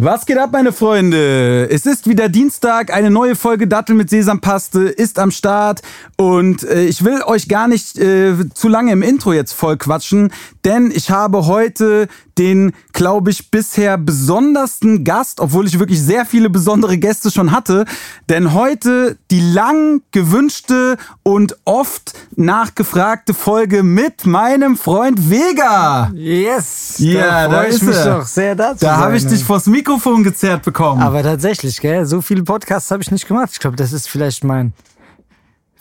[0.00, 1.68] Was geht ab, meine Freunde?
[1.70, 5.82] Es ist wieder Dienstag, eine neue Folge Dattel mit Sesampaste ist am Start
[6.16, 10.32] und äh, ich will euch gar nicht äh, zu lange im Intro jetzt voll quatschen,
[10.64, 12.06] denn ich habe heute
[12.38, 17.84] den, glaube ich, bisher besondersten Gast, obwohl ich wirklich sehr viele besondere Gäste schon hatte,
[18.28, 26.12] denn heute die lang gewünschte und oft nachgefragte Folge mit meinem Freund Vega.
[26.14, 26.94] Yes!
[26.98, 28.84] Ja, da, da ist ich mich doch sehr dazu.
[28.84, 31.00] Da habe ich dich vors Mikrofon gezerrt bekommen.
[31.02, 32.04] Aber tatsächlich, gell?
[32.04, 33.50] So viele Podcasts habe ich nicht gemacht.
[33.52, 34.74] Ich glaube, das ist vielleicht mein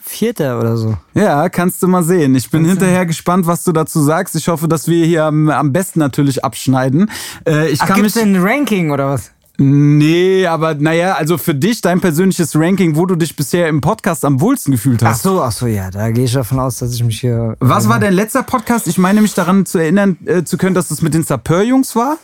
[0.02, 0.98] vierter oder so.
[1.14, 2.34] Ja, kannst du mal sehen.
[2.36, 4.38] Ich bin hinterher gespannt, was du dazu sagst.
[4.38, 7.12] Ich hoffe, dass wir hier am, am besten natürlich abschneiden.
[7.46, 8.24] Äh, ich Ach, kann gibt's mich.
[8.24, 9.32] denn ein Ranking oder was?
[9.58, 14.24] Nee, aber naja, also für dich, dein persönliches Ranking, wo du dich bisher im Podcast
[14.24, 15.24] am wohlsten gefühlt Ach hast.
[15.24, 17.58] so, ach so, ja, da gehe ich davon aus, dass ich mich hier.
[17.60, 18.88] Was war dein letzter Podcast?
[18.88, 22.18] Ich meine mich daran zu erinnern äh, zu können, dass es mit den Sapeur-Jungs war.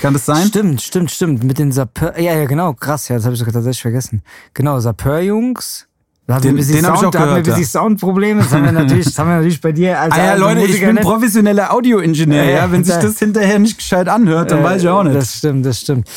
[0.00, 0.46] Kann das sein?
[0.46, 1.44] Stimmt, stimmt, stimmt.
[1.44, 2.18] Mit den Sapeur.
[2.18, 4.22] Ja, ja, genau, krass, ja, das habe ich sogar tatsächlich vergessen.
[4.54, 5.86] Genau, Sapeur-Jungs.
[6.26, 7.58] Da hatten Den- wir ein bisschen den hab ich auch da hatten wir ein gehört,
[7.58, 8.40] bisschen Soundprobleme.
[8.42, 10.80] Das haben wir natürlich, das haben wir natürlich bei dir als Ah ja, Leute, ich
[10.80, 11.02] bin nicht.
[11.04, 12.44] professioneller Audioingenieur.
[12.44, 15.14] Ja, Ja, wenn sich da- das hinterher nicht gescheit anhört, dann weiß ich auch nicht.
[15.16, 16.08] Das stimmt, das stimmt.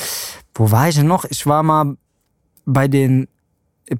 [0.56, 1.26] Wo war ich denn noch?
[1.26, 1.98] Ich war mal
[2.66, 3.28] bei den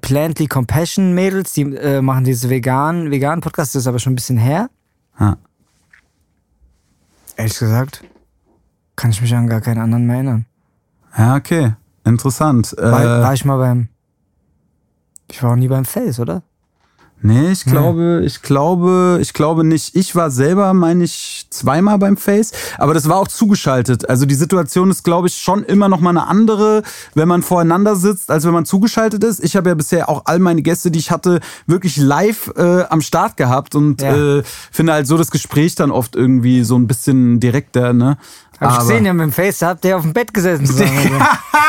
[0.00, 4.16] Plantly Compassion Mädels, die äh, machen diese veganen vegan Podcast, das ist aber schon ein
[4.16, 4.70] bisschen her.
[5.20, 5.36] Ja.
[7.36, 8.02] Ehrlich gesagt,
[8.98, 10.44] kann ich mich an gar keinen anderen mehr erinnern.
[11.16, 11.74] Ja, okay.
[12.04, 12.74] Interessant.
[12.76, 13.88] War, äh, war ich mal beim.
[15.30, 16.42] Ich war auch nie beim Face, oder?
[17.20, 19.96] Nee, ich glaube, ich glaube, ich glaube nicht.
[19.96, 24.08] Ich war selber, meine ich, zweimal beim Face, aber das war auch zugeschaltet.
[24.08, 27.96] Also die Situation ist, glaube ich, schon immer noch mal eine andere, wenn man voreinander
[27.96, 29.42] sitzt, als wenn man zugeschaltet ist.
[29.42, 33.00] Ich habe ja bisher auch all meine Gäste, die ich hatte, wirklich live äh, am
[33.00, 34.38] Start gehabt und Ja.
[34.38, 38.16] äh, finde halt so das Gespräch dann oft irgendwie so ein bisschen direkter, ne?
[38.60, 40.66] Hab ich gesehen, ja, mit dem Face, da habt ihr auf dem Bett gesessen.
[40.66, 40.90] zusammen.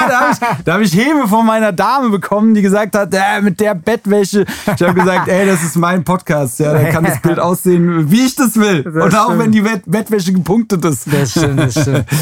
[0.08, 3.60] da habe ich, hab ich Hebe von meiner Dame bekommen, die gesagt hat, äh, mit
[3.60, 4.46] der Bettwäsche.
[4.66, 6.60] Ich habe gesagt, ey, das ist mein Podcast.
[6.60, 8.88] Ja, da kann das Bild aussehen, wie ich das will.
[8.88, 9.40] Und auch stimmt.
[9.40, 11.12] wenn die Bett Bettwäsche gepunktet ist.
[11.12, 12.06] Das stimmt, das stimmt.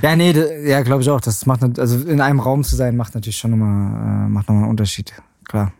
[0.00, 0.32] Ja, nee,
[0.64, 1.20] ja, glaube ich auch.
[1.20, 4.62] Das macht, also in einem Raum zu sein, macht natürlich schon nochmal, äh, macht nochmal
[4.62, 5.12] einen Unterschied.
[5.48, 5.72] Klar.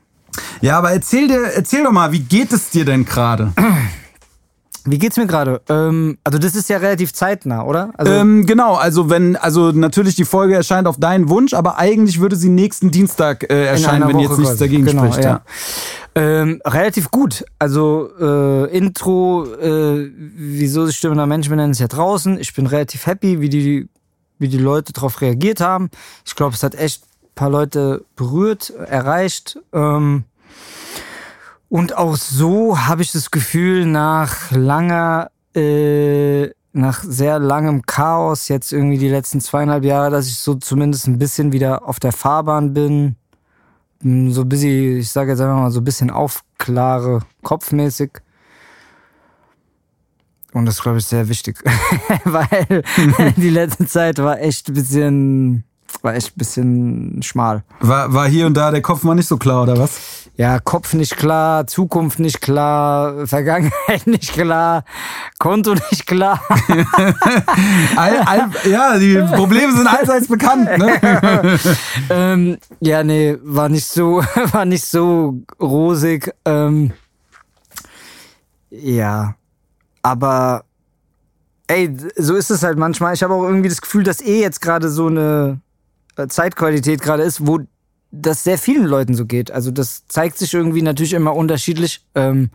[0.60, 3.52] Ja, aber erzähl dir, erzähl doch mal, wie geht es dir denn gerade?
[4.90, 5.60] Wie geht's mir gerade?
[5.68, 7.90] Ähm, also das ist ja relativ zeitnah, oder?
[7.96, 12.20] Also Ähm, genau, also wenn, also natürlich die Folge erscheint auf deinen Wunsch, aber eigentlich
[12.20, 14.64] würde sie nächsten Dienstag äh, in erscheinen, wenn Woche jetzt nichts quasi.
[14.64, 15.24] dagegen genau, spricht.
[15.24, 15.42] Ja.
[16.14, 17.44] Ähm, relativ gut.
[17.58, 22.38] Also äh, Intro, äh, wieso sich stimmender Mensch benennen, ist ja draußen.
[22.40, 23.88] Ich bin relativ happy, wie die,
[24.38, 25.90] wie die Leute darauf reagiert haben.
[26.24, 29.58] Ich glaube, es hat echt ein paar Leute berührt, erreicht.
[29.72, 30.24] Ähm,
[31.68, 38.72] und auch so habe ich das Gefühl, nach langer, äh, nach sehr langem Chaos, jetzt
[38.72, 42.72] irgendwie die letzten zweieinhalb Jahre, dass ich so zumindest ein bisschen wieder auf der Fahrbahn
[42.72, 43.16] bin.
[44.02, 48.12] Mm, So ein bisschen, ich sage jetzt einfach mal, so ein bisschen aufklare, kopfmäßig.
[50.54, 51.62] Und das glaube ich sehr wichtig,
[52.24, 52.82] weil
[53.36, 55.64] die letzte Zeit war echt ein bisschen,
[56.00, 57.62] war echt ein bisschen schmal.
[57.80, 60.27] War, war hier und da der Kopf mal nicht so klar, oder was?
[60.38, 64.84] Ja, Kopf nicht klar, Zukunft nicht klar, Vergangenheit nicht klar,
[65.40, 66.40] Konto nicht klar.
[67.96, 70.68] All, all, ja, die Probleme sind allseits bekannt.
[70.78, 71.58] Ne?
[72.10, 74.22] ähm, ja, nee, war nicht so,
[74.52, 76.32] war nicht so rosig.
[76.44, 76.92] Ähm,
[78.70, 79.34] ja,
[80.02, 80.62] aber
[81.66, 83.12] ey, so ist es halt manchmal.
[83.12, 85.60] Ich habe auch irgendwie das Gefühl, dass eh jetzt gerade so eine
[86.16, 87.58] äh, Zeitqualität gerade ist, wo
[88.10, 89.50] das sehr vielen Leuten so geht.
[89.50, 92.04] Also das zeigt sich irgendwie natürlich immer unterschiedlich.
[92.14, 92.50] Ähm,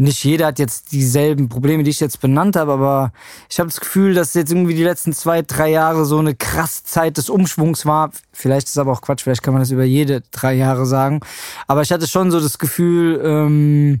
[0.00, 3.12] nicht jeder hat jetzt dieselben Probleme, die ich jetzt benannt habe, aber
[3.50, 6.84] ich habe das Gefühl, dass jetzt irgendwie die letzten zwei, drei Jahre so eine krass
[6.84, 8.12] Zeit des Umschwungs war.
[8.32, 11.20] Vielleicht ist aber auch Quatsch, vielleicht kann man das über jede drei Jahre sagen.
[11.66, 14.00] Aber ich hatte schon so das Gefühl, ähm,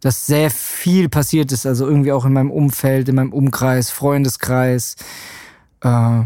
[0.00, 1.66] dass sehr viel passiert ist.
[1.66, 4.94] Also irgendwie auch in meinem Umfeld, in meinem Umkreis, Freundeskreis.
[5.80, 6.22] Äh,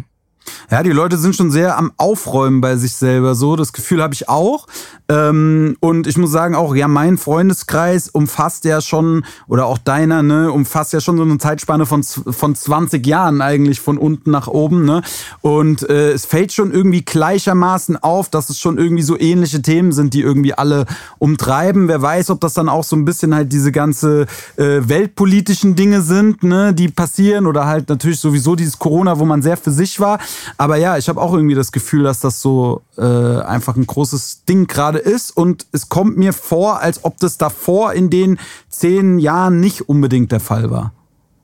[0.70, 3.34] Ja, die Leute sind schon sehr am Aufräumen bei sich selber.
[3.34, 4.66] So, das Gefühl habe ich auch.
[5.08, 10.22] Ähm, und ich muss sagen auch, ja, mein Freundeskreis umfasst ja schon, oder auch deiner,
[10.22, 14.48] ne, umfasst ja schon so eine Zeitspanne von, von 20 Jahren eigentlich von unten nach
[14.48, 15.02] oben, ne.
[15.40, 19.92] Und äh, es fällt schon irgendwie gleichermaßen auf, dass es schon irgendwie so ähnliche Themen
[19.92, 20.84] sind, die irgendwie alle
[21.18, 21.88] umtreiben.
[21.88, 26.02] Wer weiß, ob das dann auch so ein bisschen halt diese ganze äh, weltpolitischen Dinge
[26.02, 30.00] sind, ne, die passieren oder halt natürlich sowieso dieses Corona, wo man sehr für sich
[30.00, 30.18] war.
[30.56, 34.44] Aber ja, ich habe auch irgendwie das Gefühl, dass das so äh, einfach ein großes
[34.44, 38.38] Ding gerade ist und es kommt mir vor, als ob das davor in den
[38.68, 40.92] zehn Jahren nicht unbedingt der Fall war.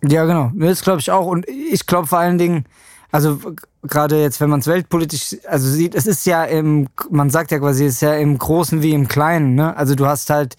[0.02, 0.52] Ja, genau.
[0.55, 1.26] Das glaube ich auch.
[1.26, 2.64] Und ich glaube vor allen Dingen,
[3.11, 3.38] Also
[3.82, 7.61] gerade jetzt, wenn man es weltpolitisch, also sieht, es ist ja im, man sagt ja
[7.61, 9.76] quasi, es ist ja im Großen wie im Kleinen, ne?
[9.76, 10.56] Also du hast halt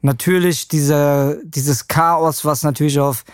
[0.00, 3.24] natürlich diese, dieses Chaos, was natürlich auf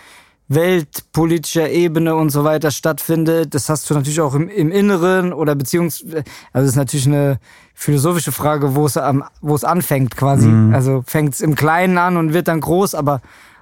[0.49, 3.53] weltpolitischer Ebene und so weiter stattfindet.
[3.53, 6.23] Das hast du natürlich auch im, im Inneren oder beziehungsweise,
[6.53, 7.39] also das ist natürlich eine
[7.73, 10.47] philosophische Frage, wo es am, wo es anfängt quasi.
[10.47, 10.73] Mhm.
[10.73, 13.21] Also fängt es im Kleinen an und wird dann groß, aber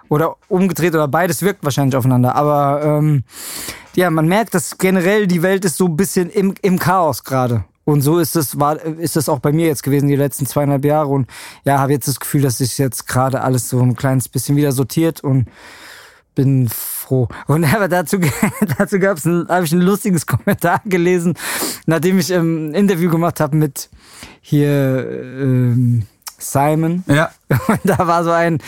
[0.10, 2.36] oder umgedreht oder beides wirkt wahrscheinlich aufeinander.
[2.36, 3.24] Aber ähm,
[3.96, 7.66] ja, man merkt, dass generell die Welt ist so ein bisschen im, im Chaos gerade.
[7.86, 10.86] Und so ist es, war, ist es auch bei mir jetzt gewesen, die letzten zweieinhalb
[10.86, 11.10] Jahre.
[11.10, 11.28] Und
[11.66, 14.72] ja, habe jetzt das Gefühl, dass sich jetzt gerade alles so ein kleines bisschen wieder
[14.72, 15.48] sortiert und
[16.36, 17.28] bin froh.
[17.48, 18.20] Und aber dazu,
[18.78, 21.34] dazu gab es habe ich ein lustiges Kommentar gelesen,
[21.86, 23.90] nachdem ich ein Interview gemacht habe mit
[24.42, 26.04] hier ähm,
[26.38, 27.04] Simon.
[27.08, 27.32] Ja.
[27.48, 28.60] Und da war so ein,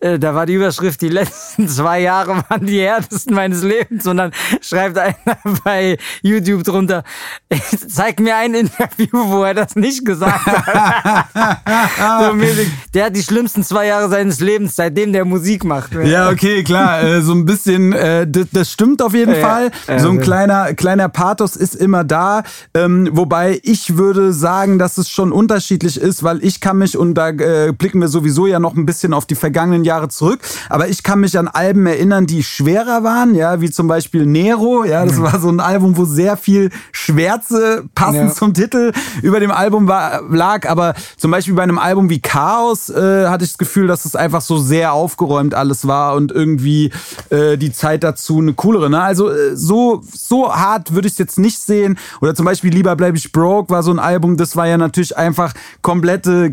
[0.00, 4.06] äh, da war die Überschrift, die letzten zwei Jahre waren die härtesten meines Lebens.
[4.06, 5.14] Und dann schreibt einer
[5.64, 7.04] bei YouTube drunter,
[7.88, 12.26] zeig mir ein Interview, wo er das nicht gesagt hat.
[12.26, 12.68] so mäßig.
[12.92, 15.92] Der hat die schlimmsten zwei Jahre seines Lebens, seitdem der Musik macht.
[15.92, 17.02] Ja, okay, klar.
[17.02, 19.70] Äh, so ein bisschen, äh, das, das stimmt auf jeden ja, Fall.
[19.86, 22.42] Ja, so ein kleiner, kleiner Pathos ist immer da.
[22.74, 27.13] Ähm, wobei ich würde sagen, dass es schon unterschiedlich ist, weil ich kann mich, und
[27.14, 30.40] da äh, blicken wir so sowieso ja noch ein bisschen auf die vergangenen Jahre zurück.
[30.70, 34.84] Aber ich kann mich an Alben erinnern, die schwerer waren, ja, wie zum Beispiel Nero.
[34.84, 38.34] Ja, das war so ein Album, wo sehr viel Schwärze passend ja.
[38.34, 40.68] zum Titel über dem Album war, lag.
[40.68, 44.16] Aber zum Beispiel bei einem Album wie Chaos äh, hatte ich das Gefühl, dass es
[44.16, 46.90] einfach so sehr aufgeräumt alles war und irgendwie
[47.28, 48.88] äh, die Zeit dazu eine coolere.
[48.88, 49.02] Ne?
[49.02, 51.98] Also äh, so, so hart würde ich es jetzt nicht sehen.
[52.22, 55.16] Oder zum Beispiel Lieber bleib ich broke war so ein Album, das war ja natürlich
[55.16, 55.52] einfach
[55.82, 56.50] komplette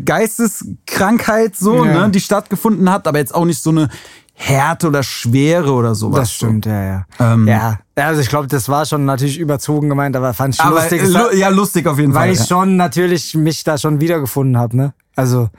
[0.52, 2.06] Geisteskrankheit so, ja.
[2.06, 3.88] ne, die stattgefunden hat, aber jetzt auch nicht so eine
[4.34, 6.20] Härte oder Schwere oder sowas.
[6.20, 7.06] Das stimmt, ja, ja.
[7.20, 10.80] Ähm, ja, also ich glaube, das war schon natürlich überzogen gemeint, aber fand ich aber,
[10.80, 11.02] lustig.
[11.02, 12.28] Äh, ja, lustig auf jeden weil Fall.
[12.28, 12.46] Weil ich ja.
[12.46, 14.94] schon natürlich mich da schon wiedergefunden habe, ne?
[15.14, 15.50] Also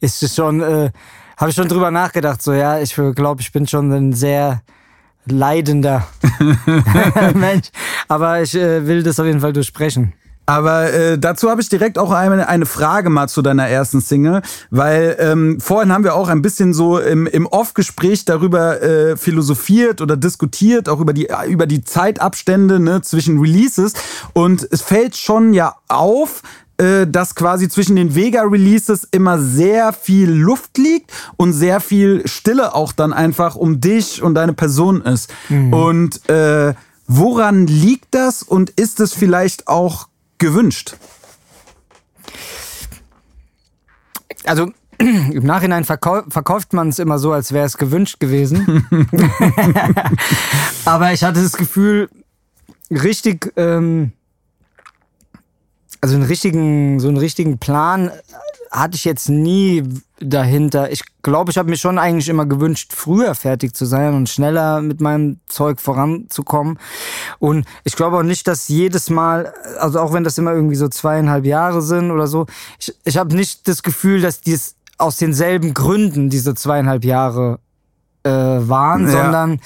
[0.00, 0.90] ist es schon, äh,
[1.36, 4.62] habe ich schon drüber nachgedacht, so ja, ich glaube, ich bin schon ein sehr
[5.26, 6.06] leidender
[7.34, 7.68] Mensch,
[8.08, 10.14] aber ich äh, will das auf jeden Fall durchsprechen.
[10.46, 14.42] Aber äh, dazu habe ich direkt auch eine, eine Frage mal zu deiner ersten Single,
[14.70, 20.00] weil ähm, vorhin haben wir auch ein bisschen so im, im Off-Gespräch darüber äh, philosophiert
[20.00, 23.94] oder diskutiert, auch über die, über die Zeitabstände ne, zwischen Releases.
[24.32, 26.42] Und es fällt schon ja auf,
[26.82, 32.74] äh, dass quasi zwischen den Vega-Releases immer sehr viel Luft liegt und sehr viel Stille
[32.74, 35.32] auch dann einfach um dich und deine Person ist.
[35.48, 35.72] Mhm.
[35.72, 36.74] Und äh,
[37.06, 40.08] woran liegt das und ist es vielleicht auch
[40.42, 40.96] gewünscht?
[44.44, 48.86] Also im Nachhinein verkau verkauft man es immer so, als wäre es gewünscht gewesen.
[50.84, 52.10] Aber ich hatte das Gefühl,
[52.90, 54.12] richtig, ähm,
[56.00, 58.10] also einen richtigen, so einen richtigen Plan
[58.72, 59.84] hatte ich jetzt nie
[60.18, 60.90] dahinter.
[60.90, 64.80] Ich glaube, ich habe mir schon eigentlich immer gewünscht, früher fertig zu sein und schneller
[64.80, 66.78] mit meinem Zeug voranzukommen.
[67.38, 70.88] Und ich glaube auch nicht, dass jedes Mal, also auch wenn das immer irgendwie so
[70.88, 72.46] zweieinhalb Jahre sind oder so,
[72.78, 77.58] ich, ich habe nicht das Gefühl, dass dies aus denselben Gründen diese zweieinhalb Jahre
[78.22, 79.22] äh, waren, ja.
[79.22, 79.60] sondern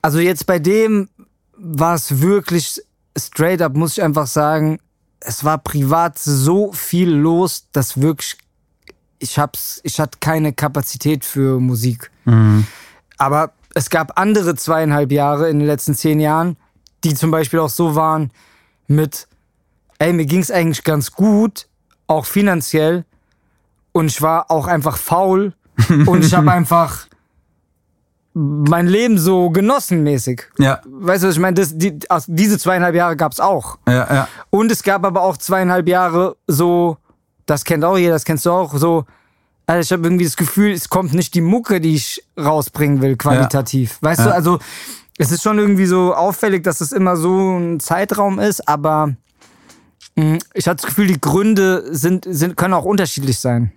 [0.00, 1.08] also jetzt bei dem
[1.56, 2.80] war es wirklich
[3.18, 4.78] straight up, muss ich einfach sagen,
[5.20, 8.36] es war privat so viel los, dass wirklich
[9.18, 12.10] ich hab's, ich hatte keine Kapazität für Musik.
[12.24, 12.66] Mhm.
[13.16, 16.56] Aber es gab andere zweieinhalb Jahre in den letzten zehn Jahren,
[17.04, 18.30] die zum Beispiel auch so waren
[18.86, 19.26] mit,
[19.98, 21.68] ey, mir ging's eigentlich ganz gut,
[22.06, 23.04] auch finanziell,
[23.92, 25.54] und ich war auch einfach faul
[26.06, 27.08] und ich habe einfach
[28.38, 30.44] mein Leben so genossenmäßig.
[30.58, 30.80] Ja.
[30.86, 31.54] Weißt du, was ich meine?
[31.54, 33.78] Das, die, also diese zweieinhalb Jahre gab's auch.
[33.88, 34.28] Ja, ja.
[34.50, 36.98] Und es gab aber auch zweieinhalb Jahre so,
[37.46, 39.04] das kennt auch jeder, das kennst du auch, so,
[39.66, 43.16] also ich habe irgendwie das Gefühl, es kommt nicht die Mucke, die ich rausbringen will,
[43.16, 43.98] qualitativ.
[44.02, 44.08] Ja.
[44.08, 44.26] Weißt ja.
[44.26, 44.58] du, also
[45.18, 49.14] es ist schon irgendwie so auffällig, dass es immer so ein Zeitraum ist, aber
[50.14, 53.72] mh, hm, ich hatte das Gefühl, die Gründe sind, sind, können auch unterschiedlich sein.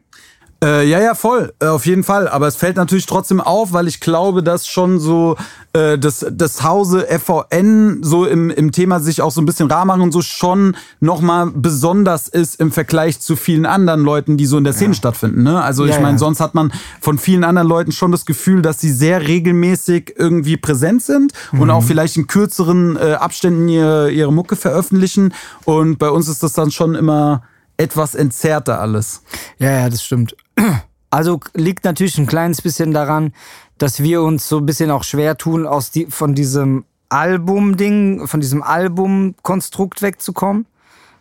[0.64, 2.28] Äh, ja, ja, voll, äh, auf jeden Fall.
[2.28, 5.36] Aber es fällt natürlich trotzdem auf, weil ich glaube, dass schon so
[5.74, 9.86] äh, das, das Hause FVN so im, im Thema sich auch so ein bisschen rar
[9.86, 14.60] machen und so schon nochmal besonders ist im Vergleich zu vielen anderen Leuten, die so
[14.60, 14.98] in der Szene ja.
[14.98, 15.42] stattfinden.
[15.42, 15.60] Ne?
[15.60, 16.20] Also ja, ich meine, ja.
[16.20, 20.58] sonst hat man von vielen anderen Leuten schon das Gefühl, dass sie sehr regelmäßig irgendwie
[20.58, 21.62] präsent sind mhm.
[21.62, 25.34] und auch vielleicht in kürzeren äh, Abständen ihre, ihre Mucke veröffentlichen.
[25.66, 27.42] Und bei uns ist das dann schon immer
[27.82, 29.24] etwas entzerrter alles.
[29.58, 30.36] Ja, ja, das stimmt.
[31.14, 33.34] Also liegt natürlich ein kleines bisschen daran,
[33.78, 38.40] dass wir uns so ein bisschen auch schwer tun, aus die, von diesem Album-Ding, von
[38.40, 40.68] diesem Album-Konstrukt wegzukommen,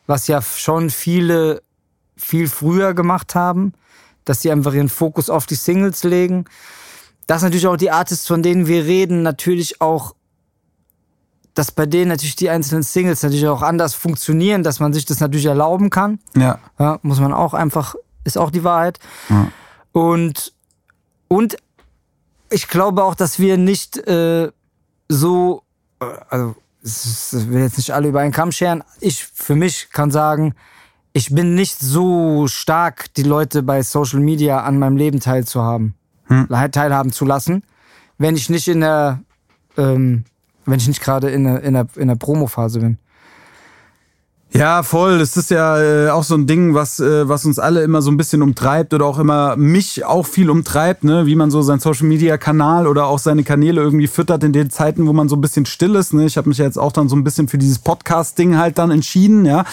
[0.06, 1.62] was ja schon viele
[2.16, 3.72] viel früher gemacht haben,
[4.24, 6.44] dass sie einfach ihren Fokus auf die Singles legen.
[7.26, 10.14] Dass natürlich auch die Artists, von denen wir reden, natürlich auch,
[11.54, 15.21] dass bei denen natürlich die einzelnen Singles natürlich auch anders funktionieren, dass man sich das
[15.21, 16.19] natürlich erlauben kann.
[16.37, 16.59] Ja.
[16.78, 18.99] Ja, muss man auch einfach, ist auch die Wahrheit.
[19.28, 19.49] Ja.
[19.92, 20.52] Und,
[21.28, 21.57] und
[22.50, 24.50] ich glaube auch, dass wir nicht äh,
[25.09, 25.62] so,
[26.00, 28.83] äh, also ich will jetzt nicht alle über einen Kamm scheren.
[29.00, 30.54] Ich für mich kann sagen,
[31.12, 35.95] ich bin nicht so stark, die Leute bei Social Media an meinem Leben teilzuhaben,
[36.73, 37.64] teilhaben zu lassen,
[38.19, 39.21] wenn ich nicht in der,
[39.76, 40.25] ähm,
[40.66, 42.98] wenn ich nicht gerade in der, in der, in der Promo-Phase bin.
[44.52, 45.20] Ja, voll.
[45.20, 48.10] Das ist ja äh, auch so ein Ding, was, äh, was uns alle immer so
[48.10, 51.26] ein bisschen umtreibt oder auch immer mich auch viel umtreibt, ne?
[51.26, 54.70] wie man so seinen Social Media Kanal oder auch seine Kanäle irgendwie füttert in den
[54.70, 56.14] Zeiten, wo man so ein bisschen still ist.
[56.14, 56.26] Ne?
[56.26, 58.90] Ich habe mich ja jetzt auch dann so ein bisschen für dieses Podcast-Ding halt dann
[58.90, 59.64] entschieden, ja.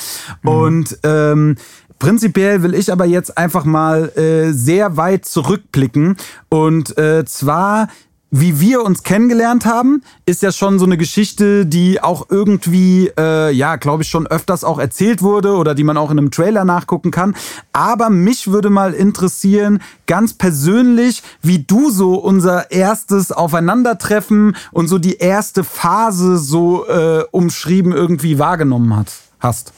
[0.44, 1.56] Und ähm,
[2.00, 6.16] Prinzipiell will ich aber jetzt einfach mal äh, sehr weit zurückblicken
[6.48, 7.88] und äh, zwar
[8.30, 13.52] wie wir uns kennengelernt haben, ist ja schon so eine Geschichte, die auch irgendwie, äh,
[13.52, 16.66] ja, glaube ich, schon öfters auch erzählt wurde oder die man auch in einem Trailer
[16.66, 17.36] nachgucken kann.
[17.72, 24.98] Aber mich würde mal interessieren, ganz persönlich, wie du so unser erstes Aufeinandertreffen und so
[24.98, 29.72] die erste Phase so äh, umschrieben irgendwie wahrgenommen hat, hast.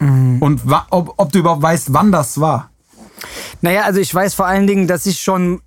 [0.00, 2.70] Und wa- ob, ob du überhaupt weißt, wann das war.
[3.62, 5.62] Naja, also ich weiß vor allen Dingen, dass ich schon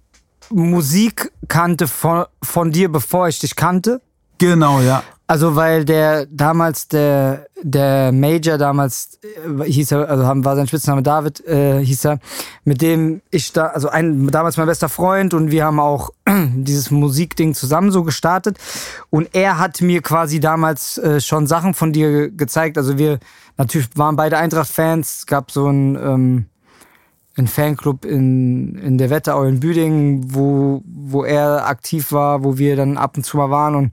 [0.51, 4.01] Musik kannte von, von dir, bevor ich dich kannte.
[4.37, 5.03] Genau, ja.
[5.29, 10.67] Also weil der damals der der Major damals äh, hieß er also haben, war sein
[10.67, 12.19] Spitzname David äh, hieß er
[12.63, 16.89] mit dem ich da also ein damals mein bester Freund und wir haben auch dieses
[16.89, 18.57] Musikding zusammen so gestartet
[19.11, 23.19] und er hat mir quasi damals äh, schon Sachen von dir gezeigt also wir
[23.55, 26.45] natürlich waren beide Eintracht Fans gab so ein ähm,
[27.39, 32.75] ein Fanclub in, in der Wetterau in Büdingen, wo, wo er aktiv war, wo wir
[32.75, 33.91] dann ab und zu mal waren und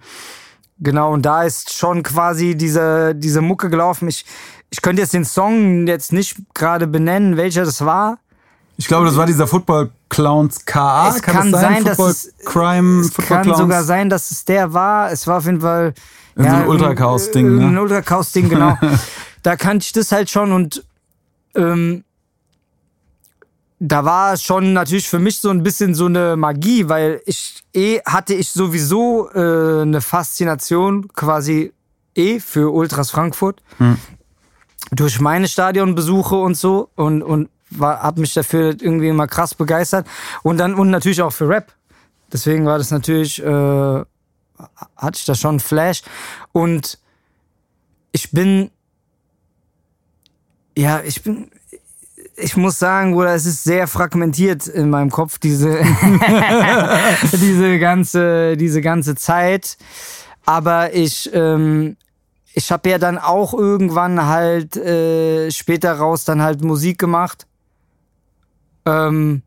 [0.78, 4.08] Genau, und da ist schon quasi diese, diese Mucke gelaufen.
[4.08, 4.26] Ich,
[4.68, 8.18] ich könnte jetzt den Song jetzt nicht gerade benennen, welcher das war.
[8.76, 11.08] Ich glaube, das war dieser Football Clowns KA.
[11.16, 13.58] Es kann das sein, dass Football es- Crime, Es Football kann Clowns.
[13.58, 15.10] sogar sein, dass es der war.
[15.10, 15.94] Es war auf jeden Fall
[16.36, 17.68] so ein Ultra-Chaos-Ding, ne?
[17.68, 18.76] Ein Ultra-Chaos-Ding, genau.
[19.42, 20.84] da kannte ich das halt schon und
[21.54, 22.04] ähm,
[23.78, 28.00] da war schon natürlich für mich so ein bisschen so eine Magie, weil ich eh
[28.06, 31.72] hatte ich sowieso äh, eine Faszination quasi
[32.14, 33.62] eh für Ultras Frankfurt.
[34.92, 40.06] Durch meine Stadionbesuche und so und und war hab mich dafür irgendwie immer krass begeistert.
[40.42, 41.74] Und dann und natürlich auch für Rap.
[42.32, 44.04] Deswegen war das natürlich äh,
[44.96, 46.02] hatte ich da schon einen Flash.
[46.52, 46.98] Und
[48.12, 48.70] ich bin
[50.78, 51.50] ja, ich bin
[52.36, 55.78] ich muss sagen, Bruder, es ist sehr fragmentiert in meinem Kopf, diese,
[57.32, 59.76] diese, ganze, diese ganze Zeit.
[60.44, 61.96] Aber ich, ähm,
[62.52, 67.46] ich habe ja dann auch irgendwann halt äh, später raus dann halt Musik gemacht,
[68.84, 69.42] ähm,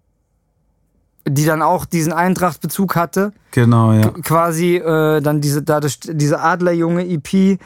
[1.28, 4.10] die dann auch diesen Eintracht-Bezug hatte Genau, ja.
[4.24, 7.60] quasi äh, dann diese dadurch diese Adlerjunge EP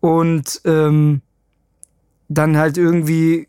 [0.00, 1.22] und ähm,
[2.28, 3.48] dann halt irgendwie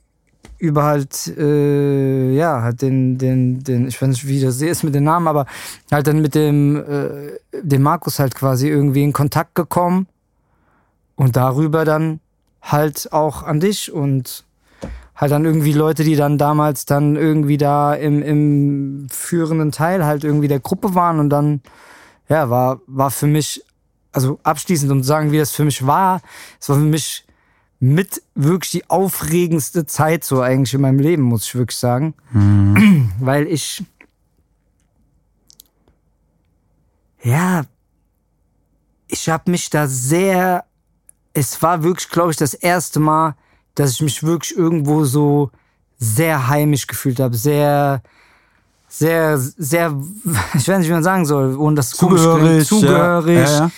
[0.61, 4.93] über halt äh, ja halt den den den ich weiß nicht wie das ist mit
[4.93, 5.47] dem Namen aber
[5.91, 10.07] halt dann mit dem äh, dem Markus halt quasi irgendwie in Kontakt gekommen
[11.15, 12.19] und darüber dann
[12.61, 14.45] halt auch an dich und
[15.15, 20.23] halt dann irgendwie Leute, die dann damals dann irgendwie da im, im führenden Teil halt
[20.23, 21.61] irgendwie der Gruppe waren und dann
[22.29, 23.63] ja, war, war für mich,
[24.11, 26.21] also abschließend um zu sagen, wie das für mich war,
[26.59, 27.25] es war für mich
[27.83, 32.13] mit wirklich die aufregendste Zeit so eigentlich in meinem Leben, muss ich wirklich sagen.
[33.19, 33.83] Weil ich,
[37.23, 37.63] ja,
[39.07, 40.63] ich habe mich da sehr,
[41.33, 43.35] es war wirklich, glaube ich, das erste Mal,
[43.73, 45.49] dass ich mich wirklich irgendwo so
[45.97, 48.03] sehr heimisch gefühlt habe, sehr,
[48.87, 49.99] sehr, sehr,
[50.53, 51.89] ich weiß nicht, wie man sagen soll, ohne das.
[51.89, 52.67] Zugehörig.
[52.67, 53.71] zugehörig, Ja, ja, ja,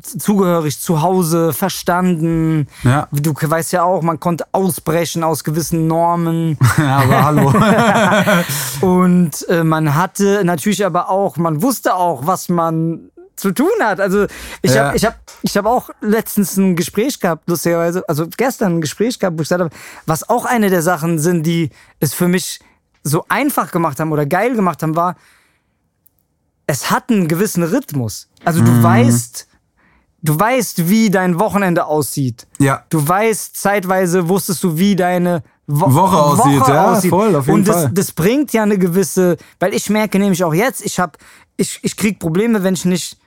[0.00, 2.68] zugehörig, zu Hause, verstanden.
[2.84, 3.06] ja.
[3.12, 6.56] Du weißt ja auch, man konnte ausbrechen aus gewissen Normen.
[6.78, 7.52] ja aber hallo.
[8.80, 14.00] Und äh, man hatte natürlich aber auch, man wusste auch, was man zu tun hat.
[14.00, 14.26] Also
[14.62, 14.86] ich Ja.
[14.86, 19.18] habe ich hab, ich hab auch letztens ein Gespräch gehabt, lustigerweise, also gestern ein Gespräch
[19.18, 19.74] gehabt, wo ich gesagt habe,
[20.06, 22.60] was auch eine der Sachen sind, die es für mich
[23.02, 25.16] so einfach gemacht haben oder geil gemacht haben, war,
[26.72, 28.28] es hat einen gewissen Rhythmus.
[28.46, 29.46] Also du weißt,
[30.22, 32.46] du weißt, wie dein Wochenende aussieht.
[32.58, 32.84] Ja.
[32.88, 37.68] Du weißt, zeitweise wusstest du, wie deine Wo Woche aussieht, ja, voll, auf jeden Und
[37.68, 37.90] das, Fall.
[37.92, 41.18] das bringt ja eine gewisse, weil ich merke nämlich auch jetzt, ich hab,
[41.58, 43.18] ich, ich krieg Probleme, wenn ich nicht,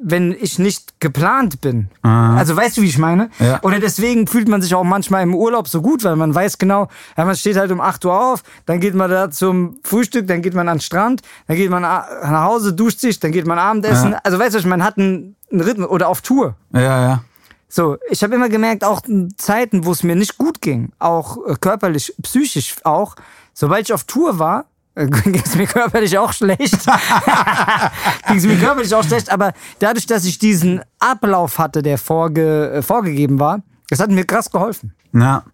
[0.00, 1.88] wenn ich nicht geplant bin.
[2.02, 3.30] Also weißt du, wie ich meine?
[3.38, 3.60] Ja.
[3.62, 6.88] Oder deswegen fühlt man sich auch manchmal im Urlaub so gut, weil man weiß genau,
[7.16, 10.42] ja, man steht halt um 8 Uhr auf, dann geht man da zum Frühstück, dann
[10.42, 13.58] geht man an den Strand, dann geht man nach Hause, duscht sich, dann geht man
[13.58, 14.12] Abendessen.
[14.12, 14.20] Ja.
[14.24, 16.56] Also weißt du, man hat einen, einen Rhythmus oder auf Tour.
[16.72, 17.24] Ja, ja.
[17.68, 21.38] So, ich habe immer gemerkt, auch in Zeiten, wo es mir nicht gut ging, auch
[21.46, 23.16] äh, körperlich, psychisch auch,
[23.54, 26.86] sobald ich auf Tour war, äh, ging es mir körperlich auch schlecht.
[28.28, 32.70] ging es mir körperlich auch schlecht, aber dadurch, dass ich diesen Ablauf hatte, der vorge
[32.70, 34.94] äh, vorgegeben war, das hat mir krass geholfen.
[35.12, 35.44] Ja.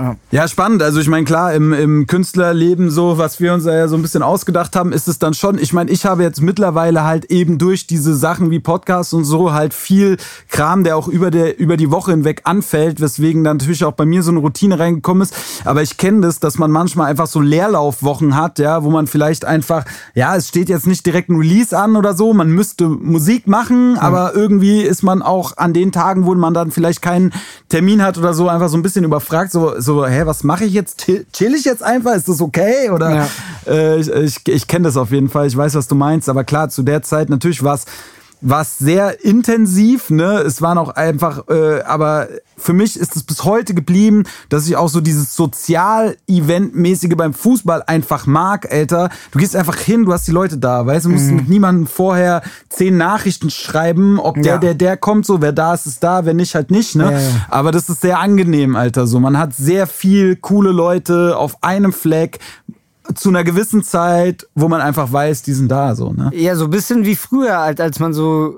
[0.00, 0.16] Ja.
[0.30, 0.82] Ja, spannend.
[0.82, 4.02] Also ich meine, klar, im, im Künstlerleben so, was wir uns da ja so ein
[4.02, 7.58] bisschen ausgedacht haben, ist es dann schon, ich meine, ich habe jetzt mittlerweile halt eben
[7.58, 10.16] durch diese Sachen wie Podcasts und so halt viel
[10.48, 14.06] Kram, der auch über, der, über die Woche hinweg anfällt, weswegen dann natürlich auch bei
[14.06, 15.34] mir so eine Routine reingekommen ist.
[15.64, 19.44] Aber ich kenne das, dass man manchmal einfach so Leerlaufwochen hat, ja, wo man vielleicht
[19.44, 23.46] einfach, ja, es steht jetzt nicht direkt ein Release an oder so, man müsste Musik
[23.46, 27.32] machen, aber irgendwie ist man auch an den Tagen, wo man dann vielleicht keinen
[27.68, 30.72] Termin hat oder so, einfach so ein bisschen überfragt, so, so hä, was mache ich
[30.72, 30.98] jetzt?
[31.04, 32.14] Chill chill ich jetzt einfach?
[32.14, 32.90] Ist das okay?
[32.90, 33.28] Oder Ja.
[33.66, 36.44] äh, ich, ich, ich kenne das auf jeden Fall, ich weiß, was du meinst, aber
[36.44, 37.84] klar, zu der Zeit natürlich war es
[38.42, 40.38] war es sehr intensiv, ne?
[40.38, 44.76] Es waren auch einfach, äh, aber für mich ist es bis heute geblieben, dass ich
[44.76, 49.10] auch so dieses Sozial-Event-mäßige beim Fußball einfach mag, Alter.
[49.30, 52.42] Du gehst einfach hin, du hast die Leute da, weißt du, musst mit niemandem vorher
[52.68, 54.58] zehn Nachrichten schreiben, ob der, Ja.
[54.58, 57.04] der, der kommt, so, wer da ist, ist da, wer nicht, halt nicht, ne?
[57.04, 57.46] Ja, ja.
[57.48, 59.20] Aber das ist sehr angenehm, Alter, so.
[59.20, 62.38] Man hat sehr viel coole Leute auf einem Fleck
[63.14, 66.30] zu einer gewissen Zeit, wo man einfach weiß, die sind da, so, ne?
[66.34, 68.54] Ja, so ein bisschen wie früher, halt, als man so,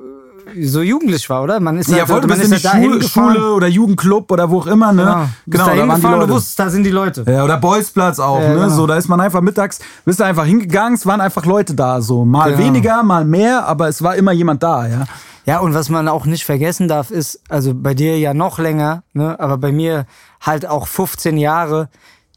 [0.61, 1.61] so jugendlich war, oder?
[1.61, 3.09] Man ist Ja, halt, voll, man ist die halt dahin Schule.
[3.09, 5.02] Schule oder Jugendclub oder wo auch immer, ne?
[5.02, 6.32] Genau, du bist da dahin waren die gefahren, du Leute.
[6.32, 7.25] wusstest, da sind die Leute.
[7.28, 8.54] Ja, oder Bolzplatz auch, Ja, ne?
[8.54, 8.68] genau.
[8.68, 12.00] So, da ist man einfach mittags, bist du einfach hingegangen, es waren einfach Leute da,
[12.02, 12.25] so.
[12.25, 12.65] Mal Genau.
[12.65, 15.04] weniger, mal mehr, aber es war immer jemand da, ja.
[15.45, 19.02] Ja, und was man auch nicht vergessen darf, ist, also bei dir ja noch länger,
[19.12, 20.06] ne, aber bei mir
[20.41, 21.88] halt auch 15 Jahre.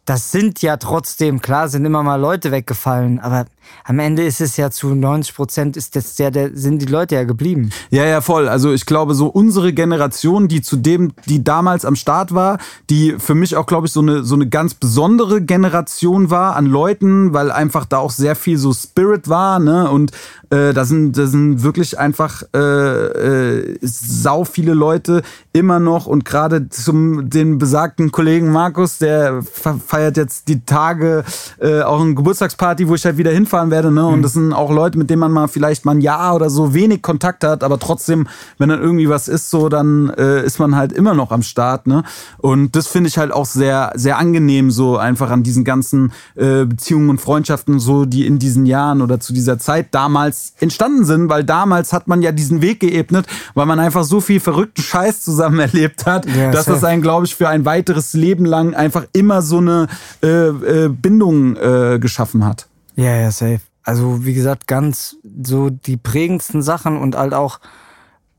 [0.06, 3.48] Das sind ja trotzdem, klar, sind immer mal Leute weggefallen, aber
[3.84, 7.16] am Ende ist es ja zu 90 Prozent ist das ja, der, sind die Leute
[7.16, 7.70] ja geblieben.
[7.90, 8.48] Ja, ja, voll.
[8.48, 12.58] Also ich glaube, so unsere Generation, die zu dem, die damals am Start war,
[12.90, 16.66] die für mich auch, glaube ich, so eine, so eine ganz besondere Generation war an
[16.66, 19.90] Leuten, weil einfach da auch sehr viel so Spirit war, ne?
[19.90, 20.12] Und
[20.52, 25.22] äh, da sind, da sind wirklich einfach äh, äh, sau viele Leute
[25.54, 31.24] immer noch und gerade zum den besagten Kollegen Markus, der fe- feiert jetzt die Tage
[31.60, 34.06] äh, auch eine Geburtstagsparty, wo ich halt wieder hinfahren werde, ne?
[34.06, 36.74] Und das sind auch Leute, mit denen man mal vielleicht mal ein Jahr oder so
[36.74, 40.76] wenig Kontakt hat, aber trotzdem, wenn dann irgendwie was ist, so, dann äh, ist man
[40.76, 42.04] halt immer noch am Start, ne?
[42.38, 46.66] Und das finde ich halt auch sehr, sehr angenehm, so einfach an diesen ganzen äh,
[46.66, 51.30] Beziehungen und Freundschaften, so, die in diesen Jahren oder zu dieser Zeit damals entstanden sind,
[51.30, 55.22] weil damals hat man ja diesen Weg geebnet, weil man einfach so viel verrückten Scheiß
[55.22, 59.06] zusammen erlebt hat, Ja, dass das einen, glaube ich, für ein weiteres Leben lang einfach
[59.14, 59.88] immer so eine
[60.22, 62.68] äh, äh, Bindung äh, geschaffen hat.
[62.96, 63.62] Ja, ja, safe.
[63.84, 67.60] Also, wie gesagt, ganz so die prägendsten Sachen und halt auch,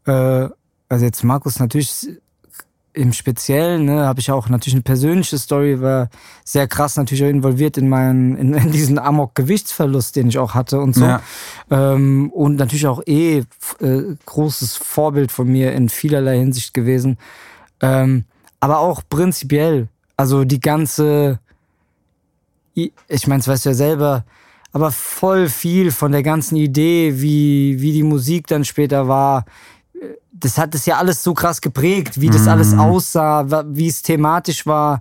[0.06, 0.48] äh,
[0.88, 2.08] also jetzt Markus natürlich
[2.96, 6.08] im Speziellen, ne, habe ich auch natürlich eine persönliche Story, war
[6.44, 10.80] sehr krass natürlich auch involviert in meinen, in, in diesen Amok-Gewichtsverlust, den ich auch hatte
[10.80, 11.04] und so.
[11.04, 11.20] Ja.
[11.70, 13.44] Ähm, und natürlich auch eh
[13.80, 17.18] äh, großes Vorbild von mir in vielerlei Hinsicht gewesen.
[17.82, 18.24] Ähm,
[18.60, 21.38] aber auch prinzipiell, also die ganze,
[22.74, 24.24] ich meine, es weißt du ja selber,
[24.76, 29.46] aber voll viel von der ganzen Idee, wie, wie die Musik dann später war,
[30.30, 34.66] das hat es ja alles so krass geprägt, wie das alles aussah, wie es thematisch
[34.66, 35.00] war.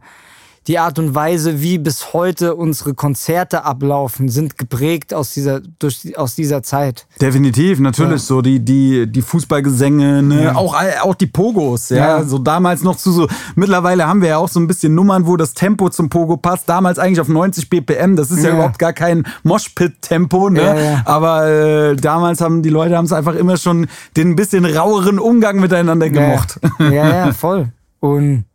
[0.68, 6.18] Die Art und Weise, wie bis heute unsere Konzerte ablaufen, sind geprägt aus dieser, durch,
[6.18, 7.06] aus dieser Zeit.
[7.22, 8.14] Definitiv, natürlich.
[8.22, 8.26] Ja.
[8.28, 10.58] So die, die, die Fußballgesänge, ne?
[10.58, 11.98] auch, auch die Pogos, ja?
[12.20, 12.24] Ja.
[12.24, 15.38] So damals noch zu so, mittlerweile haben wir ja auch so ein bisschen Nummern, wo
[15.38, 16.68] das Tempo zum Pogo passt.
[16.68, 18.56] Damals eigentlich auf 90 BPM, das ist ja, Ja.
[18.56, 20.62] überhaupt gar kein Moshpit-Tempo, ne?
[20.62, 21.02] Ja, ja.
[21.06, 23.86] Aber äh, damals haben die Leute haben es einfach immer schon
[24.18, 26.60] den ein bisschen raueren Umgang miteinander gemocht.
[26.80, 27.70] Ja, ja, ja, voll.
[28.00, 28.46] Und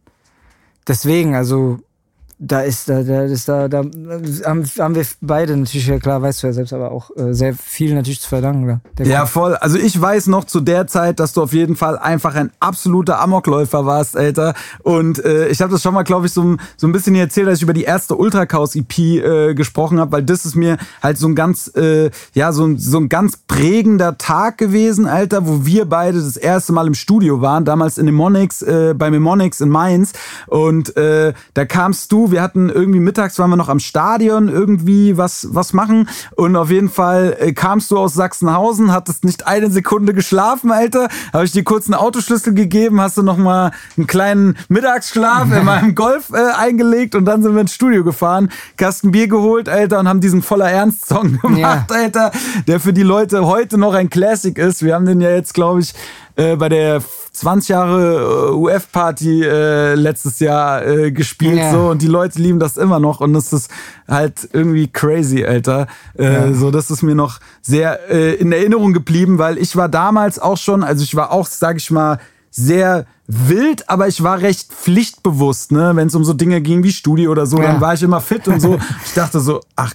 [0.89, 1.79] deswegen, also
[2.43, 6.43] da ist da, da ist da, da haben, haben wir beide natürlich, ja klar, weißt
[6.43, 8.81] du ja selbst, aber auch äh, sehr viel natürlich zu verdanken.
[9.01, 9.57] Ja, voll.
[9.57, 13.21] Also ich weiß noch zu der Zeit, dass du auf jeden Fall einfach ein absoluter
[13.21, 14.55] Amokläufer warst, Alter.
[14.83, 17.59] Und äh, ich habe das schon mal, glaube ich, so, so ein bisschen erzählt, als
[17.59, 21.35] ich über die erste Ultrachaos-EP äh, gesprochen habe, weil das ist mir halt so ein
[21.35, 26.39] ganz, äh, ja, so, so ein ganz prägender Tag gewesen, Alter, wo wir beide das
[26.39, 30.15] erste Mal im Studio waren, damals in Mnemonics, äh, bei Mnemonics in Mainz.
[30.47, 35.17] Und äh, da kamst du, wir hatten irgendwie mittags waren wir noch am Stadion irgendwie
[35.17, 36.09] was, was machen.
[36.37, 41.09] Und auf jeden Fall äh, kamst du aus Sachsenhausen, hattest nicht eine Sekunde geschlafen, Alter.
[41.33, 45.65] Habe ich dir kurz einen Autoschlüssel gegeben, hast du noch mal einen kleinen Mittagsschlaf in
[45.65, 50.01] meinem Golf äh, eingelegt und dann sind wir ins Studio gefahren, Kasten Bier geholt, Alter,
[50.01, 51.97] und haben diesen voller Ernst-Song gemacht, ja.
[51.97, 52.33] Alter,
[52.67, 54.83] der für die Leute heute noch ein Classic ist.
[54.83, 55.95] Wir haben den ja jetzt, glaube ich,
[56.41, 61.71] äh, bei der 20 Jahre äh, UF-Party äh, letztes Jahr äh, gespielt ja.
[61.71, 63.71] so und die Leute lieben das immer noch und das ist
[64.09, 65.87] halt irgendwie crazy, Alter.
[66.19, 66.53] Äh, ja.
[66.55, 70.57] So, das ist mir noch sehr äh, in Erinnerung geblieben, weil ich war damals auch
[70.57, 72.19] schon, also ich war auch, sag ich mal,
[72.51, 75.93] sehr wild, aber ich war recht pflichtbewusst, ne?
[75.95, 77.65] Wenn es um so Dinge ging wie Studio oder so, ja.
[77.65, 78.79] dann war ich immer fit und so.
[79.05, 79.95] Ich dachte so, ach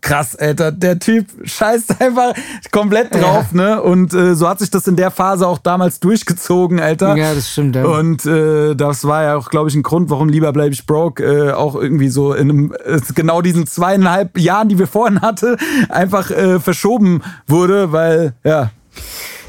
[0.00, 2.32] krass, Alter, der Typ scheißt einfach
[2.70, 3.56] komplett drauf, ja.
[3.56, 3.82] ne?
[3.82, 7.16] Und äh, so hat sich das in der Phase auch damals durchgezogen, Alter.
[7.16, 7.84] Ja, das stimmt, ja.
[7.84, 11.24] Und äh, das war ja auch, glaube ich, ein Grund, warum Lieber bleib ich broke
[11.24, 15.56] äh, auch irgendwie so in einem, äh, genau diesen zweieinhalb Jahren, die wir vorhin hatte,
[15.88, 18.70] einfach äh, verschoben wurde, weil, ja.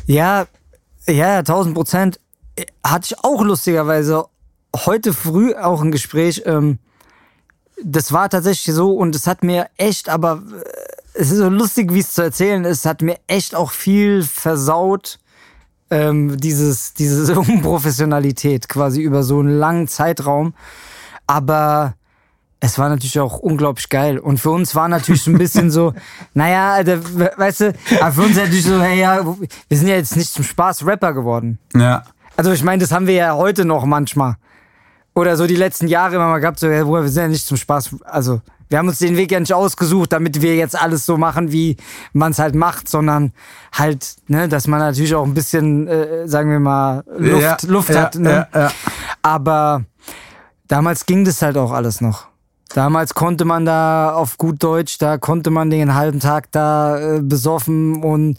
[0.05, 0.45] Ja,
[1.07, 2.19] ja, tausend Prozent.
[2.83, 4.25] Hatte ich auch lustigerweise
[4.75, 6.79] heute früh auch ein Gespräch, ähm,
[7.83, 11.93] das war tatsächlich so und es hat mir echt, aber äh, es ist so lustig,
[11.93, 15.19] wie es zu erzählen ist, hat mir echt auch viel versaut,
[15.89, 20.53] ähm, dieses, diese Unprofessionalität quasi über so einen langen Zeitraum.
[21.27, 21.95] Aber
[22.59, 24.19] es war natürlich auch unglaublich geil.
[24.19, 25.93] Und für uns war natürlich so ein bisschen so,
[26.33, 26.99] naja, Alter,
[27.37, 30.43] weißt du, aber für uns natürlich so, hey, ja, wir sind ja jetzt nicht zum
[30.43, 31.59] Spaß Rapper geworden.
[31.75, 32.03] Ja.
[32.35, 34.35] Also ich meine, das haben wir ja heute noch manchmal
[35.15, 37.57] oder so die letzten Jahre immer mal gehabt, so, ja, wir sind ja nicht zum
[37.57, 41.17] Spaß, also wir haben uns den Weg ja nicht ausgesucht, damit wir jetzt alles so
[41.17, 41.75] machen, wie
[42.13, 43.33] man es halt macht, sondern
[43.73, 47.89] halt, ne, dass man natürlich auch ein bisschen, äh, sagen wir mal, Luft, ja, Luft
[47.89, 48.15] ja, hat.
[48.15, 48.47] Ne?
[48.53, 48.71] Ja,
[49.23, 49.83] Aber
[50.67, 52.27] damals ging das halt auch alles noch.
[52.75, 57.21] Damals konnte man da auf gut Deutsch, da konnte man den halben Tag da äh,
[57.21, 58.37] besoffen und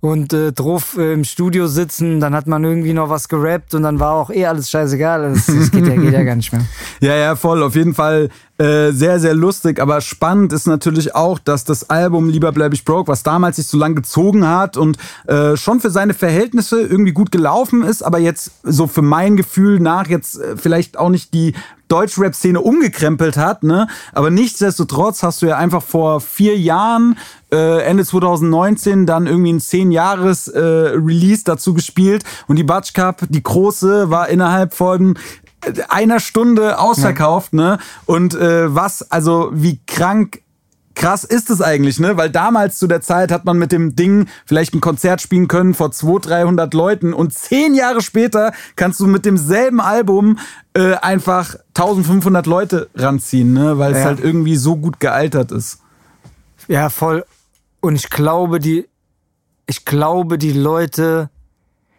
[0.00, 3.82] und äh, drauf äh, im Studio sitzen, dann hat man irgendwie noch was gerappt und
[3.82, 5.32] dann war auch eh alles scheißegal.
[5.34, 6.64] Das, das geht, ja, geht ja gar nicht mehr.
[7.00, 7.62] Ja, ja, voll.
[7.62, 9.80] Auf jeden Fall äh, sehr, sehr lustig.
[9.80, 13.66] Aber spannend ist natürlich auch, dass das Album Lieber bleib ich broke, was damals sich
[13.66, 18.18] so lang gezogen hat und äh, schon für seine Verhältnisse irgendwie gut gelaufen ist, aber
[18.18, 21.54] jetzt so für mein Gefühl nach jetzt äh, vielleicht auch nicht die
[21.88, 23.88] Deutschrap-Szene umgekrempelt hat, ne?
[24.12, 27.18] Aber nichtsdestotrotz hast du ja einfach vor vier Jahren,
[27.52, 32.94] äh, Ende 2019, dann irgendwie ein zehn Jahres äh, Release dazu gespielt und die Batsch
[32.94, 35.18] Cup, die große, war innerhalb von
[35.88, 37.60] einer Stunde ausverkauft, ja.
[37.60, 37.78] ne?
[38.06, 40.40] Und äh, was, also wie krank
[40.98, 42.18] krass ist es eigentlich, ne?
[42.18, 45.72] Weil damals zu der Zeit hat man mit dem Ding vielleicht ein Konzert spielen können
[45.72, 50.38] vor 200, 300 Leuten und zehn Jahre später kannst du mit demselben Album
[50.74, 53.78] äh, einfach 1500 Leute ranziehen, ne?
[53.78, 54.04] Weil es ja.
[54.04, 55.78] halt irgendwie so gut gealtert ist.
[56.66, 57.24] Ja, voll.
[57.80, 58.86] Und ich glaube, die,
[59.66, 61.30] ich glaube, die Leute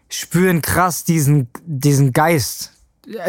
[0.10, 2.74] spüren krass diesen, diesen Geist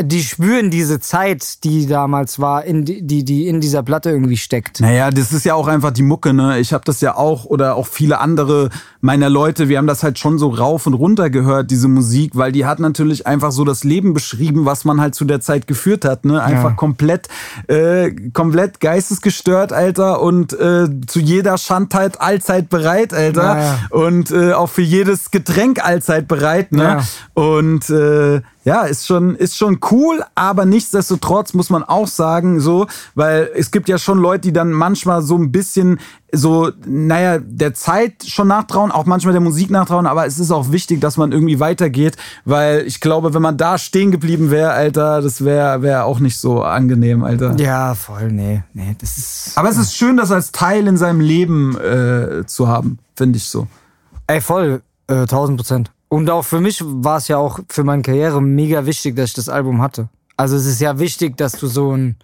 [0.02, 4.36] die spüren diese Zeit, die damals war, in die, die, die in dieser Platte irgendwie
[4.36, 4.80] steckt.
[4.80, 6.58] Naja, das ist ja auch einfach die Mucke, ne?
[6.58, 10.18] Ich habe das ja auch oder auch viele andere meiner Leute, wir haben das halt
[10.18, 13.84] schon so rauf und runter gehört, diese Musik, weil die hat natürlich einfach so das
[13.84, 16.42] Leben beschrieben, was man halt zu der Zeit geführt hat, ne?
[16.42, 16.76] Einfach ja.
[16.76, 17.28] komplett,
[17.68, 23.42] äh, komplett geistesgestört, Alter, und äh, zu jeder Schandheit allzeit bereit, Alter.
[23.42, 23.78] Ja, ja.
[23.90, 27.02] Und äh, auch für jedes Getränk allzeit bereit, ne?
[27.34, 32.86] Und äh, ja, ist schon, ist schon cool, aber nichtsdestotrotz muss man auch sagen, so,
[33.14, 35.98] weil es gibt ja schon Leute, die dann manchmal so ein bisschen
[36.32, 40.70] so, naja, der Zeit schon nachtrauen, auch manchmal der Musik nachtrauen, aber es ist auch
[40.72, 45.22] wichtig, dass man irgendwie weitergeht, weil ich glaube, wenn man da stehen geblieben wäre, Alter,
[45.22, 47.56] das wäre wär auch nicht so angenehm, Alter.
[47.56, 49.52] Ja, voll, nee, nee, das ist.
[49.56, 53.44] Aber es ist schön, das als Teil in seinem Leben äh, zu haben, finde ich
[53.48, 53.66] so.
[54.26, 55.90] Ey, voll, äh, 1000 Prozent.
[56.10, 59.34] Und auch für mich war es ja auch für meine Karriere mega wichtig, dass ich
[59.34, 60.08] das Album hatte.
[60.36, 62.16] Also es ist ja wichtig, dass du so ein,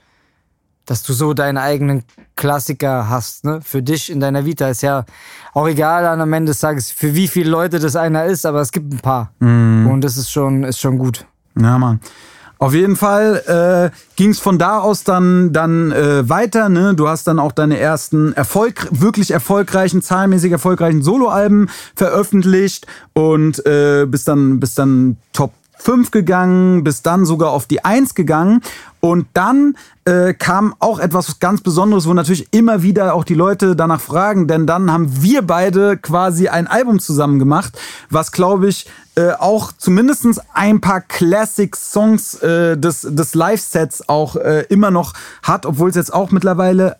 [0.86, 2.02] dass du so deine eigenen
[2.34, 3.60] Klassiker hast, ne?
[3.62, 5.04] Für dich in deiner Vita ist ja
[5.54, 8.72] auch egal am Ende des Tages, für wie viele Leute das einer ist, aber es
[8.72, 9.30] gibt ein paar.
[9.38, 9.86] Mm.
[9.86, 11.24] Und das ist schon, ist schon gut.
[11.56, 12.00] Ja, Mann.
[12.58, 16.70] Auf jeden Fall äh, ging es von da aus dann, dann äh, weiter.
[16.70, 16.94] Ne?
[16.94, 24.06] Du hast dann auch deine ersten Erfolg, wirklich erfolgreichen, zahlenmäßig erfolgreichen Soloalben veröffentlicht und äh,
[24.06, 28.62] bist dann, bist dann Top 5 gegangen, bis dann sogar auf die 1 gegangen.
[29.10, 33.76] Und dann äh, kam auch etwas ganz Besonderes, wo natürlich immer wieder auch die Leute
[33.76, 37.78] danach fragen, denn dann haben wir beide quasi ein Album zusammen gemacht,
[38.10, 44.64] was glaube ich äh, auch zumindest ein paar Classic-Songs äh, des, des Live-Sets auch äh,
[44.68, 46.96] immer noch hat, obwohl es jetzt auch mittlerweile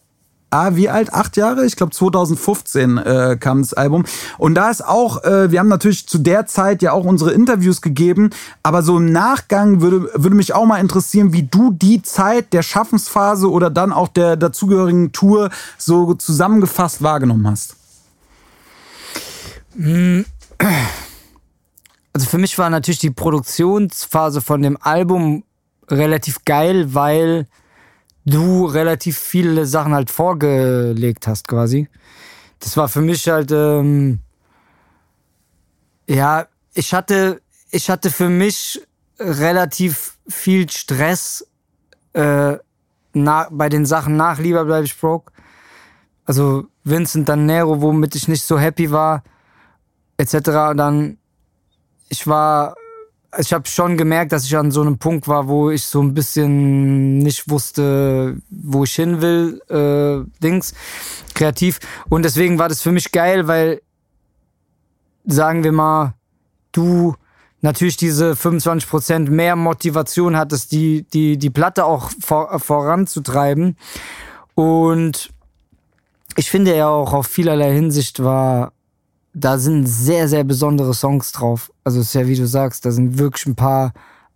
[0.56, 1.12] ah, wie alt?
[1.12, 1.66] Acht Jahre?
[1.66, 4.04] Ich glaube 2015 äh, kam das Album.
[4.38, 7.82] Und da ist auch, äh, wir haben natürlich zu der Zeit ja auch unsere Interviews
[7.82, 8.30] gegeben,
[8.62, 12.62] aber so im Nachgang würde, würde mich auch mal interessieren, wie du die Zeit der
[12.62, 17.76] Schaffensphase oder dann auch der dazugehörigen Tour so zusammengefasst wahrgenommen hast.
[22.12, 25.44] Also für mich war natürlich die Produktionsphase von dem Album
[25.90, 27.46] relativ geil, weil
[28.26, 31.88] du relativ viele Sachen halt vorgelegt hast, quasi.
[32.58, 34.20] Das war für mich halt, ähm,
[36.08, 38.80] ja, ich hatte, ich hatte für mich
[39.18, 41.46] relativ viel Stress
[42.12, 42.58] äh,
[43.12, 45.32] na, bei den Sachen nach Lieber bleibe ich broke.
[46.26, 49.22] Also Vincent dann Nero, womit ich nicht so happy war,
[50.18, 50.34] etc.
[50.70, 51.18] Und dann,
[52.08, 52.74] ich war
[53.38, 56.14] ich habe schon gemerkt, dass ich an so einem Punkt war, wo ich so ein
[56.14, 60.74] bisschen nicht wusste, wo ich hin will, äh, Dings,
[61.34, 61.78] kreativ.
[62.08, 63.80] Und deswegen war das für mich geil, weil,
[65.24, 66.14] sagen wir mal,
[66.72, 67.14] du
[67.60, 73.76] natürlich diese 25% mehr Motivation hattest, die, die, die Platte auch vor, voranzutreiben.
[74.54, 75.30] Und
[76.36, 78.72] ich finde ja auch auf vielerlei Hinsicht war
[79.38, 81.70] da sind sehr, sehr besondere Songs drauf.
[81.84, 83.92] Also es ist ja, wie du sagst, da sind wirklich ein paar,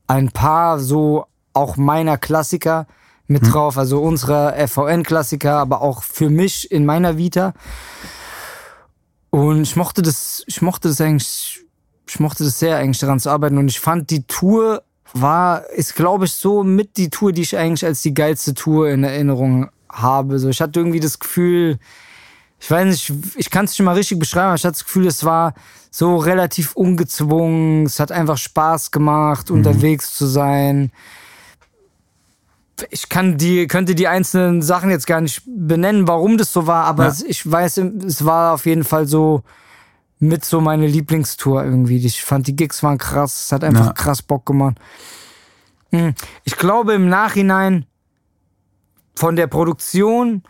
[0.06, 2.86] ein paar so auch meiner Klassiker
[3.26, 3.50] mit hm.
[3.50, 7.54] drauf, also unserer FVN-Klassiker, aber auch für mich in meiner Vita.
[9.30, 11.64] Und ich mochte das, ich mochte das eigentlich,
[12.06, 14.82] ich mochte das sehr eigentlich daran zu arbeiten und ich fand die Tour
[15.14, 18.90] war, ist glaube ich so mit die Tour, die ich eigentlich als die geilste Tour
[18.90, 20.38] in Erinnerung habe.
[20.38, 21.78] So, ich hatte irgendwie das Gefühl,
[22.60, 25.06] ich weiß nicht, ich kann es nicht mal richtig beschreiben, aber ich hatte das Gefühl,
[25.06, 25.54] es war
[25.90, 29.56] so relativ ungezwungen, es hat einfach Spaß gemacht, mhm.
[29.56, 30.92] unterwegs zu sein.
[32.90, 36.84] Ich kann die, könnte die einzelnen Sachen jetzt gar nicht benennen, warum das so war,
[36.84, 37.14] aber ja.
[37.26, 39.42] ich weiß, es war auf jeden Fall so
[40.18, 42.04] mit so meine Lieblingstour irgendwie.
[42.04, 43.92] Ich fand die Gigs waren krass, es hat einfach ja.
[43.94, 44.76] krass Bock gemacht.
[45.90, 46.14] Hm.
[46.44, 47.86] Ich glaube im Nachhinein
[49.14, 50.42] von der Produktion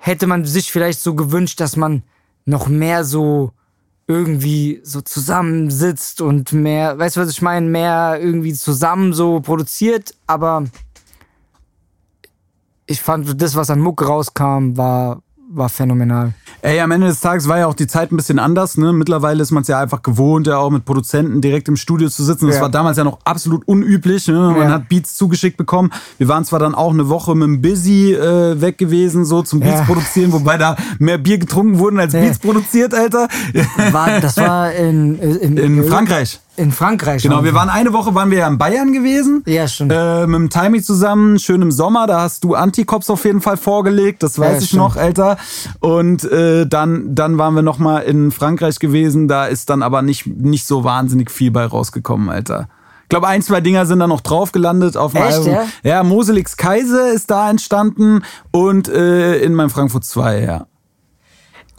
[0.00, 2.02] hätte man sich vielleicht so gewünscht, dass man
[2.46, 3.52] noch mehr so
[4.08, 10.14] irgendwie so zusammensitzt und mehr, weißt du, was ich meine, mehr irgendwie zusammen so produziert,
[10.26, 10.64] aber
[12.86, 16.32] ich fand, das, was an Muck rauskam, war war phänomenal.
[16.62, 18.76] Ey, am Ende des Tages war ja auch die Zeit ein bisschen anders.
[18.76, 18.92] Ne?
[18.92, 22.22] Mittlerweile ist man es ja einfach gewohnt, ja auch mit Produzenten direkt im Studio zu
[22.22, 22.46] sitzen.
[22.46, 22.62] Das ja.
[22.62, 24.28] war damals ja noch absolut unüblich.
[24.28, 24.34] Ne?
[24.34, 24.70] Man ja.
[24.70, 25.90] hat Beats zugeschickt bekommen.
[26.18, 29.60] Wir waren zwar dann auch eine Woche mit dem Busy äh, weg gewesen, so zum
[29.60, 29.84] Beats ja.
[29.84, 33.28] produzieren, wobei da mehr Bier getrunken wurden als Beats produziert, Alter.
[33.90, 36.40] War, das war in, in, in Frankreich.
[36.60, 37.22] In Frankreich.
[37.22, 39.42] Genau, wir waren eine Woche waren wir ja in Bayern gewesen.
[39.46, 39.92] Ja, stimmt.
[39.94, 42.06] Äh, mit dem Timey zusammen, schön im Sommer.
[42.06, 44.22] Da hast du Antikops auf jeden Fall vorgelegt.
[44.22, 44.82] Das weiß ja, ich stimmt.
[44.82, 45.38] noch, Alter.
[45.78, 49.26] Und äh, dann, dann waren wir noch mal in Frankreich gewesen.
[49.26, 52.68] Da ist dann aber nicht, nicht so wahnsinnig viel bei rausgekommen, Alter.
[53.04, 55.52] Ich glaube, ein, zwei Dinger sind da noch drauf gelandet auf dem Echt, Album.
[55.54, 60.66] Ja, ja Moselix Kaiser ist da entstanden und äh, in meinem Frankfurt 2, ja.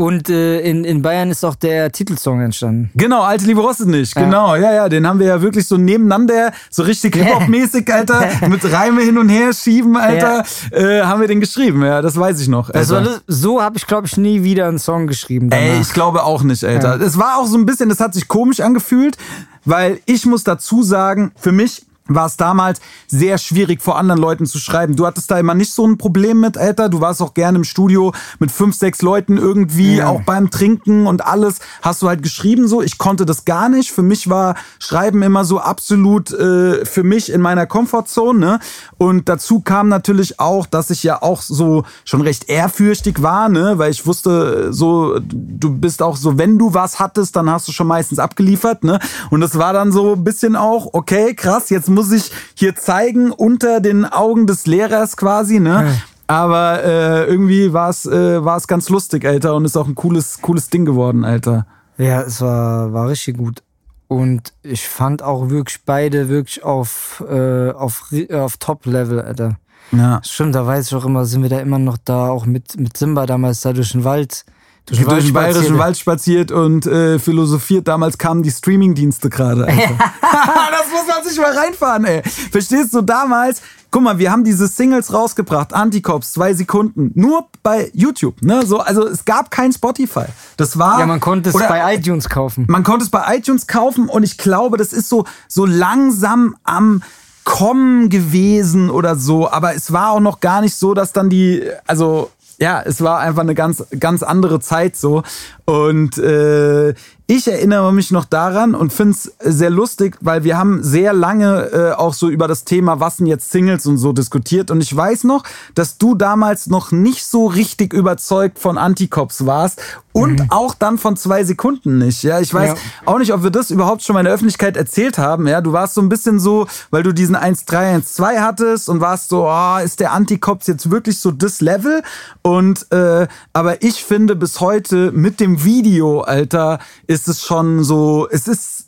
[0.01, 2.89] Und äh, in, in Bayern ist auch der Titelsong entstanden.
[2.95, 4.15] Genau, Alte Liebe rostet nicht.
[4.15, 4.23] Ja.
[4.23, 4.89] Genau, ja, ja.
[4.89, 9.29] Den haben wir ja wirklich so nebeneinander, so richtig Hip-Hop-mäßig, Alter, mit Reime hin und
[9.29, 10.77] her schieben, Alter, ja.
[10.77, 11.83] äh, haben wir den geschrieben.
[11.83, 12.71] Ja, das weiß ich noch.
[12.71, 15.51] Das war, so habe ich, glaube ich, nie wieder einen Song geschrieben.
[15.51, 15.65] Danach.
[15.65, 16.99] Ey, ich glaube auch nicht, Alter.
[16.99, 19.17] Es war auch so ein bisschen, das hat sich komisch angefühlt,
[19.65, 21.85] weil ich muss dazu sagen, für mich
[22.15, 24.95] war es damals sehr schwierig, vor anderen Leuten zu schreiben.
[24.95, 26.89] Du hattest da immer nicht so ein Problem mit, Alter.
[26.89, 30.08] Du warst auch gerne im Studio mit fünf, sechs Leuten irgendwie, ja.
[30.08, 31.60] auch beim Trinken und alles.
[31.82, 32.82] Hast du halt geschrieben so.
[32.82, 33.91] Ich konnte das gar nicht.
[33.91, 38.39] Für mich war Schreiben immer so absolut äh, für mich in meiner Komfortzone.
[38.39, 38.60] Ne?
[38.97, 43.78] Und dazu kam natürlich auch, dass ich ja auch so schon recht ehrfürchtig war, ne?
[43.78, 47.71] weil ich wusste, so, du bist auch so, wenn du was hattest, dann hast du
[47.71, 48.84] schon meistens abgeliefert.
[48.84, 49.00] Ne?
[49.30, 52.75] Und das war dann so ein bisschen auch, okay, krass, jetzt muss muss ich hier
[52.75, 55.85] zeigen unter den Augen des Lehrers quasi, ne?
[55.85, 55.93] Ja.
[56.25, 60.41] Aber äh, irgendwie war es äh, war's ganz lustig, Alter, und ist auch ein cooles,
[60.41, 61.67] cooles Ding geworden, Alter.
[61.99, 63.61] Ja, es war, war richtig gut.
[64.07, 69.59] Und ich fand auch wirklich beide wirklich auf, äh, auf, auf Top-Level, Alter.
[69.91, 70.21] Ja.
[70.23, 72.97] Stimmt, da weiß ich auch immer, sind wir da immer noch da, auch mit, mit
[72.97, 74.43] Simba damals da durch den Wald.
[74.88, 77.88] Durch den, durch den bayerischen Wald spaziert und äh, philosophiert.
[77.88, 79.65] Damals kamen die Streamingdienste gerade.
[80.22, 82.24] das muss man sich mal reinfahren, ey.
[82.24, 87.91] Verstehst du, damals, guck mal, wir haben diese Singles rausgebracht, Anticops, zwei Sekunden, nur bei
[87.94, 88.41] YouTube.
[88.41, 88.65] Ne?
[88.65, 90.26] So, also es gab kein Spotify.
[90.58, 91.00] Das war.
[91.00, 92.65] Ja, man konnte es oder, bei iTunes kaufen.
[92.67, 97.04] Man konnte es bei iTunes kaufen und ich glaube, das ist so, so langsam am
[97.44, 101.67] kommen gewesen oder so, aber es war auch noch gar nicht so, dass dann die,
[101.88, 102.30] also
[102.62, 105.24] ja, es war einfach eine ganz, ganz andere Zeit so.
[105.65, 106.93] Und äh,
[107.27, 111.71] ich erinnere mich noch daran und finde es sehr lustig, weil wir haben sehr lange
[111.71, 114.69] äh, auch so über das Thema, was denn jetzt Singles und so diskutiert.
[114.69, 119.81] Und ich weiß noch, dass du damals noch nicht so richtig überzeugt von Anticops warst
[120.13, 120.45] und mhm.
[120.49, 122.23] auch dann von zwei Sekunden nicht.
[122.23, 122.75] Ja, ich weiß ja.
[123.05, 125.47] auch nicht, ob wir das überhaupt schon mal in der Öffentlichkeit erzählt haben.
[125.47, 129.29] Ja, du warst so ein bisschen so, weil du diesen 1-3, 1-2 hattest und warst
[129.29, 132.03] so, oh, ist der Anticops jetzt wirklich so das Level?
[132.41, 138.27] Und äh, aber ich finde bis heute mit dem Video, Alter, ist es schon so,
[138.29, 138.88] es ist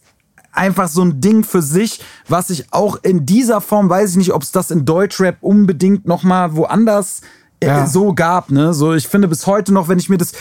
[0.52, 4.34] einfach so ein Ding für sich, was ich auch in dieser Form, weiß ich nicht,
[4.34, 7.22] ob es das in Deutschrap unbedingt noch mal woanders
[7.60, 7.88] äh, ja.
[7.88, 8.74] so gab, ne?
[8.74, 10.34] So, ich finde bis heute noch, wenn ich mir das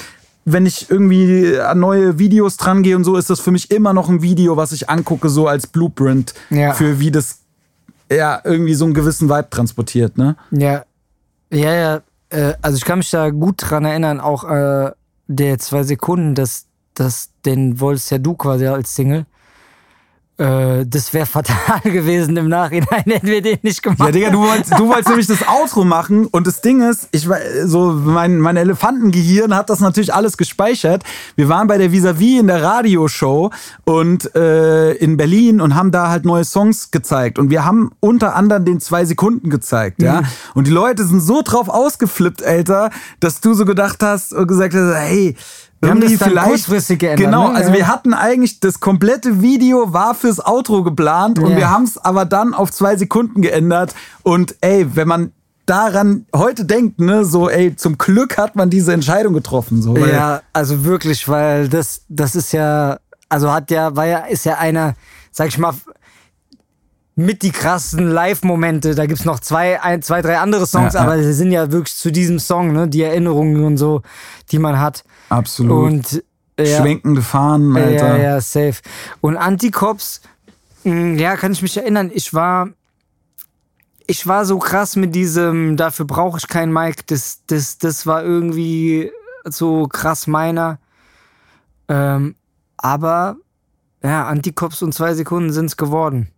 [0.45, 3.93] wenn ich irgendwie an neue Videos dran gehe und so, ist das für mich immer
[3.93, 6.73] noch ein Video, was ich angucke, so als Blueprint ja.
[6.73, 7.41] für wie das
[8.11, 10.37] ja irgendwie so einen gewissen Vibe transportiert, ne?
[10.51, 10.85] Ja.
[11.51, 12.01] Ja, ja.
[12.31, 14.91] Äh, also ich kann mich da gut dran erinnern, auch äh,
[15.29, 19.27] der zwei Sekunden, dass, dass den wolltest ja du quasi als Single.
[20.39, 24.01] Äh, das wäre fatal gewesen im Nachhinein, hätten wir den nicht gemacht.
[24.01, 27.29] Ja, Digga, du wolltest, du wolltest nämlich das Outro machen und das Ding ist, ich
[27.65, 31.05] so mein, mein Elefantengehirn hat das natürlich alles gespeichert.
[31.37, 33.51] Wir waren bei der Vis-a-vis in der Radioshow
[33.85, 38.35] und äh, in Berlin und haben da halt neue Songs gezeigt und wir haben unter
[38.35, 40.23] anderem den zwei Sekunden gezeigt, ja.
[40.23, 40.27] Mhm.
[40.55, 44.75] Und die Leute sind so drauf ausgeflippt, Alter, dass du so gedacht hast und gesagt
[44.75, 45.37] hast, hey,
[45.83, 47.27] wir haben das dann vielleicht, kurzfristig geändert.
[47.27, 47.57] Genau, ne?
[47.57, 51.99] also wir hatten eigentlich, das komplette Video war fürs Outro geplant und wir haben es
[51.99, 53.95] aber dann auf zwei Sekunden geändert.
[54.23, 55.33] Und ey, wenn man
[55.67, 59.83] daran heute denkt, ne, so, ey, zum Glück hat man diese Entscheidung getroffen.
[59.83, 64.45] So, ja, also wirklich, weil das, das ist ja, also hat ja, war ja, ist
[64.45, 64.95] ja einer,
[65.33, 65.75] sag ich mal,
[67.15, 68.95] mit die krassen Live-Momente.
[68.95, 71.07] Da gibt's noch zwei, ein, zwei, drei andere Songs, ja, ja.
[71.07, 74.03] aber sie sind ja wirklich zu diesem Song, ne, die Erinnerungen und so,
[74.51, 75.05] die man hat.
[75.33, 75.85] Absolut.
[75.85, 76.25] Und
[76.59, 78.17] ja, schwenkende Fahnen, Alter.
[78.17, 78.81] Ja, ja, safe.
[79.21, 80.21] Und Anticops,
[80.83, 82.69] hm, ja, kann ich mich erinnern, ich war
[84.07, 88.23] ich war so krass mit diesem, dafür brauche ich kein Mic, das, das, das war
[88.23, 89.11] irgendwie
[89.45, 90.79] so krass meiner.
[91.89, 92.35] Ähm,
[92.77, 93.37] aber
[94.03, 96.29] ja, Anticops und zwei Sekunden sind's geworden.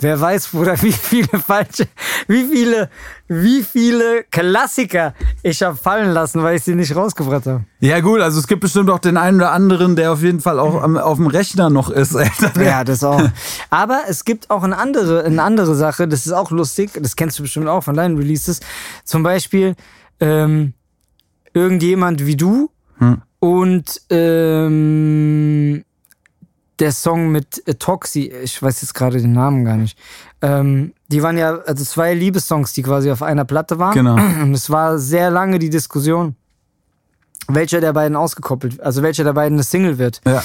[0.00, 1.88] Wer weiß, Bruder, wie viele falsche,
[2.28, 2.88] wie viele,
[3.26, 7.64] wie viele Klassiker ich habe fallen lassen, weil ich sie nicht rausgebracht habe.
[7.80, 10.60] Ja gut, also es gibt bestimmt auch den einen oder anderen, der auf jeden Fall
[10.60, 12.16] auch am, auf dem Rechner noch ist.
[12.58, 13.22] Ja, das auch.
[13.70, 17.38] Aber es gibt auch eine andere, eine andere Sache, das ist auch lustig, das kennst
[17.38, 18.60] du bestimmt auch von deinen Releases.
[19.04, 19.74] Zum Beispiel
[20.20, 20.74] ähm,
[21.54, 23.22] irgendjemand wie du hm.
[23.40, 25.84] und ähm,
[26.78, 29.98] der Song mit äh, Toxi, ich weiß jetzt gerade den Namen gar nicht.
[30.40, 33.94] Ähm, die waren ja, also zwei Liebessongs, die quasi auf einer Platte waren.
[33.94, 34.14] Genau.
[34.42, 36.36] Und es war sehr lange die Diskussion,
[37.48, 40.20] welcher der beiden ausgekoppelt, also welcher der beiden eine Single wird.
[40.26, 40.42] Ja.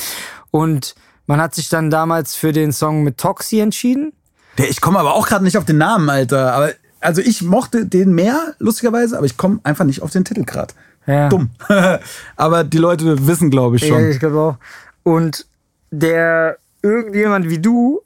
[0.51, 0.95] Und
[1.27, 4.13] man hat sich dann damals für den Song mit Toxi entschieden.
[4.57, 6.53] Der, ich komme aber auch gerade nicht auf den Namen, Alter.
[6.53, 10.43] Aber also ich mochte den mehr, lustigerweise, aber ich komme einfach nicht auf den Titel
[10.43, 10.73] gerade.
[11.05, 11.29] Ja.
[11.29, 11.49] Dumm.
[12.35, 14.01] aber die Leute wissen, glaube ich, schon.
[14.01, 14.57] Ja, ich glaube auch.
[15.03, 15.45] Und
[15.93, 18.01] der irgendjemand wie du,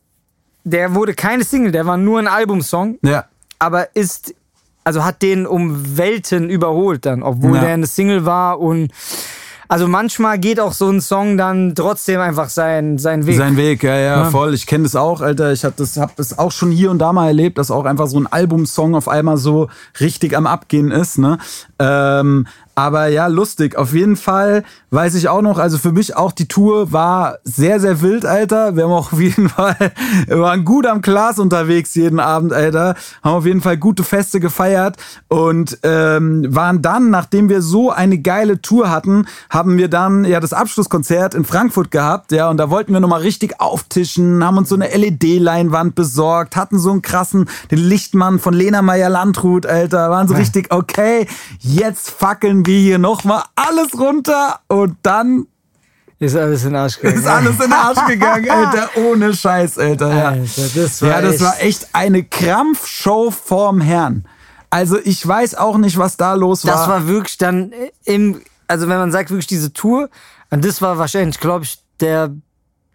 [0.63, 2.99] der wurde keine Single, der war nur ein Albumsong.
[3.01, 3.25] Ja.
[3.59, 4.35] Aber ist,
[4.83, 7.61] also hat den um Welten überholt dann, obwohl ja.
[7.61, 8.91] der eine Single war und
[9.69, 13.37] also manchmal geht auch so ein Song dann trotzdem einfach sein, sein Weg.
[13.37, 14.29] Sein Weg, ja, ja, ja.
[14.29, 14.53] voll.
[14.53, 15.51] Ich kenne das auch, Alter.
[15.51, 18.07] Ich habe das, hab das auch schon hier und da mal erlebt, dass auch einfach
[18.07, 19.67] so ein Albumsong auf einmal so
[19.99, 21.17] richtig am Abgehen ist.
[21.17, 21.37] Ne?
[21.79, 23.75] Ähm, aber ja, lustig.
[23.75, 27.79] Auf jeden Fall weiß ich auch noch, also für mich auch die Tour war sehr,
[27.79, 28.75] sehr wild, Alter.
[28.75, 29.75] Wir haben auch auf jeden Fall,
[30.27, 32.93] wir waren gut am Glas unterwegs jeden Abend, Alter.
[33.23, 38.19] Haben auf jeden Fall gute Feste gefeiert und ähm, waren dann, nachdem wir so eine
[38.19, 42.69] geile Tour hatten, haben wir dann ja das Abschlusskonzert in Frankfurt gehabt, ja, und da
[42.69, 47.49] wollten wir nochmal richtig auftischen, haben uns so eine LED-Leinwand besorgt, hatten so einen krassen,
[47.71, 51.25] den Lichtmann von Lena Meyer-Landrut, Alter, waren so richtig, okay,
[51.57, 55.47] jetzt fackeln wir hier nochmal alles runter und dann
[56.19, 57.17] Ist alles in den Arsch gegangen.
[57.19, 58.89] Ist alles in den Arsch gegangen, Alter.
[58.97, 60.13] Ohne Scheiß, Alter.
[60.15, 64.25] Ja, Alter, das war ja, das echt- war echt eine Krampfshow vorm Herrn.
[64.69, 66.73] Also ich weiß auch nicht, was da los war.
[66.73, 67.71] Das war wirklich dann
[68.05, 70.09] im, also wenn man sagt wirklich diese Tour,
[70.49, 72.31] und das war wahrscheinlich, glaube ich, der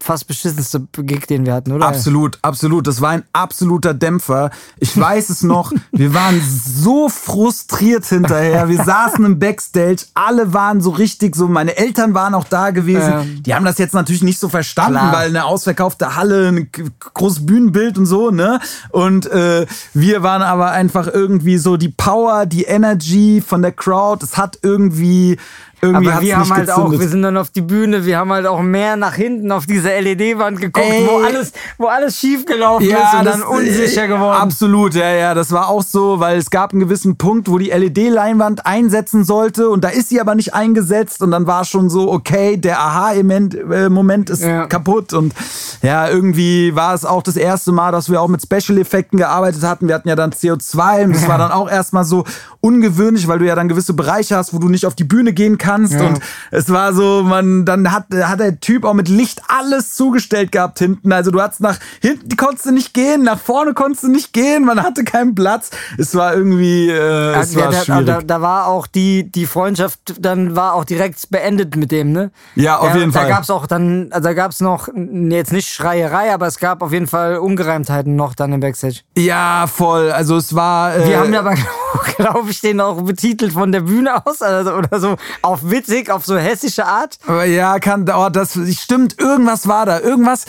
[0.03, 1.87] fast beschissenste Gig, den wir hatten, oder?
[1.87, 2.85] Absolut, absolut.
[2.85, 4.51] Das war ein absoluter Dämpfer.
[4.77, 5.71] Ich weiß es noch.
[5.91, 8.67] Wir waren so frustriert hinterher.
[8.69, 10.05] Wir saßen im Backstage.
[10.13, 11.47] Alle waren so richtig so.
[11.47, 13.13] Meine Eltern waren auch da gewesen.
[13.13, 13.43] Ähm.
[13.43, 15.13] Die haben das jetzt natürlich nicht so verstanden, Klar.
[15.13, 18.59] weil eine ausverkaufte Halle, ein großes Bühnenbild und so, ne?
[18.89, 24.23] Und äh, wir waren aber einfach irgendwie so die Power, die Energy von der Crowd.
[24.23, 25.37] Es hat irgendwie.
[25.83, 26.99] Irgendwie Aber wir haben halt auch, gezündet.
[27.01, 29.89] wir sind dann auf die Bühne, wir haben halt auch mehr nach hinten auf diese
[29.89, 31.05] LED-Wand geguckt, Ey.
[31.07, 34.37] wo alles, wo alles schief gelaufen ist und dann unsicher äh, geworden.
[34.39, 37.69] Absolut, ja, ja, das war auch so, weil es gab einen gewissen Punkt, wo die
[37.71, 42.11] LED-Leinwand einsetzen sollte und da ist sie aber nicht eingesetzt und dann war schon so,
[42.11, 44.65] okay, der Aha-Moment äh, ist Ja.
[44.67, 45.33] kaputt und
[45.81, 49.87] ja, irgendwie war es auch das erste Mal, dass wir auch mit Special-Effekten gearbeitet hatten.
[49.87, 52.23] Wir hatten ja dann CO2 und das war dann auch erstmal so
[52.61, 55.57] ungewöhnlich, weil du ja dann gewisse Bereiche hast, wo du nicht auf die Bühne gehen
[55.57, 56.19] kannst und
[56.51, 60.79] es war so, man, dann hat, hat der Typ auch mit Licht alles zugestellt gehabt
[60.79, 61.11] hinten.
[61.11, 64.65] Also du hattest nach hinten konntest du nicht gehen, nach vorne konntest du nicht gehen,
[64.65, 65.71] man hatte keinen Platz.
[65.97, 68.05] Es war irgendwie, äh, es Ja, war da, schwierig.
[68.05, 72.31] da, da war auch die, die Freundschaft, dann war auch direkt beendet mit dem, ne?
[72.55, 73.29] Ja, auf da, jeden da Fall.
[73.29, 74.87] Da gab's auch dann, also da gab's noch,
[75.29, 79.01] jetzt nicht Schreierei, aber es gab auf jeden Fall Ungereimtheiten noch dann im Backstage.
[79.17, 80.11] ja, voll.
[80.11, 80.95] Also es war.
[80.95, 81.53] Äh, Wir haben ja aber,
[82.17, 86.25] glaube ich, den auch betitelt von der Bühne aus, also, oder so, auf witzig, auf
[86.25, 87.17] so hessische Art.
[87.47, 90.45] Ja, kann, oh, das stimmt, irgendwas war da, irgendwas.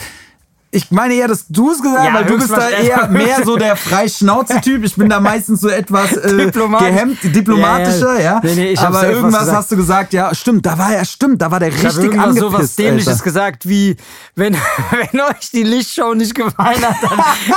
[0.75, 3.37] Ich meine eher, dass du es gesagt hast, Ja, weil du bist da eher mehr
[3.45, 4.83] so der Freischnauze-Typ.
[4.83, 6.87] Ich bin da meistens so etwas äh, Diplomatisch.
[6.87, 8.39] gehemmt, diplomatischer, Ja, ja.
[8.43, 11.41] Nee, nee, ich Aber was irgendwas hast du gesagt, ja, stimmt, da war ja, stimmt,
[11.41, 12.51] da war der Ich richtig irgendwas angepisst.
[12.51, 13.23] sowas Dämliches Alter.
[13.23, 13.95] gesagt wie,
[14.35, 14.53] wenn,
[15.11, 17.09] wenn euch die Lichtshow nicht gefallen hat, dann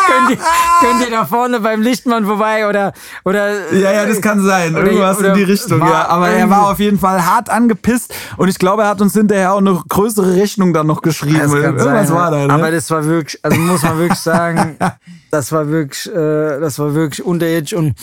[0.07, 0.37] könnt ihr,
[0.81, 2.93] könnt ihr da vorne beim Lichtmann vorbei oder,
[3.25, 4.75] oder Ja, ja, das kann sein.
[4.75, 6.09] Oder- Irgendwas oder in die Richtung, war ja.
[6.09, 9.53] Aber er war auf jeden Fall hart angepisst und ich glaube, er hat uns hinterher
[9.53, 11.39] auch eine größere Rechnung dann noch geschrieben.
[11.53, 12.53] Irgendwas sein, war da, ne?
[12.53, 14.77] Aber das war wirklich, also muss man wirklich sagen,
[15.31, 17.95] das war wirklich, äh, das war wirklich unterirdisch und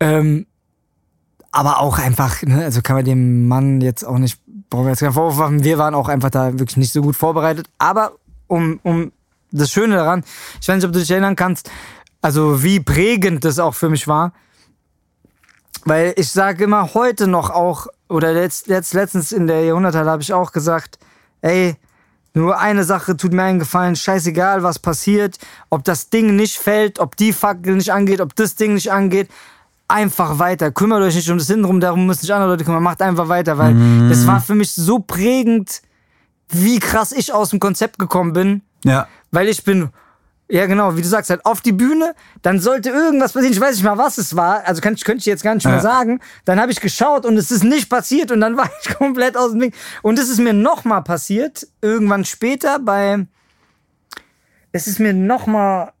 [0.00, 0.46] ähm,
[1.50, 4.40] aber auch einfach, ne, also kann man dem Mann jetzt auch nicht,
[4.70, 7.14] brauchen wir jetzt keinen Vorwurf machen, wir waren auch einfach da wirklich nicht so gut
[7.14, 7.68] vorbereitet.
[7.78, 8.12] Aber
[8.48, 9.12] um, um
[9.52, 10.24] das Schöne daran,
[10.60, 11.70] ich weiß nicht, ob du dich erinnern kannst,
[12.20, 14.32] also wie prägend das auch für mich war.
[15.84, 20.22] Weil ich sage immer heute noch auch, oder letzt, letzt, letztens in der Jahrhunderthalle habe
[20.22, 20.98] ich auch gesagt,
[21.40, 21.76] ey,
[22.34, 25.38] nur eine Sache tut mir einen Gefallen, scheißegal, was passiert,
[25.70, 29.28] ob das Ding nicht fällt, ob die Fackel nicht angeht, ob das Ding nicht angeht,
[29.86, 30.72] einfach weiter.
[30.72, 33.56] Kümmert euch nicht um das Hintenrum, darum müssen sich andere Leute kümmern, macht einfach weiter,
[33.56, 35.80] weil das war für mich so prägend,
[36.48, 39.06] wie krass ich aus dem Konzept gekommen bin, ja.
[39.30, 39.90] weil ich bin,
[40.48, 43.76] ja genau, wie du sagst, halt auf die Bühne, dann sollte irgendwas passieren, ich weiß
[43.76, 45.80] nicht mal, was es war, also kann, ich- könnte ich jetzt gar nicht mehr Ja.
[45.80, 49.36] sagen, dann habe ich geschaut und es ist nicht passiert und dann war ich komplett
[49.36, 49.74] aus dem Ding.
[50.02, 53.26] Und es ist mir nochmal passiert, irgendwann später bei,
[54.72, 55.92] es ist mir nochmal,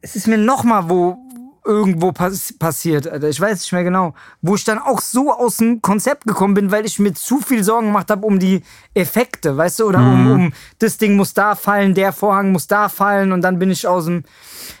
[0.00, 1.18] es ist mir nochmal wo
[1.64, 3.28] irgendwo pass passiert, Alter.
[3.28, 4.14] Ich weiß nicht mehr genau.
[4.40, 7.62] Wo ich dann auch so aus dem Konzept gekommen bin, weil ich mir zu viel
[7.62, 8.62] Sorgen gemacht habe um die
[8.94, 9.86] Effekte, weißt du?
[9.86, 13.58] Oder um, um das Ding muss da fallen, der Vorhang muss da fallen und dann
[13.58, 14.24] bin ich aus dem.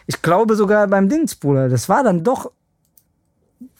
[0.06, 1.68] Ich glaube sogar beim Dings, Bruder.
[1.68, 2.50] Das war dann doch.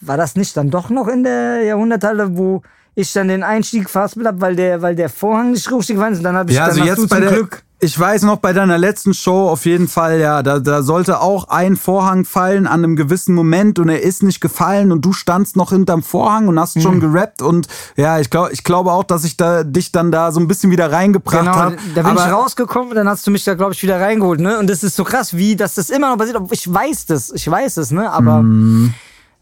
[0.01, 2.63] War das nicht dann doch noch in der Jahrhunderthalle, wo
[2.95, 6.19] ich dann den Einstieg verhaspelt habe, weil der, weil der Vorhang nicht richtig ist?
[6.19, 7.63] Und dann habe ich Ja, dann also jetzt bei zum der, Glück.
[7.85, 11.49] Ich weiß noch, bei deiner letzten Show auf jeden Fall, ja, da, da sollte auch
[11.49, 15.57] ein Vorhang fallen an einem gewissen Moment und er ist nicht gefallen und du standst
[15.57, 16.81] noch hinterm Vorhang und hast Mhm.
[16.81, 17.67] schon gerappt und
[17.97, 20.71] ja, ich glaube ich glaube auch, dass ich da, dich dann da so ein bisschen
[20.71, 21.77] wieder reingebracht Genau, habe.
[21.95, 24.59] da bin ich rausgekommen und dann hast du mich da, glaube ich, wieder reingeholt, ne?
[24.61, 26.39] Und das ist so krass, wie, dass das immer noch passiert.
[26.53, 28.09] Ich weiß das, ich weiß es, ne?
[28.11, 28.95] Aber, Mhm.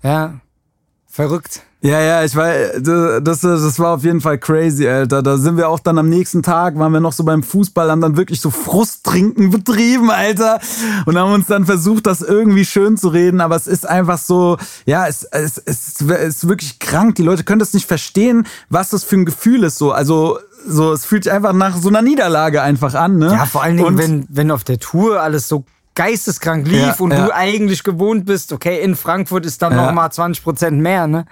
[0.02, 0.32] ja,
[1.28, 1.62] verrückt.
[1.82, 5.22] Ja, ja, ich weiß, das, das war auf jeden Fall crazy, Alter.
[5.22, 8.02] Da sind wir auch dann am nächsten Tag, waren wir noch so beim Fußball, haben
[8.02, 10.60] dann wirklich so Frusttrinken betrieben, Alter.
[11.06, 13.40] Und haben uns dann versucht, das irgendwie schön zu reden.
[13.40, 17.14] Aber es ist einfach so, ja, es, es, es ist wirklich krank.
[17.14, 19.78] Die Leute können das nicht verstehen, was das für ein Gefühl ist.
[19.78, 23.28] So, also, so, es fühlt sich einfach nach so einer Niederlage einfach an, ne?
[23.32, 25.64] Ja, vor allen Dingen, Und- wenn, wenn auf der Tour alles so
[25.94, 27.26] geisteskrank lief Ja, und ja.
[27.26, 29.86] du eigentlich gewohnt bist, okay, in Frankfurt ist dann Ja.
[29.86, 31.26] noch mal 20 Prozent mehr, ne?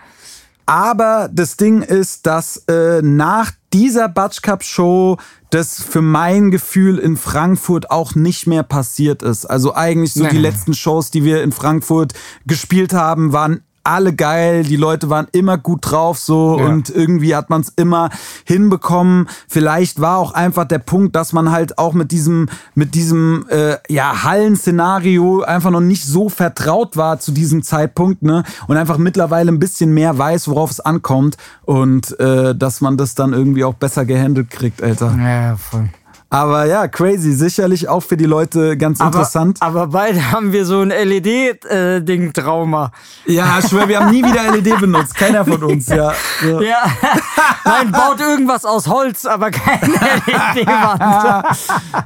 [0.67, 5.17] Aber das Ding ist, dass äh, nach dieser Batsch Cup Show
[5.49, 9.47] das für mein Gefühl in Frankfurt auch nicht mehr passiert ist.
[9.47, 10.29] Also eigentlich so Nee.
[10.31, 12.13] die letzten Shows, die wir in Frankfurt
[12.47, 16.67] gespielt haben, waren alle geil, die Leute waren immer gut drauf so Ja.
[16.67, 18.11] und irgendwie hat man es immer
[18.45, 19.29] hinbekommen.
[19.49, 23.77] Vielleicht war auch einfach der Punkt, dass man halt auch mit diesem, mit diesem äh,
[23.89, 28.45] ja, Hallenszenario einfach noch nicht so vertraut war zu diesem Zeitpunkt, ne?
[28.67, 33.15] Und einfach mittlerweile ein bisschen mehr weiß, worauf es ankommt und äh, dass man das
[33.15, 35.17] dann irgendwie auch besser gehandelt kriegt, Alter.
[35.19, 35.89] Ja, voll.
[36.31, 37.33] Aber ja, crazy.
[37.33, 39.57] Sicherlich auch für die Leute ganz interessant.
[39.61, 42.93] Aber, beide haben wir so ein LED-Ding-Trauma.
[43.27, 45.15] ja, ich schwör, wir haben nie wieder LED benutzt.
[45.15, 46.13] Keiner von uns, ja.
[46.47, 46.61] ja.
[46.61, 46.77] Ja.
[47.65, 49.95] Nein, baut irgendwas aus Holz, aber keine
[50.27, 51.47] LED-Wand.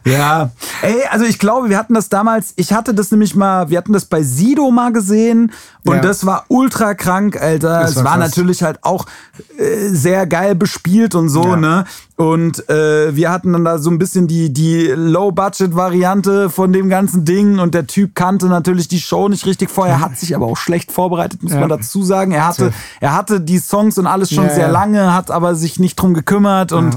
[0.05, 0.51] Ja,
[0.83, 3.93] ey, also ich glaube, wir hatten das damals, ich hatte das nämlich mal, wir hatten
[3.93, 5.53] das bei Sido mal gesehen
[5.85, 6.01] und Ja.
[6.01, 7.81] das war ultra krank, Alter.
[7.81, 8.31] Das es war war krass.
[8.31, 9.07] natürlich halt auch
[9.59, 11.57] äh, sehr geil bespielt und so, Ja.
[11.57, 11.85] ne?
[12.23, 17.25] Und äh, wir hatten dann da so ein bisschen die, die Low-Budget-Variante von dem ganzen
[17.25, 20.57] Ding und der Typ kannte natürlich die Show nicht richtig vorher, hat sich aber auch
[20.57, 21.61] schlecht vorbereitet, muss Ja.
[21.61, 22.31] man dazu sagen.
[22.33, 24.71] Er hatte, er hatte die Songs und alles schon Ja, sehr ja.
[24.71, 26.95] lange, hat aber sich nicht drum gekümmert und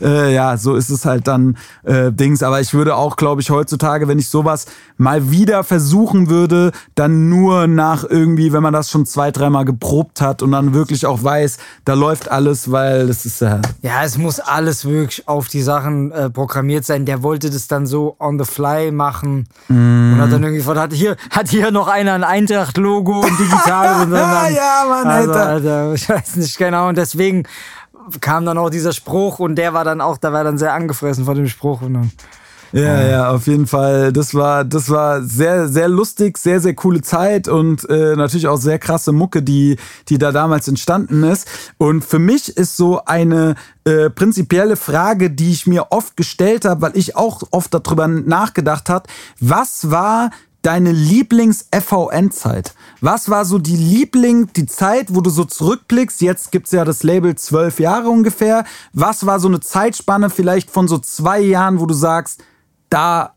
[0.00, 2.42] äh, ja, so ist es halt dann äh, Dings.
[2.44, 4.66] Aber ich würde auch, glaube ich, heutzutage, wenn ich sowas
[4.96, 10.20] mal wieder versuchen würde, dann nur nach irgendwie, wenn man das schon zwei, dreimal geprobt
[10.20, 13.60] hat und dann wirklich auch weiß, da läuft alles, weil das ist ja.
[13.82, 17.04] Ja, es muss alles wirklich auf die Sachen äh, programmiert sein.
[17.04, 20.92] Der wollte das dann so on the fly machen und hat dann irgendwie von, hat
[20.92, 25.32] hier, hat hier noch einer ein Eintracht-Logo und digital und dann, dann ja, Mann, also,
[25.32, 25.46] Alter.
[25.48, 26.88] Alter, ich weiß nicht genau.
[26.88, 27.44] Und deswegen
[28.20, 31.24] kam dann auch dieser Spruch und der war dann auch, da war dann sehr angefressen
[31.24, 31.82] von dem Spruch.
[31.82, 32.10] Und dann,
[32.72, 34.12] Ja, ja, auf jeden Fall.
[34.12, 38.58] Das war, das war sehr, sehr lustig, sehr, sehr coole Zeit und äh, natürlich auch
[38.58, 39.76] sehr krasse Mucke, die,
[40.08, 41.48] die da damals entstanden ist.
[41.78, 43.54] Und für mich ist so eine
[43.84, 48.90] äh, prinzipielle Frage, die ich mir oft gestellt habe, weil ich auch oft darüber nachgedacht
[48.90, 49.08] habe,
[49.40, 50.30] was war
[50.62, 52.74] deine Lieblings-FVN-Zeit?
[53.00, 56.20] Was war so die Liebling, die Zeit, wo du so zurückblickst?
[56.20, 58.64] Jetzt gibt's ja das Label zwölf Jahre ungefähr.
[58.92, 62.42] Was war so eine Zeitspanne vielleicht von so zwei Jahren, wo du sagst,
[62.90, 63.34] da,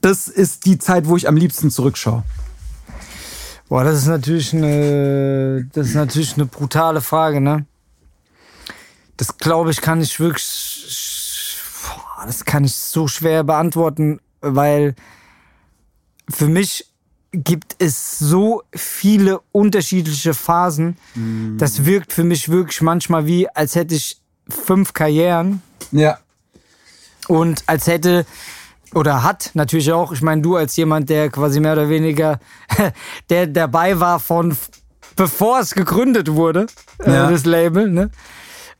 [0.00, 2.24] das ist die Zeit, wo ich am liebsten zurückschaue?
[3.68, 7.66] boah, das ist natürlich eine, das ist natürlich eine brutale Frage, ne?
[9.18, 14.94] Das glaube ich, kann ich wirklich, boah, das kann ich so schwer beantworten, weil
[16.30, 16.86] für mich
[17.32, 20.96] gibt es so viele unterschiedliche Phasen.
[21.58, 24.18] Das wirkt für mich wirklich manchmal wie, als hätte ich
[24.48, 25.60] fünf Karrieren
[25.92, 26.18] Ja.
[27.26, 28.24] und als hätte
[28.94, 32.38] oder hat natürlich auch, ich meine, du als jemand, der quasi mehr oder weniger
[33.30, 34.56] der dabei war von
[35.16, 36.66] bevor es gegründet wurde,
[37.04, 37.28] Ja.
[37.28, 38.10] äh, das Label, ne?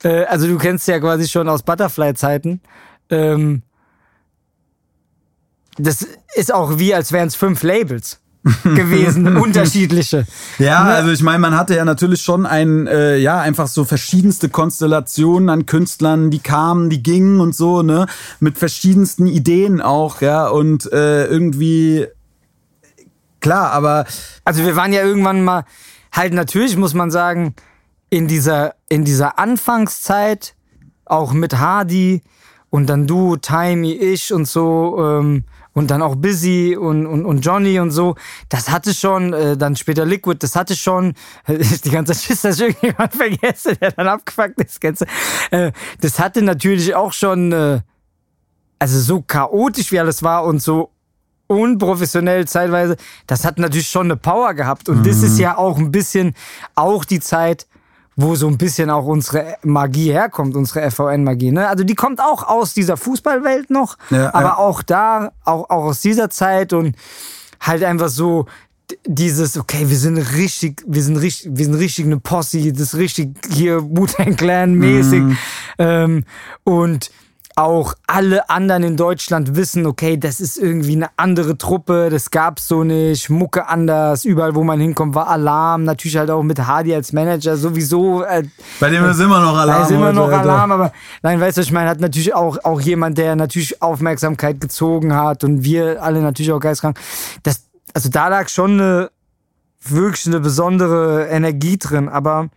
[0.04, 2.60] Äh, also du kennst ja quasi schon aus Butterfly-Zeiten.
[3.10, 3.62] Ähm,
[5.76, 8.20] das ist auch wie, als wären es fünf Labels
[8.64, 10.26] gewesen, unterschiedliche.
[10.58, 10.90] Ja, Ne?
[10.94, 15.48] also ich meine, man hatte ja natürlich schon ein, äh, ja, einfach so verschiedenste Konstellationen
[15.48, 18.06] an Künstlern, die kamen, die gingen und so, ne,
[18.40, 22.06] mit verschiedensten Ideen auch, ja, und äh, irgendwie,
[23.40, 24.06] klar, aber
[24.44, 25.64] Also wir waren ja irgendwann mal,
[26.12, 27.54] halt natürlich muss man sagen,
[28.10, 30.54] in dieser, in dieser Anfangszeit,
[31.04, 32.22] auch mit Hardy
[32.70, 35.44] und dann du, Timey, ich und so, ähm,
[35.78, 38.16] und dann auch Busy und, und, und Johnny und so,
[38.48, 41.14] das hatte schon, äh, dann später Liquid, das hatte schon,
[41.48, 45.06] die ganze Schiss, dass ich irgendjemand vergesse, der dann abgefuckt ist, kennst du?
[45.56, 47.80] Äh, das hatte natürlich auch schon, äh,
[48.80, 50.90] also so chaotisch wie alles war und so
[51.46, 52.96] unprofessionell zeitweise,
[53.28, 54.88] das hat natürlich schon eine Power gehabt.
[54.88, 56.34] Und das ist ja auch ein bisschen
[56.74, 57.66] auch die Zeit,
[58.20, 61.52] wo so ein bisschen auch unsere Magie herkommt, unsere FVN-Magie.
[61.52, 61.68] Ne?
[61.68, 64.56] Also die kommt auch aus dieser Fußballwelt noch, Ja, aber ja.
[64.58, 66.96] auch da, auch, auch aus dieser Zeit und
[67.60, 68.46] halt einfach so
[69.06, 72.94] dieses, okay, wir sind richtig, wir sind richtig, wir sind richtig eine Posse, das ist
[72.96, 75.22] richtig hier Wu-Tang Clan mäßig.
[75.78, 76.24] Ähm,
[76.64, 77.12] und
[77.58, 82.68] auch alle anderen in Deutschland wissen, okay, das ist irgendwie eine andere Truppe, das gab's
[82.68, 86.94] so nicht, Mucke anders, überall wo man hinkommt war Alarm, natürlich halt auch mit Hardy
[86.94, 88.44] als Manager, sowieso, äh,
[88.78, 89.78] bei dem ist immer noch Alarm.
[89.80, 90.38] da ist immer noch Alter.
[90.38, 90.92] Alarm, aber
[91.24, 95.42] nein, weißt du, ich meine, hat natürlich auch, auch jemand, der natürlich Aufmerksamkeit gezogen hat
[95.42, 96.96] und wir alle natürlich auch geistkrank.
[97.42, 99.10] Das, also da lag schon eine,
[99.80, 102.50] wirklich eine besondere Energie drin, aber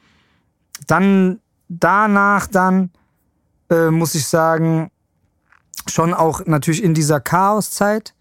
[0.86, 1.40] dann,
[1.70, 2.92] danach dann,
[3.72, 4.91] äh, muss ich sagen,
[5.90, 8.14] schon auch natürlich in dieser Chaoszeit.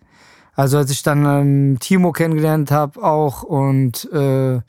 [0.55, 4.61] Also als ich dann ähm, Timo kennengelernt habe auch und äh,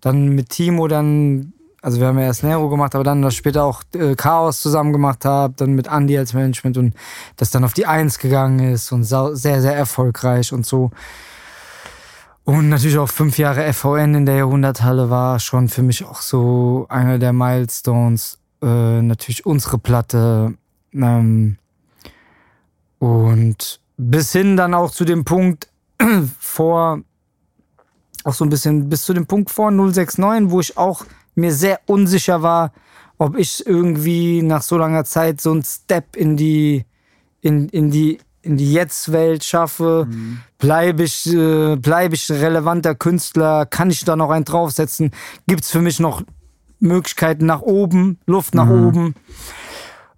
[0.00, 3.64] dann mit Timo dann, also wir haben ja erst Nero gemacht, aber dann das später
[3.64, 6.94] auch äh, Chaos zusammen gemacht habe, dann mit Andy als Management und
[7.36, 10.90] das dann auf die Eins gegangen ist und sehr, sehr erfolgreich und so.
[12.44, 16.86] Und natürlich auch fünf Jahre FVN in der Jahrhunderthalle war schon für mich auch so
[16.88, 18.38] einer der Milestones.
[18.60, 20.54] Äh, natürlich unsere Platte.
[20.92, 21.56] Ähm,
[23.02, 25.68] und bis hin dann auch zu dem Punkt
[26.38, 27.00] vor,
[28.22, 31.80] auch so ein bisschen bis zu dem Punkt vor 069, wo ich auch mir sehr
[31.86, 32.72] unsicher war,
[33.18, 36.84] ob ich irgendwie nach so langer Zeit so einen Step in die,
[37.40, 40.06] in, in die, in die Jetzt-Welt schaffe.
[40.08, 40.38] Mhm.
[40.58, 43.66] Bleibe ich, äh, bleib ich relevanter Künstler?
[43.66, 45.10] Kann ich da noch einen draufsetzen?
[45.48, 46.22] Gibt es für mich noch
[46.78, 48.86] Möglichkeiten nach oben, Luft nach mhm.
[48.86, 49.14] oben?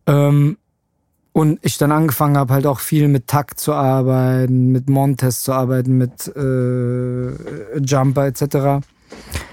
[0.06, 0.58] Ähm,
[1.34, 5.52] und ich dann angefangen habe, halt auch viel mit Takt zu arbeiten, mit Montes zu
[5.52, 8.86] arbeiten, mit äh, Jumper etc.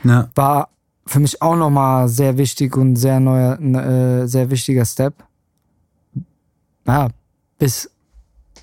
[0.04, 0.30] Ja.
[0.36, 0.70] War
[1.08, 5.16] für mich auch nochmal sehr wichtig und sehr neuer, äh, sehr wichtiger Step.
[6.86, 7.10] Ja,
[7.58, 7.90] bis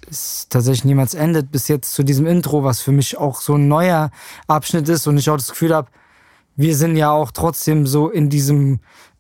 [0.09, 3.67] es tatsächlich niemals endet, bis jetzt zu diesem Intro, was für mich auch so ein
[3.67, 4.13] neuer
[4.47, 5.89] Abschnitt ist und ich auch das Gefühl habe,
[6.55, 8.79] wir sind ja auch trotzdem so in diesem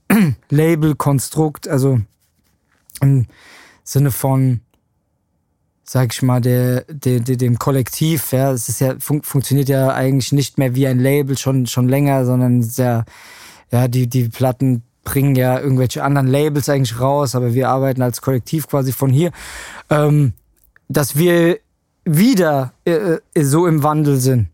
[0.51, 2.01] Label-Konstrukt, also
[3.01, 3.27] im
[3.89, 4.61] Sinne von,
[5.83, 9.95] sag ich mal, der, der, der, dem Kollektiv, ja, es ist ja, fun funktioniert ja
[9.95, 13.07] eigentlich nicht mehr wie ein Label schon, schon länger, sondern sehr,
[13.71, 18.21] ja, die, die Platten bringen ja irgendwelche anderen Labels eigentlich raus, aber wir arbeiten als
[18.21, 19.33] Kollektiv quasi von hier,
[19.89, 20.35] ähm,
[20.91, 21.59] dass wir
[22.05, 24.49] wieder äh, äh so im Wandel sind.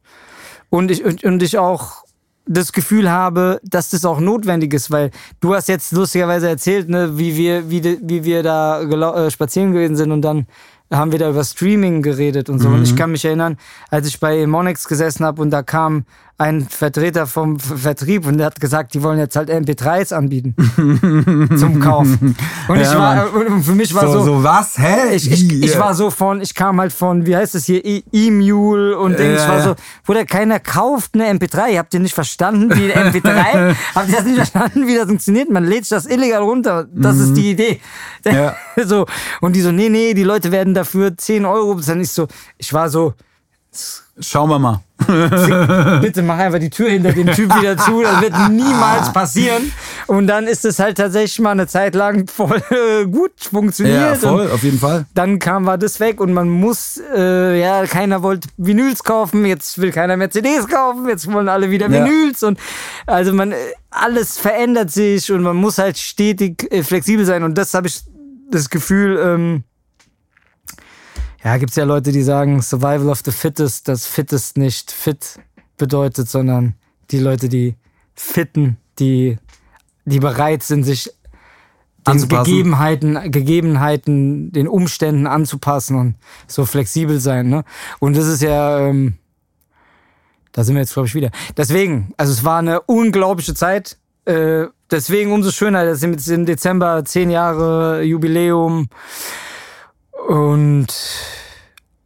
[0.70, 2.03] Und ich, und, und ich auch
[2.46, 7.16] das Gefühl habe, dass das auch notwendig ist, weil du hast jetzt lustigerweise erzählt, ne,
[7.16, 10.46] wie wir, wie, wie wir da äh, spazieren gewesen sind und dann
[10.92, 12.68] haben wir da über Streaming geredet und so.
[12.68, 12.74] Mhm.
[12.74, 12.96] Und ich mhm.
[12.96, 13.56] kann mich erinnern,
[13.90, 16.04] als ich bei Monix gesessen habe und da kam
[16.36, 20.56] ein Vertreter vom Vertrieb und der hat gesagt, die wollen jetzt halt MP3s anbieten
[21.56, 22.08] zum Kauf.
[22.66, 25.14] Und ja, ich war, und für mich war so, so, so was, hä?
[25.14, 28.02] Ich, ich, ich, war so von, ich kam halt von, wie heißt das hier, e,
[28.10, 29.74] E-Mule und ja, ich war so,
[30.04, 31.78] Bruder, keiner kauft eine MP3.
[31.78, 33.76] Habt ihr nicht verstanden, wie eine MP3?
[33.94, 35.50] Habt ihr das nicht verstanden, wie das funktioniert?
[35.50, 36.88] Man lädt das illegal runter.
[36.92, 37.22] Das mhm.
[37.22, 37.80] ist die Idee.
[38.24, 38.56] Ja.
[38.84, 39.06] so.
[39.40, 42.00] Und die so, nee, nee, die Leute werden dafür 10 Euro bezahlen.
[42.00, 42.26] Ich so,
[42.58, 43.14] ich war so,
[44.20, 44.80] Schauen wir mal.
[46.00, 48.02] Bitte mach einfach die Tür hinter dem Typ wieder zu.
[48.02, 49.72] Das wird niemals passieren.
[50.06, 54.22] Und dann ist es halt tatsächlich mal eine Zeit lang voll äh, gut funktioniert.
[54.22, 55.06] Ja, voll, auf jeden Fall.
[55.14, 59.78] Dann kam war das weg und man muss, äh, ja, keiner wollte Vinyls kaufen, jetzt
[59.78, 62.42] will keiner mehr CDs kaufen, jetzt wollen alle wieder Vinyls.
[62.42, 62.48] Ja.
[62.48, 62.60] Und
[63.06, 63.56] also man, äh,
[63.90, 67.42] alles verändert sich und man muss halt stetig äh, flexibel sein.
[67.42, 68.00] Und das habe ich
[68.50, 69.64] das Gefühl, ähm,
[71.44, 75.38] ja, gibt es ja Leute, die sagen, Survival of the Fittest, das Fittest nicht fit
[75.76, 76.74] bedeutet, sondern
[77.10, 77.76] die Leute, die
[78.14, 79.36] fitten, die,
[80.06, 81.12] die bereit sind, sich
[82.06, 86.14] den Gegebenheiten, Gegebenheiten, den Umständen anzupassen und
[86.46, 87.48] so flexibel sein.
[87.48, 87.64] Ne?
[87.98, 89.14] Und das ist ja, ähm,
[90.52, 91.30] da sind wir jetzt, glaube ich, wieder.
[91.56, 93.98] Deswegen, also es war eine unglaubliche Zeit.
[94.26, 98.88] Äh, deswegen umso schöner, dass jetzt im Dezember zehn Jahre Jubiläum.
[100.26, 100.86] Und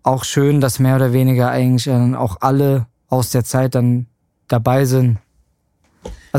[0.02, 4.06] auch schön, dass mehr oder weniger eigentlich dann auch alle aus der Zeit dann
[4.48, 5.18] dabei sind.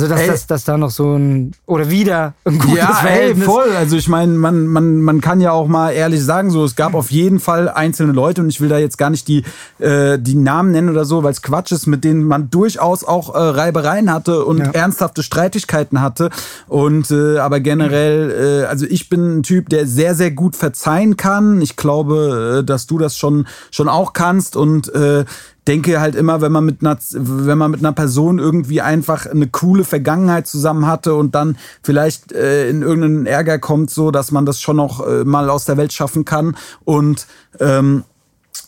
[0.01, 3.45] Also dass, dass, dass da noch so ein oder wieder ein gutes ja, Verhältnis.
[3.47, 3.69] Ey, voll.
[3.75, 6.93] Also ich meine, man, man, man kann ja auch mal ehrlich sagen, so es gab
[6.93, 9.43] auf jeden Fall einzelne Leute und ich will da jetzt gar nicht die,
[9.79, 13.35] äh, die Namen nennen oder so, weil es Quatsch ist, mit denen man durchaus auch
[13.35, 14.71] äh, Reibereien hatte und ja.
[14.71, 16.29] ernsthafte Streitigkeiten hatte.
[16.67, 21.17] Und äh, aber generell, äh, also ich bin ein Typ, der sehr, sehr gut verzeihen
[21.17, 21.61] kann.
[21.61, 25.25] Ich glaube, äh, dass du das schon, schon auch kannst und äh,
[25.69, 29.47] denke halt immer, wenn man mit einer, wenn man mit einer Person irgendwie einfach eine
[29.47, 34.47] coole Vergangenheit zusammen hatte und dann vielleicht äh, in irgendeinen Ärger kommt, so dass man
[34.47, 36.57] das schon noch äh, mal aus der Welt schaffen kann.
[36.85, 37.27] Und
[37.59, 38.03] ähm,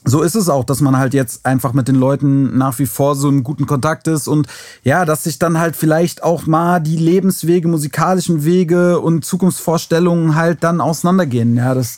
[0.05, 3.15] so ist es auch, dass man halt jetzt einfach mit den Leuten nach wie vor
[3.15, 4.45] so einen guten Kontakt ist und
[4.83, 10.63] ja, dass sich dann halt vielleicht auch mal die Lebenswege, musikalischen Wege und Zukunftsvorstellungen halt
[10.63, 11.55] dann auseinandergehen.
[11.55, 11.97] Ja, das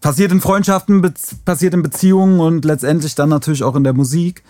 [0.00, 1.02] passiert in Freundschaften,
[1.44, 4.42] passiert in Beziehungen und letztendlich dann natürlich auch in der Musik.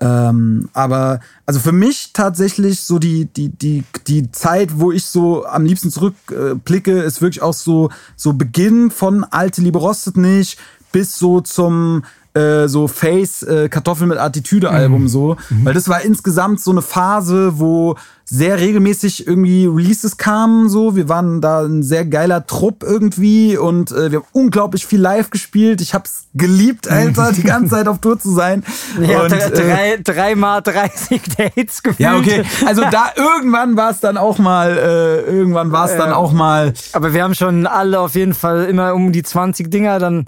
[0.00, 5.46] Ähm, aber also für mich tatsächlich so die, die, die, die Zeit, wo ich so
[5.46, 10.58] am liebsten zurückblicke, ist wirklich auch so, so Beginn von Alte Liebe rostet nicht
[10.92, 12.04] bis so zum
[12.34, 15.08] äh, so Face äh, Kartoffel mit Attitüde Album mhm.
[15.08, 15.64] so, mhm.
[15.64, 20.96] weil das war insgesamt so eine Phase, wo sehr regelmäßig irgendwie Releases kamen so.
[20.96, 25.30] Wir waren da ein sehr geiler Trupp irgendwie und äh, wir haben unglaublich viel live
[25.30, 25.80] gespielt.
[25.80, 28.64] Ich hab's geliebt, Alter, die ganze Zeit auf Tour zu sein.
[29.00, 32.00] Ja, und, drei, äh, dreimal 30 Dates gefühlt.
[32.00, 32.44] Ja, okay.
[32.66, 36.72] Also da irgendwann war es dann auch mal, äh, irgendwann war es dann auch mal.
[36.94, 40.26] Aber wir haben schon alle auf jeden Fall immer um die 20 Dinger dann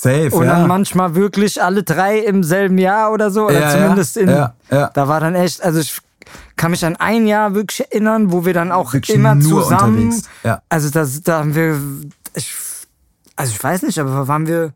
[0.00, 0.54] Safe, Und ja.
[0.54, 3.46] dann manchmal wirklich alle drei im selben Jahr oder so.
[3.46, 4.28] Oder Ja, zumindest ja, in.
[4.28, 4.90] ja, ja.
[4.92, 5.98] Da war dann echt, also ich
[6.56, 10.22] kann mich an ein Jahr wirklich erinnern, wo wir dann auch Wirklich immer nur zusammen.
[10.68, 11.80] Also das, da haben wir.
[12.34, 12.54] Ich,
[13.36, 14.72] also ich weiß nicht, aber waren wir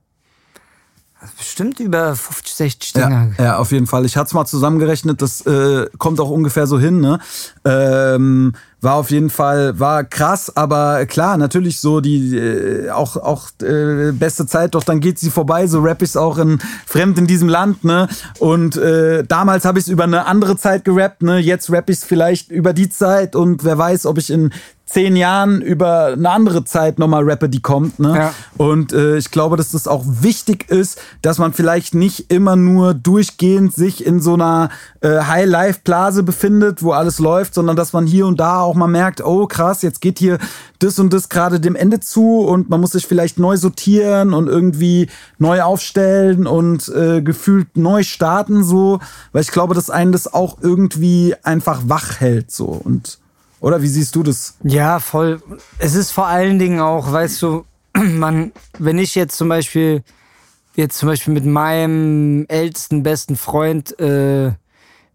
[1.37, 3.31] bestimmt über 50, 60 Ja, Dinger.
[3.39, 4.05] ja, auf jeden Fall.
[4.07, 7.01] Ich hatte es mal zusammengerechnet, das äh, kommt auch ungefähr so hin.
[7.01, 7.19] Ne?
[7.65, 13.49] Ähm, war auf jeden Fall, war krass, aber klar, natürlich so die äh, auch, auch
[13.63, 17.27] äh, beste Zeit, doch dann geht sie vorbei, so rap ich's auch in fremd in
[17.27, 18.09] diesem Land, ne?
[18.39, 21.39] Und äh, damals habe ich über eine andere Zeit gerappt, ne?
[21.39, 24.51] Jetzt rap ich's vielleicht über die Zeit und wer weiß, ob ich in
[24.91, 28.01] zehn Jahren über eine andere Zeit nochmal rappe, die kommt.
[28.01, 28.13] Ne?
[28.17, 28.35] Ja.
[28.57, 32.93] Und äh, ich glaube, dass das auch wichtig ist, dass man vielleicht nicht immer nur
[32.93, 34.71] durchgehend sich in so einer
[35.01, 39.25] äh, High-Life-Blase befindet, wo alles läuft, sondern dass man hier und da auch mal merkt,
[39.25, 40.39] oh krass, jetzt geht hier
[40.81, 44.49] das und das gerade dem Ende zu und man muss sich vielleicht neu sortieren und
[44.49, 48.99] irgendwie neu aufstellen und äh, gefühlt neu starten so,
[49.31, 53.20] weil ich glaube, dass einen das auch irgendwie einfach wach hält so und
[53.61, 54.57] oder wie siehst du das?
[54.63, 55.43] Ja, voll.
[55.79, 60.03] Es ist vor allen Dingen auch, weißt du, man, wenn ich jetzt zum Beispiel,
[60.75, 64.53] jetzt zum Beispiel mit meinem ältesten besten Freund, äh,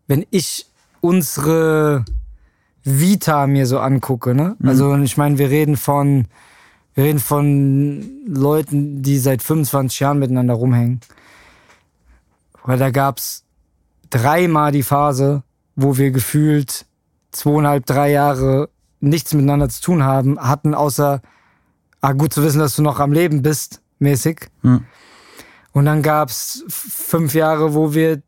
[0.08, 0.68] wenn ich
[1.02, 2.06] unsere
[2.84, 4.56] Vita mir so angucke, ne?
[4.64, 6.28] Also ich meine, wir reden von,
[6.94, 11.02] wir reden von Leuten, die seit 25 Jahren miteinander rumhängen.
[12.64, 13.44] Weil da gab's
[14.12, 15.42] dreimal die Phase,
[15.76, 16.86] wo wir gefühlt
[17.36, 18.70] zweieinhalb, drei Jahre
[19.00, 21.22] nichts miteinander zu tun haben, hatten, außer,
[22.02, 24.48] ah, gut zu wissen, dass du noch am Leben bist, mäßig.
[24.62, 24.86] Hm.
[25.74, 28.22] Und dann gab's f- fünf Jahre, wo wir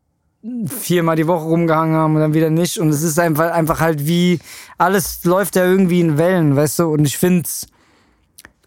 [0.66, 2.78] viermal die Woche rumgehangen haben und dann wieder nicht.
[2.78, 4.38] Und es ist einfach, einfach halt wie,
[4.76, 6.88] alles läuft ja irgendwie in Wellen, weißt du?
[6.88, 7.66] Und ich find's,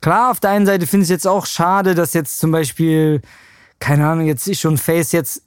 [0.01, 3.21] klar, auf der einen Seite finde ich jetzt auch schade, dass jetzt zum Beispiel,
[3.79, 5.43] keine Ahnung, jetzt ich und Face jetzt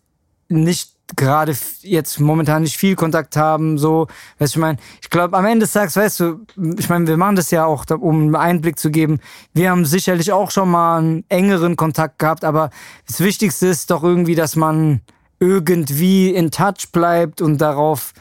[0.48, 4.06] nicht gerade jetzt momentan nicht viel Kontakt haben, so,
[4.38, 6.46] weißt du, ich meine, ich glaube, am Ende des Tages, weißt du,
[6.78, 9.20] ich meine, wir machen das ja auch, um einen Einblick zu geben,
[9.52, 12.70] wir haben sicherlich auch schon mal einen engeren Kontakt gehabt, aber
[13.06, 15.02] das Wichtigste ist doch irgendwie, dass man
[15.40, 18.12] irgendwie in Touch bleibt und darauf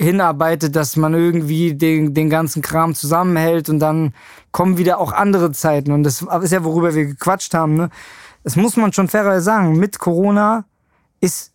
[0.00, 4.14] hinarbeitet, dass man irgendwie den, den ganzen Kram zusammenhält und dann
[4.50, 5.92] kommen wieder auch andere Zeiten.
[5.92, 7.74] Und das ist ja, worüber wir gequatscht haben.
[7.74, 7.90] Ne?
[8.42, 9.78] Das muss man schon fairerweise sagen.
[9.78, 10.64] Mit Corona
[11.20, 11.52] ist,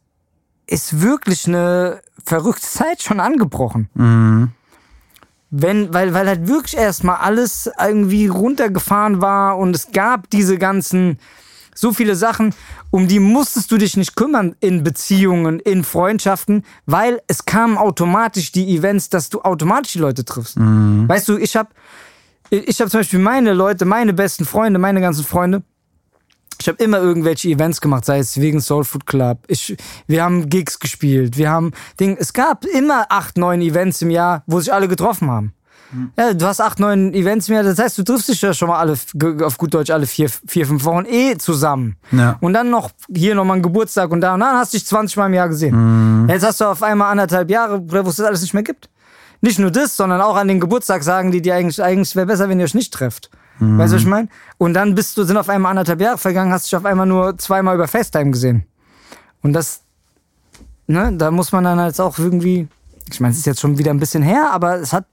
[0.67, 3.89] ist wirklich eine verrückte Zeit schon angebrochen.
[5.51, 11.19] Wenn, weil, weil halt wirklich erstmal alles irgendwie runtergefahren war und es gab diese ganzen,
[11.73, 12.53] so viele Sachen,
[12.89, 18.51] um die musstest du dich nicht kümmern in Beziehungen, in Freundschaften, weil es kamen automatisch
[18.51, 20.57] die Events, dass du automatisch die Leute triffst.
[20.57, 21.69] Weißt du, ich habe
[22.49, 25.63] ich hab zum Beispiel meine Leute, meine besten Freunde, meine ganzen Freunde,
[26.59, 29.39] ich habe immer irgendwelche Events gemacht, sei es wegen Soul Food Club.
[29.47, 29.75] Ich,
[30.07, 31.37] wir haben Gigs gespielt.
[31.37, 32.17] Wir haben Ding.
[32.19, 35.53] Es gab immer acht, neun Events im Jahr, wo sich alle getroffen haben.
[36.17, 37.63] Ja, du hast acht, neun Events im Jahr.
[37.63, 38.97] Das heißt, du triffst dich ja schon mal alle,
[39.43, 41.95] auf gut Deutsch, alle vier, vier fünf Wochen eh zusammen.
[42.11, 42.37] Ja.
[42.41, 45.15] Und dann noch hier nochmal einen Geburtstag und da und dann hast du dich 20
[45.17, 46.27] Mal im Jahr gesehen.
[46.29, 48.89] Jetzt hast du auf einmal anderthalb Jahre, wo es das alles nicht mehr gibt.
[49.41, 52.49] Nicht nur das, sondern auch an den Geburtstag sagen die dir eigentlich, eigentlich wäre besser,
[52.49, 53.29] wenn ihr euch nicht trefft.
[53.59, 54.27] Weißt du, was ich meine?
[54.57, 57.37] Und dann bist du, sind auf einmal anderthalb Jahre vergangen, hast dich auf einmal nur
[57.37, 58.65] zweimal über FaceTime gesehen.
[59.41, 59.81] Und das,
[60.87, 62.67] ne, da muss man dann halt auch irgendwie,
[63.11, 65.05] ich meine, es ist jetzt schon wieder ein bisschen her, aber es hat,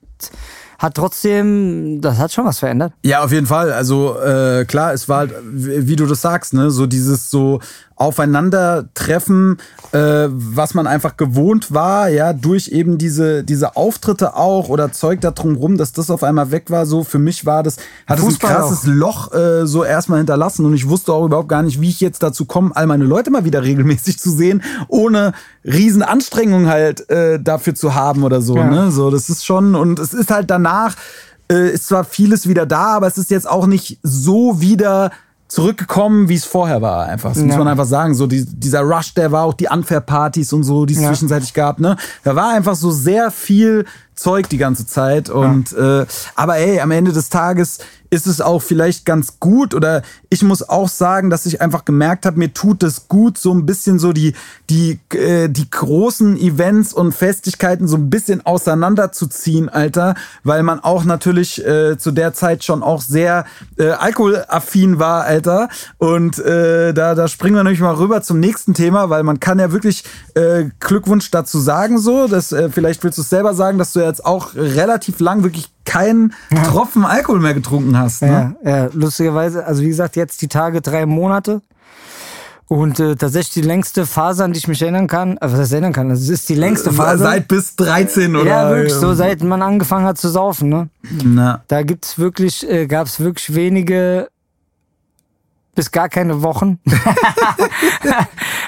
[0.79, 2.93] hat trotzdem, das hat schon was verändert.
[3.05, 3.73] Ja, auf jeden Fall.
[3.73, 7.61] Also äh, klar, es war halt, wie wie du das sagst, ne, so dieses so
[8.03, 9.59] Aufeinandertreffen,
[9.93, 15.21] äh, was man einfach gewohnt war, ja, durch eben diese diese Auftritte auch oder Zeug
[15.21, 16.85] da drumrum, dass das auf einmal weg war.
[16.85, 17.77] So für mich war das
[18.09, 21.63] hat es ein krasses Loch äh, so erstmal hinterlassen und ich wusste auch überhaupt gar
[21.63, 25.33] nicht, wie ich jetzt dazu komme, all meine Leute mal wieder regelmäßig zu sehen, ohne
[25.65, 28.57] riesen Anstrengungen halt äh, dafür zu haben oder so.
[28.57, 28.65] Ja.
[28.65, 30.97] Ne, so das ist schon und es ist halt danach
[31.53, 35.13] äh, ist zwar vieles wieder da, aber es ist jetzt auch nicht so wieder
[35.53, 37.07] zurückgekommen, wie es vorher war.
[37.07, 37.59] Einfach, das muss Ja.
[37.59, 38.15] man einfach sagen.
[38.15, 41.09] So die, dieser Rush, der war auch die Unfair-Partys und so, die es Ja.
[41.09, 41.79] zwischenzeitlich gab.
[41.79, 43.85] Ne, da war einfach so sehr viel
[44.15, 45.31] Zeug die ganze Zeit.
[45.31, 47.79] Und äh, aber ey, am Ende des Tages
[48.13, 52.27] ist es auch vielleicht ganz gut oder ich muss auch sagen, dass ich einfach gemerkt
[52.27, 54.35] habe, mir tut es gut, so ein bisschen so die
[54.69, 61.05] die äh, die großen Events und Festigkeiten so ein bisschen auseinanderzuziehen, Alter, weil man auch
[61.05, 63.47] natürlich äh, zu der Zeit schon auch sehr
[63.79, 65.71] äh, alkoholaffin war, Alter.
[65.97, 69.59] Und äh, da da springen wir nämlich mal rüber zum nächsten Thema, weil man kann
[69.59, 70.05] ja wirklich
[70.35, 74.01] äh, Glückwunsch dazu sagen, so, dass äh, vielleicht willst du es selber sagen, dass du
[74.07, 76.33] jetzt auch relativ lang wirklich keinen
[76.69, 78.23] Tropfen Alkohol mehr getrunken hast.
[78.23, 78.57] Ne?
[78.65, 81.63] Ja, ja, lustigerweise, also wie gesagt, jetzt die Tage drei Monate.
[82.69, 85.73] Und äh, tatsächlich die längste Phase, an die ich mich erinnern kann, äh, was heißt
[85.73, 87.25] erinnern kann, also es ist die längste Phase.
[87.25, 88.47] Seit bis 13 oder?
[88.49, 90.89] Ja, wirklich, so seit man angefangen hat zu saufen, ne?
[91.23, 91.63] Na.
[91.69, 94.29] Da gibt's wirklich, äh, gab es wirklich wenige
[95.75, 96.79] bis gar keine Wochen.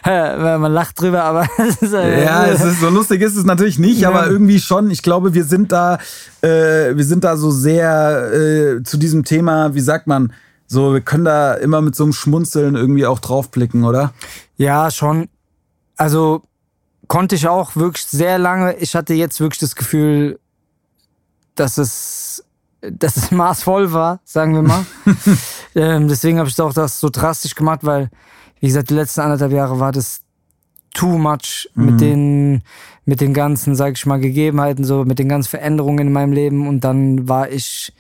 [0.05, 3.45] Weil man lacht drüber, aber es ist, äh, Ja, es ist so lustig ist es
[3.45, 4.09] natürlich nicht, Ja.
[4.09, 4.91] aber irgendwie schon.
[4.91, 5.99] Ich glaube, wir sind da,
[6.43, 10.33] äh, wir sind da so sehr äh, zu diesem Thema, wie sagt man,
[10.67, 14.13] so, wir können da immer mit so einem Schmunzeln irgendwie auch draufblicken, oder?
[14.57, 15.29] Ja, schon.
[15.97, 16.43] Also
[17.07, 18.75] konnte ich auch wirklich sehr lange.
[18.79, 20.39] Ich hatte jetzt wirklich das Gefühl,
[21.55, 22.24] dass es,
[22.91, 24.85] dass es maßvoll war, sagen wir mal.
[25.75, 28.11] ähm, deswegen habe ich auch das so drastisch gemacht, weil,
[28.61, 30.21] wie gesagt, die letzten anderthalb Jahre war das
[30.93, 32.63] too much mit den,
[33.05, 36.69] mit den ganzen, sag ich mal, Gegebenheiten, so mit den ganzen Veränderungen in meinem Leben.
[36.69, 37.93] Und dann war ich,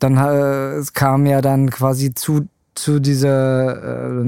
[0.00, 2.46] dann äh, es kam ja dann quasi zu
[2.76, 4.22] zu dieser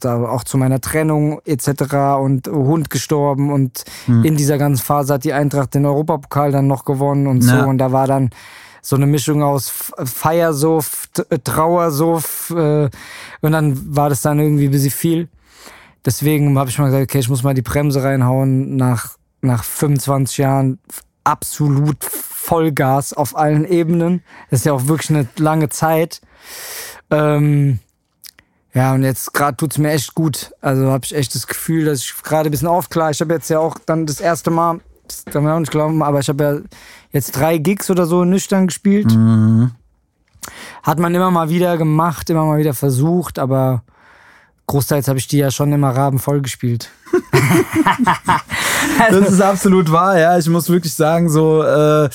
[0.00, 2.16] da auch zu meiner Trennung etc.
[2.18, 6.84] und Hund gestorben und in dieser ganzen Phase hat die Eintracht den Europapokal dann noch
[6.84, 7.62] gewonnen und Ja.
[7.64, 8.30] so und da war dann
[8.86, 12.90] so eine Mischung aus F- Feiersuff, T- äh, Trauersuff äh,
[13.40, 15.28] und dann war das dann irgendwie ein bisschen viel.
[16.04, 20.36] Deswegen habe ich mal gesagt, okay, ich muss mal die Bremse reinhauen nach, nach 25
[20.36, 20.78] Jahren
[21.24, 24.22] absolut Vollgas auf allen Ebenen.
[24.50, 26.20] Das ist ja auch wirklich eine lange Zeit.
[27.10, 27.78] Ähm,
[28.74, 30.52] ja, und jetzt gerade tut's mir echt gut.
[30.60, 33.10] Also habe ich echt das Gefühl, dass ich gerade ein bisschen aufklar.
[33.10, 36.02] Ich habe jetzt ja auch dann das erste Mal, das kann man auch nicht glauben,
[36.02, 36.58] aber ich habe ja
[37.10, 39.12] jetzt drei Gigs oder so nüchtern gespielt.
[40.82, 43.82] Hat man immer mal wieder gemacht, immer mal wieder versucht, aber
[44.66, 46.90] großteils habe ich die ja schon immer rabenvoll gespielt.
[49.10, 50.36] Das ist absolut wahr, ja.
[50.38, 52.08] Ich muss wirklich sagen, so, äh,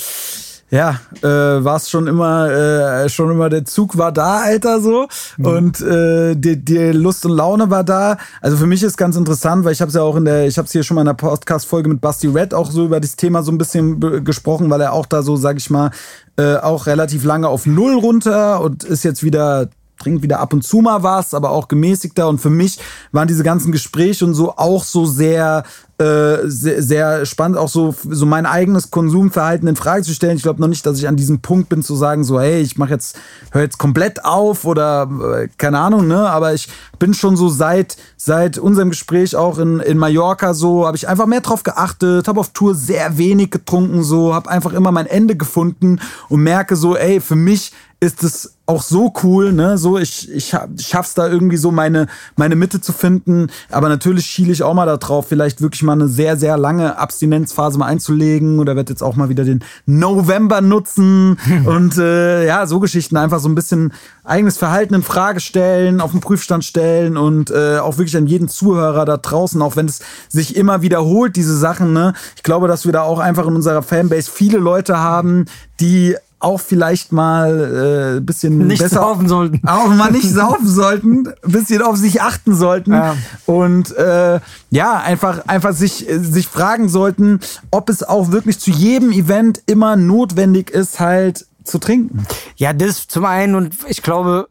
[0.72, 5.08] ja, äh, war es schon immer, äh, schon immer der Zug war da, Alter, so.
[5.42, 8.18] Und äh, die, die Lust und Laune war da.
[8.42, 10.58] Also für mich ist ganz interessant, weil ich habe es ja auch in der, ich
[10.58, 13.16] habe es hier schon mal in der Podcast-Folge mit Basti Red auch so über das
[13.16, 15.90] Thema so ein bisschen gesprochen, weil er auch da so, sag ich mal,
[16.38, 20.64] äh, auch relativ lange auf Null runter und ist jetzt wieder trinkt wieder ab und
[20.64, 22.28] zu mal was, aber auch gemäßigter.
[22.28, 22.80] Und für mich
[23.12, 25.64] waren diese ganzen Gespräche und so auch so sehr,
[26.00, 30.38] äh, sehr, sehr spannend, auch so, so mein eigenes Konsumverhalten in Frage zu stellen.
[30.38, 32.78] Ich glaube noch nicht, dass ich an diesem Punkt bin zu sagen, so, hey, ich
[32.78, 33.18] mache jetzt,
[33.52, 36.30] höre jetzt komplett auf oder äh, keine Ahnung, ne?
[36.30, 36.70] Aber ich
[37.00, 41.26] bin schon so seit, seit unserem Gespräch auch in, in Mallorca so, habe ich einfach
[41.26, 45.36] mehr drauf geachtet, habe auf Tour sehr wenig getrunken, so, habe einfach immer mein Ende
[45.36, 49.78] gefunden und merke so, ey, für mich ist es auch so cool, ne?
[49.78, 53.48] So, ich, ich schaff's da irgendwie so meine, meine Mitte zu finden.
[53.70, 56.98] Aber natürlich schiele ich auch mal da drauf, vielleicht wirklich mal eine sehr, sehr lange
[56.98, 62.66] Abstinenzphase mal einzulegen oder werde jetzt auch mal wieder den November nutzen und äh, ja,
[62.66, 67.18] so Geschichten einfach so ein bisschen eigenes Verhalten in Frage stellen, auf den Prüfstand stellen
[67.18, 71.36] und äh, auch wirklich an jeden Zuhörer da draußen, auch wenn es sich immer wiederholt,
[71.36, 72.14] diese Sachen, ne?
[72.36, 75.46] Ich glaube, dass wir da auch einfach in unserer Fanbase viele Leute haben,
[75.80, 79.62] die auch vielleicht mal äh, bisschen Nicht besser saufen sollten.
[79.68, 83.16] auch mal nicht saufen sollten, ein bisschen auf sich achten sollten Ja.
[83.46, 87.40] und äh, ja, einfach, einfach sich, sich fragen sollten,
[87.72, 92.26] ob es auch wirklich zu jedem Event immer notwendig ist, halt zu trinken.
[92.56, 94.48] Ja, das zum einen und ich glaube,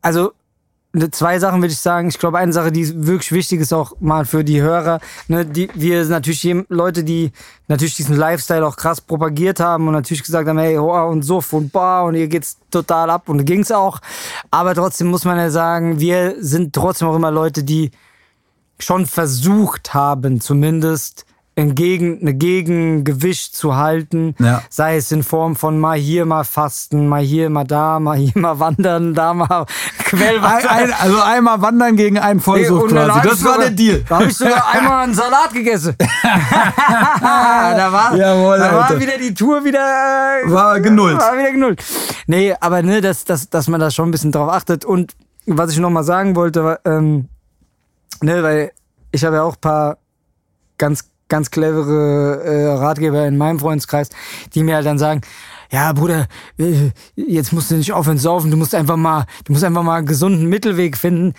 [0.00, 0.32] also
[1.10, 2.08] zwei Sachen würde ich sagen.
[2.08, 5.68] Ich glaube, eine Sache, die wirklich wichtig ist, auch mal für die Hörer, ne, die
[5.74, 7.32] wir sind natürlich Leute, die
[7.68, 11.52] natürlich diesen Lifestyle auch krass propagiert haben und natürlich gesagt haben, hey, hoa und Suff
[11.52, 14.00] und bar und hier geht's total ab und ging's auch.
[14.50, 17.90] Aber trotzdem muss man ja sagen, wir sind trotzdem auch immer Leute, die
[18.78, 21.26] schon versucht haben, zumindest
[21.58, 24.34] ein Gegen, eine Gegengewicht zu halten.
[24.38, 24.62] Ja.
[24.70, 28.32] Sei es in Form von mal hier mal fasten, mal hier mal da, mal hier
[28.36, 29.66] mal wandern, da mal
[30.04, 30.70] Quellwasser.
[30.70, 33.28] Ein, ein, also einmal wandern gegen einen Vollsucht dann quasi.
[33.28, 34.04] Das war sogar- der Deal.
[34.08, 35.96] Da habe ich sogar einmal einen Salat gegessen.
[35.98, 39.80] da war, Jawohl, da war wieder die Tour wieder
[40.44, 41.18] äh, War genullt.
[41.18, 41.82] War wieder genullt.
[42.26, 44.84] Nee, aber ne, dass, dass, dass man da schon ein bisschen drauf achtet.
[44.84, 45.14] Und
[45.46, 47.28] was ich noch mal sagen wollte, ähm,
[48.20, 48.72] ne, weil
[49.10, 49.98] ich habe ja auch ein paar
[50.76, 54.10] ganz ganz clevere äh, Ratgeber in meinem Freundeskreis,
[54.54, 55.20] die mir halt dann sagen,
[55.70, 56.26] ja, Bruder,
[56.58, 59.82] äh, jetzt musst du nicht aufhören zu saufen, du musst einfach mal, du musst einfach
[59.82, 61.34] mal einen gesunden Mittelweg finden.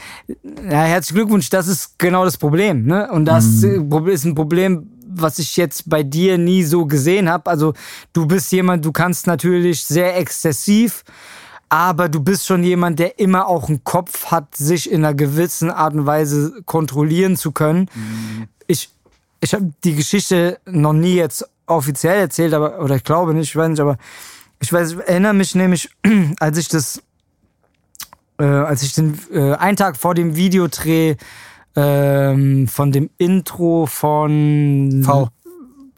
[0.70, 3.10] Ja, herzlichen Glückwunsch, das ist genau das Problem, ne?
[3.12, 3.46] Und das
[3.90, 7.50] Prob- ist ein Problem, was ich jetzt bei dir nie so gesehen habe.
[7.50, 7.74] Also,
[8.14, 11.04] du bist jemand, du kannst natürlich sehr exzessiv,
[11.68, 15.72] aber du bist schon jemand, der immer auch einen Kopf hat, sich in einer gewissen
[15.72, 17.90] Art und Weise kontrollieren zu können.
[18.68, 18.92] Ich,
[19.42, 23.56] ich habe die Geschichte noch nie jetzt offiziell erzählt, aber oder ich glaube nicht, ich
[23.56, 23.98] weiß nicht, aber
[24.62, 25.90] ich weiß, ich erinnere mich nämlich,
[26.40, 27.02] als ich das
[28.40, 31.16] äh, als ich den, äh, einen Tag vor dem Videodreh
[31.76, 35.30] ähm, von dem Intro von V.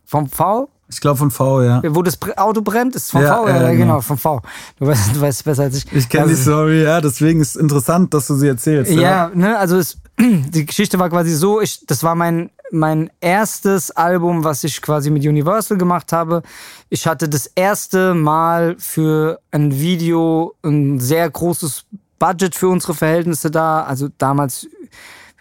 [0.06, 0.70] Vom V?
[0.90, 1.82] Ich glaube von V, ja.
[1.96, 3.48] Wo das Auto brennt, ist vom Ja, V?
[3.48, 3.78] ja, Ja, genau.
[3.78, 4.42] genau, vom V.
[4.78, 5.92] Du weißt, du weißt es besser als ich.
[5.94, 8.92] Ich kenne die Also- Story, ja, deswegen ist es interessant, dass du sie erzählst.
[8.92, 13.92] Ja, ne, also es, die Geschichte war quasi so, ich, das war mein, mein erstes
[13.92, 16.42] Album, was ich quasi mit Universal gemacht habe.
[16.90, 21.86] Ich hatte das erste Mal für ein Video ein sehr großes
[22.20, 23.84] Budget für unsere Verhältnisse da.
[23.84, 24.68] Also damals,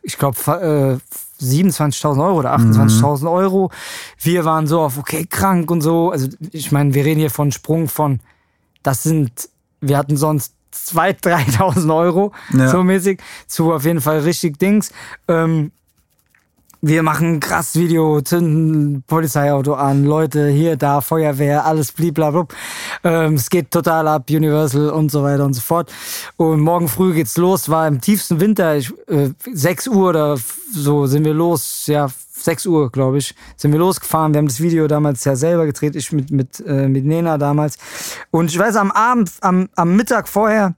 [0.02, 3.70] ich glaube, äh, 27.000 Euro oder 28.000 Euro.
[4.18, 6.10] Wir waren so auf, okay, krank und so.
[6.10, 8.20] Also ich meine, wir reden hier von Sprung von,
[8.82, 9.48] das sind,
[9.80, 12.68] wir hatten sonst 2.000, 3.000 Euro, Ja.
[12.68, 14.92] so mäßig, zu auf jeden Fall richtig Dings.
[15.28, 15.72] Ähm,
[16.82, 22.46] wir machen ein krass Video, zünden Polizeiauto an, Leute hier, da, Feuerwehr, alles blablabla.
[23.04, 25.92] Ähm, es geht total ab, Universal und so weiter und so fort.
[26.36, 30.38] Und morgen früh geht's los, war im tiefsten Winter, ich, äh, 6 Uhr oder
[30.72, 34.32] so sind wir los, ja, 6 Uhr, glaube ich, sind wir losgefahren.
[34.32, 37.76] Wir haben das Video damals ja selber gedreht, ich mit, mit, äh, mit Nena damals.
[38.30, 40.74] Und ich weiß, am Abend, am, am Mittag vorher,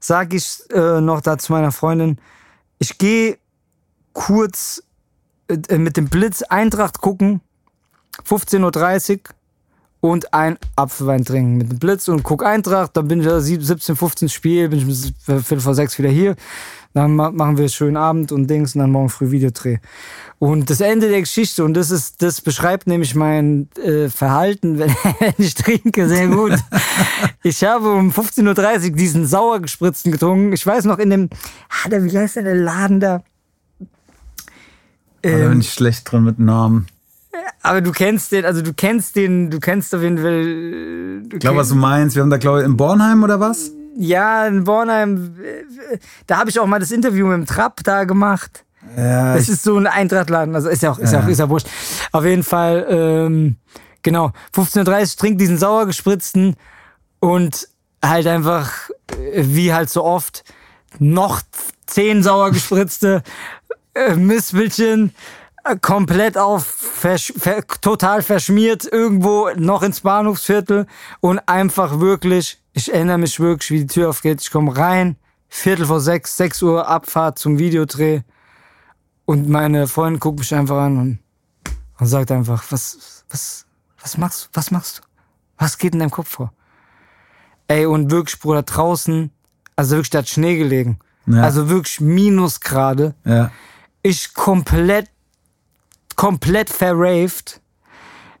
[0.00, 2.18] sag ich äh, noch da zu meiner Freundin,
[2.78, 3.38] ich gehe
[4.12, 4.82] kurz
[5.48, 7.40] äh, mit dem Blitz Eintracht gucken,
[8.28, 9.18] 15.30
[10.02, 13.40] Uhr und ein Apfelwein trinken mit dem Blitz und guck Eintracht, dann bin ich da
[13.40, 16.36] sieb- 17, 15 Spiel, bin ich bis Viertel vor sechs wieder hier.
[16.94, 19.78] Dann ma- machen wir einen schönen Abend und Dings und dann morgen früh Videodreh.
[20.38, 24.88] Und das Ende der Geschichte, und das ist, das beschreibt nämlich mein äh, Verhalten, wenn,
[25.20, 26.54] wenn ich trinke, sehr gut.
[27.42, 30.52] ich habe um 15.30 Uhr diesen sauer gespritzten getrunken.
[30.54, 31.30] Ich weiß noch in dem,
[31.84, 33.22] ah, wie heißt der Laden da?
[35.30, 36.86] Da bin ich schlecht drin mit Namen.
[37.62, 40.32] Aber du kennst den, also du kennst den, du kennst auf jeden Fall.
[40.32, 42.14] äh, Ich glaube, was du meinst.
[42.16, 43.70] Wir haben da, glaube ich, in Bornheim oder was?
[43.98, 45.96] ja, in Bornheim, äh,
[46.26, 48.62] da habe ich auch mal das Interview mit dem Trapp da gemacht.
[48.94, 51.48] Ja, Das ist so ein Eintrachtladen, also ist ja auch, ist ja, auch, ist ja
[51.48, 51.66] wurscht.
[52.12, 53.56] Auf jeden Fall, ähm,
[54.02, 56.56] genau, 15.30 Uhr trinkt diesen sauer gespritzten
[57.20, 57.68] und
[58.04, 58.70] halt einfach,
[59.32, 60.44] äh, wie halt so oft,
[60.98, 61.40] noch
[61.86, 63.22] zehn sauer gespritzte
[63.96, 65.14] äh, Mispelchen,
[65.64, 70.86] äh, komplett auf, versch ver total verschmiert, irgendwo noch ins Bahnhofsviertel
[71.20, 75.16] und einfach wirklich, ich erinnere mich wirklich, wie die Tür aufgeht, ich komme rein,
[75.48, 78.20] Viertel vor sechs, sechs Uhr Abfahrt zum Videodreh
[79.24, 81.18] und meine Freundin guckt mich einfach an und,
[81.98, 83.66] und sagt einfach, was, was,
[84.00, 85.02] was machst du, was machst du?
[85.58, 86.52] Was geht in deinem Kopf vor?
[87.66, 89.30] Ey, und wirklich, Bruder, draußen,
[89.74, 90.98] also wirklich, da hat Schnee gelegen.
[91.26, 91.42] Ja.
[91.42, 93.50] Also wirklich Minusgrade ja.
[94.06, 95.08] Ich komplett,
[96.14, 97.60] komplett verraved.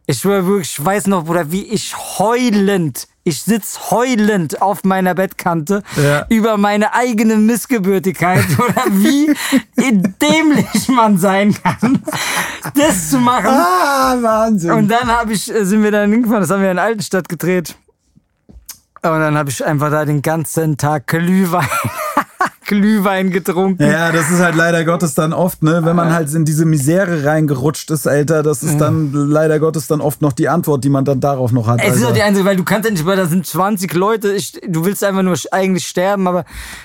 [0.08, 5.14] Ich schwör wirklich, ich weiß noch, Bruder, wie ich heulend, ich sitz heulend auf meiner
[5.16, 6.24] Bettkante Ja.
[6.28, 9.34] über meine eigene Missgebürtigkeit oder wie
[10.22, 12.00] dämlich man sein kann,
[12.76, 13.48] das zu machen.
[13.48, 14.70] Ah, Wahnsinn.
[14.70, 17.74] Und dann hab ich, äh, sind wir dann hingefahren, das haben wir in Altenstadt gedreht.
[19.02, 21.66] Und dann habe ich einfach da den ganzen Tag Glühwein,
[22.66, 23.82] Glühwein getrunken.
[23.82, 27.24] Ja, das ist halt leider Gottes dann oft, ne, wenn man halt in diese Misere
[27.24, 31.04] reingerutscht ist, Alter, das ist dann leider Gottes dann oft noch die Antwort, die man
[31.04, 31.80] dann darauf noch hat.
[31.80, 32.06] Es ist Alter.
[32.06, 34.84] doch die einzige, weil du kannst ja nicht, weil da sind 20 Leute, ich, du
[34.84, 36.44] willst einfach nur eigentlich sterben, aber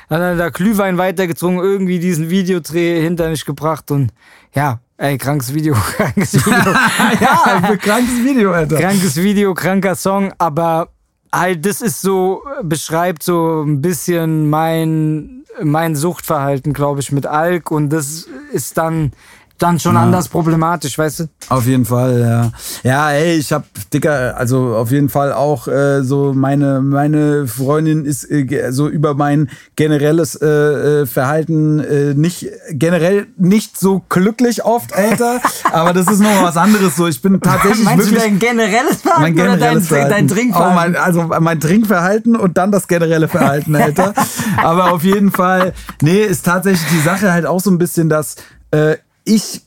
[0.10, 4.12] dann hat er da Glühwein weitergezogen, irgendwie diesen Videodreh hinter mich gebracht und
[4.54, 6.58] ja, ey, krankes Video, krankes Video,
[7.20, 8.78] ja, krankes Video, Alter.
[8.78, 10.90] krankes Video, kranker Song, aber
[11.34, 17.72] halt, das ist so, beschreibt so ein bisschen mein, mein Suchtverhalten, glaube ich, mit Alk
[17.72, 19.12] und das ist dann,
[19.58, 21.24] dann schon anders problematisch, weißt du?
[21.50, 22.52] Auf jeden Fall, ja.
[22.84, 28.06] Ja, ey, ich hab, Dicker, also auf jeden Fall auch äh, so meine, meine Freundin
[28.06, 34.64] ist äh, so über mein generelles äh, äh, Verhalten äh, nicht, generell nicht so glücklich
[34.64, 35.40] oft, Alter.
[35.72, 37.08] aber das ist noch was anderes so.
[37.08, 38.24] Ich bin tatsächlich Meinst du wirklich...
[38.24, 40.10] dein generelles Verhalten mein oder dein, generelles Verhalten.
[40.12, 40.72] dein Trinkverhalten?
[40.72, 44.14] Oh, mein, also mein Trinkverhalten und dann das generelle Verhalten, Alter.
[44.58, 48.36] Aber auf jeden Fall, nee, ist tatsächlich die Sache halt auch so ein bisschen, dass
[48.72, 49.62] äh, ich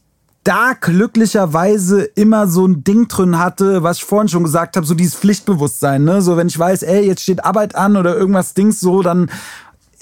[0.45, 4.95] da glücklicherweise immer so ein Ding drin hatte, was ich vorhin schon gesagt habe, so
[4.95, 6.21] dieses Pflichtbewusstsein, ne?
[6.21, 9.31] So wenn ich weiß, ey, jetzt steht Arbeit an oder irgendwas Dings so, dann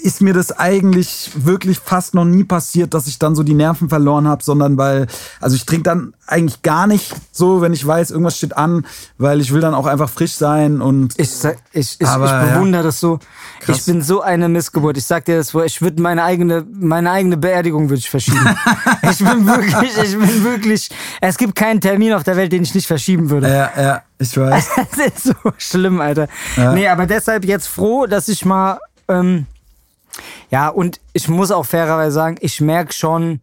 [0.03, 3.89] ist mir das eigentlich wirklich fast noch nie passiert, dass ich dann so die Nerven
[3.89, 5.07] verloren habe, sondern weil,
[5.41, 8.85] also ich trinke dann eigentlich gar nicht so, wenn ich weiß, irgendwas steht an,
[9.19, 12.31] weil ich will dann auch einfach frisch sein und Ich, sag- ich, ich, Aber, ich
[12.31, 12.45] ja.
[12.55, 13.19] bewundere das so.
[13.61, 13.79] Krass.
[13.79, 14.97] Ich bin so eine Missgeburt.
[14.97, 18.45] Ich sag dir das, ich würde meine eigene, meine eigene Beerdigung würde ich verschieben.
[19.11, 20.91] ich bin wirklich, ich bin wirklich,
[21.21, 23.49] es gibt keinen Termin auf der Welt, den ich nicht verschieben würde.
[23.49, 24.69] ja, ja, ich weiß.
[24.97, 26.27] Das ist so schlimm, Alter.
[26.57, 26.73] Ja.
[26.73, 28.79] Nee, aber deshalb jetzt froh, dass ich mal,
[29.09, 29.47] ähm,
[30.51, 33.41] Ja, und ich muss auch fairerweise sagen, ich merke schon,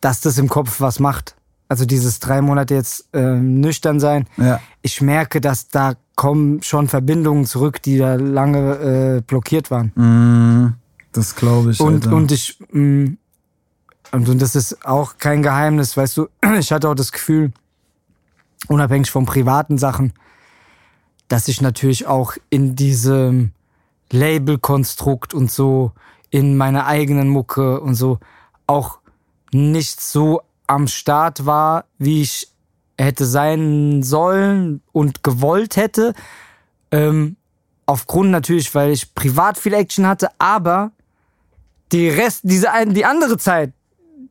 [0.00, 1.36] dass das im Kopf was macht.
[1.68, 4.26] Also dieses drei Monate jetzt äh, nüchtern sein.
[4.36, 4.60] Ja.
[4.82, 9.92] Ich merke, dass da kommen schon Verbindungen zurück, die da lange äh, blockiert waren.
[9.94, 10.74] Mm,
[11.12, 11.80] das glaube ich.
[11.80, 12.16] Und, Alter.
[12.16, 13.16] und ich, mh,
[14.12, 16.28] und, und das ist auch kein Geheimnis, weißt du,
[16.58, 17.52] ich hatte auch das Gefühl,
[18.68, 20.12] unabhängig von privaten Sachen,
[21.28, 23.50] dass ich natürlich auch in diesem
[24.10, 25.92] Labelkonstrukt und so,
[26.30, 28.18] in meiner eigenen Mucke und so,
[28.66, 28.98] auch
[29.52, 32.48] nicht so am Start war, wie ich
[32.98, 36.14] hätte sein sollen und gewollt hätte.
[36.90, 37.36] Ähm,
[37.84, 40.92] aufgrund natürlich, weil ich privat viel Action hatte, aber
[41.92, 43.72] die Rest, diese die andere Zeit,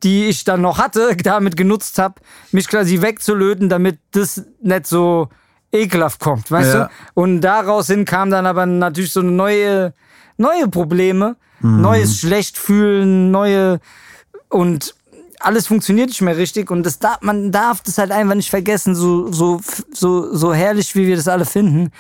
[0.04, 2.16] die ich dann noch hatte, damit genutzt habe,
[2.52, 5.30] mich quasi wegzulöten, damit das nicht so
[5.72, 6.84] ekelhaft kommt, weißt Ja.
[6.86, 6.90] du?
[7.14, 9.94] Und daraus hin kam dann aber natürlich so neue,
[10.38, 13.80] neue Probleme, neues Schlechtfühlen, neue
[14.50, 14.94] und
[15.40, 18.96] alles funktioniert nicht mehr richtig und das darf, man darf das halt einfach nicht vergessen,
[18.96, 19.62] so, so,
[19.92, 21.92] so, so herrlich, wie wir das alle finden.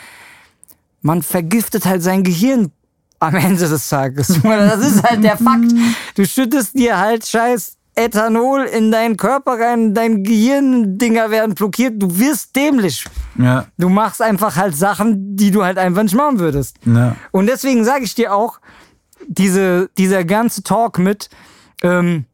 [1.01, 2.71] Man vergiftet halt sein Gehirn
[3.19, 4.39] am Ende des Tages.
[4.43, 5.71] Das ist halt der Fakt.
[6.15, 12.19] Du schüttest dir halt scheiß Ethanol in deinen Körper rein, dein Gehirndinger werden blockiert, du
[12.19, 13.05] wirst dämlich.
[13.37, 16.77] ja, Du machst einfach halt Sachen, die du halt einfach nicht machen würdest.
[16.85, 17.15] ja.
[17.31, 18.59] Und deswegen sage ich dir auch,
[19.27, 21.29] diese, dieser ganze Talk mit,
[21.83, 22.25] ähm,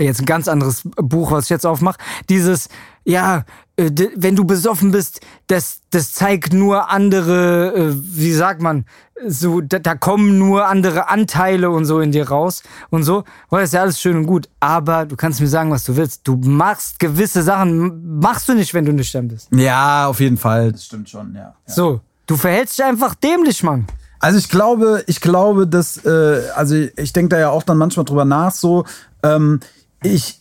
[0.00, 2.68] jetzt ein ganz anderes Buch, was ich jetzt aufmache, dieses,
[3.04, 3.44] ja,
[3.76, 8.84] äh, wenn du besoffen bist, das, das zeigt nur andere, äh, wie sagt man,
[9.26, 13.24] so, da, da kommen nur andere Anteile und so in dir raus und so.
[13.50, 15.96] Oh, das ist ja alles schön und gut, aber du kannst mir sagen, was du
[15.96, 16.22] willst.
[16.24, 19.48] Du machst gewisse Sachen, machst du nicht, wenn du nüchtern bist.
[19.52, 20.72] Ja, auf jeden Fall.
[20.72, 21.40] Das stimmt schon, ja.
[21.40, 21.54] ja.
[21.66, 23.86] So, du verhältst dich einfach dämlich, Mann.
[24.18, 28.04] Also ich glaube, ich glaube, dass, äh, also ich denke da ja auch dann manchmal
[28.04, 28.84] drüber nach, so,
[29.22, 29.60] ähm,
[30.02, 30.40] ich,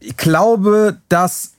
[0.00, 1.53] ich glaube, dass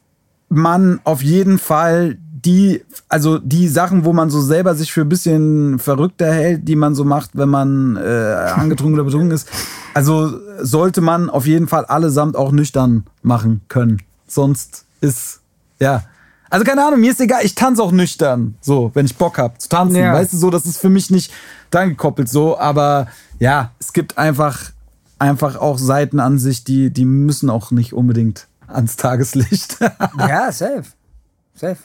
[0.49, 5.09] man auf jeden Fall die, also die Sachen, wo man so selber sich für ein
[5.09, 9.49] bisschen verrückter hält, die man so macht, wenn man äh, angetrunken oder betrunken ist,
[9.93, 14.01] also sollte man auf jeden Fall allesamt auch nüchtern machen können.
[14.27, 15.41] Sonst ist,
[15.79, 16.03] ja.
[16.49, 19.59] Also keine Ahnung, mir ist egal, ich tanze auch nüchtern, so, wenn ich Bock hab
[19.59, 19.97] zu tanzen.
[19.97, 20.13] Ja.
[20.13, 21.31] Weißt du, so, das ist für mich nicht
[21.71, 23.07] dran gekoppelt, so, aber
[23.39, 24.71] ja, es gibt einfach,
[25.17, 29.77] einfach auch Seiten an sich, die, die müssen auch nicht unbedingt ans Tageslicht.
[30.17, 30.83] Ja, safe.
[31.53, 31.77] Safe.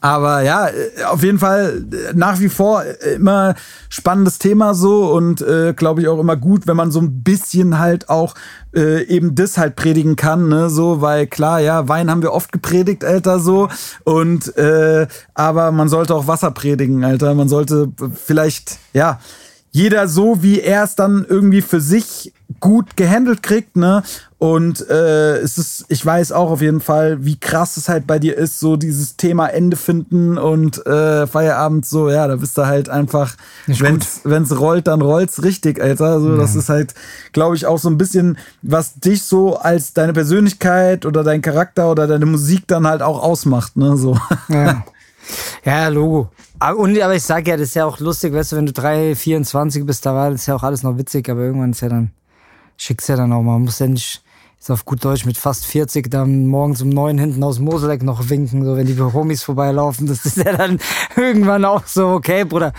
[0.00, 3.54] Aber ja, äh, auf jeden Fall äh, nach wie vor äh, immer
[3.90, 7.78] spannendes Thema so und äh, glaube ich auch immer gut, wenn man so ein bisschen
[7.78, 8.34] halt auch
[8.74, 12.50] äh, eben das halt predigen kann, ne, so, weil klar, ja, Wein haben wir oft
[12.50, 13.68] gepredigt, Alter, so
[14.04, 19.20] und äh, aber man sollte auch Wasser predigen, Alter, man sollte vielleicht, ja,
[19.72, 24.02] jeder so, wie er es dann irgendwie für sich gut gehandelt kriegt, ne?
[24.38, 28.18] Und äh, es ist, ich weiß auch auf jeden Fall, wie krass es halt bei
[28.18, 32.66] dir ist, so dieses Thema Ende finden und äh, Feierabend, so, ja, da bist du
[32.66, 36.20] halt einfach, Nicht wenn's, wenn's rollt, dann rollt's richtig, Alter.
[36.20, 36.94] So, das ist halt,
[37.32, 41.90] glaube ich, auch so ein bisschen, was dich so als deine Persönlichkeit oder dein Charakter
[41.90, 43.96] oder deine Musik dann halt auch ausmacht, ne?
[43.96, 44.18] So.
[44.48, 44.84] Ja.
[45.64, 46.30] ja, Logo.
[46.76, 49.14] Und, aber ich sag ja, das ist ja auch lustig, weißt du, wenn du 3,
[49.14, 52.10] 24 bist, da war das ja auch alles noch witzig, aber irgendwann ist ja dann,
[52.76, 54.22] schickst ja dann auch mal, man muss ja nicht,
[54.58, 58.28] ist auf gut Deutsch mit fast 40 dann morgens um 9 hinten aus Moseleck noch
[58.28, 60.78] winken, so wenn die Homies vorbeilaufen, das ist ja dann
[61.16, 62.74] irgendwann auch so, okay, Bruder.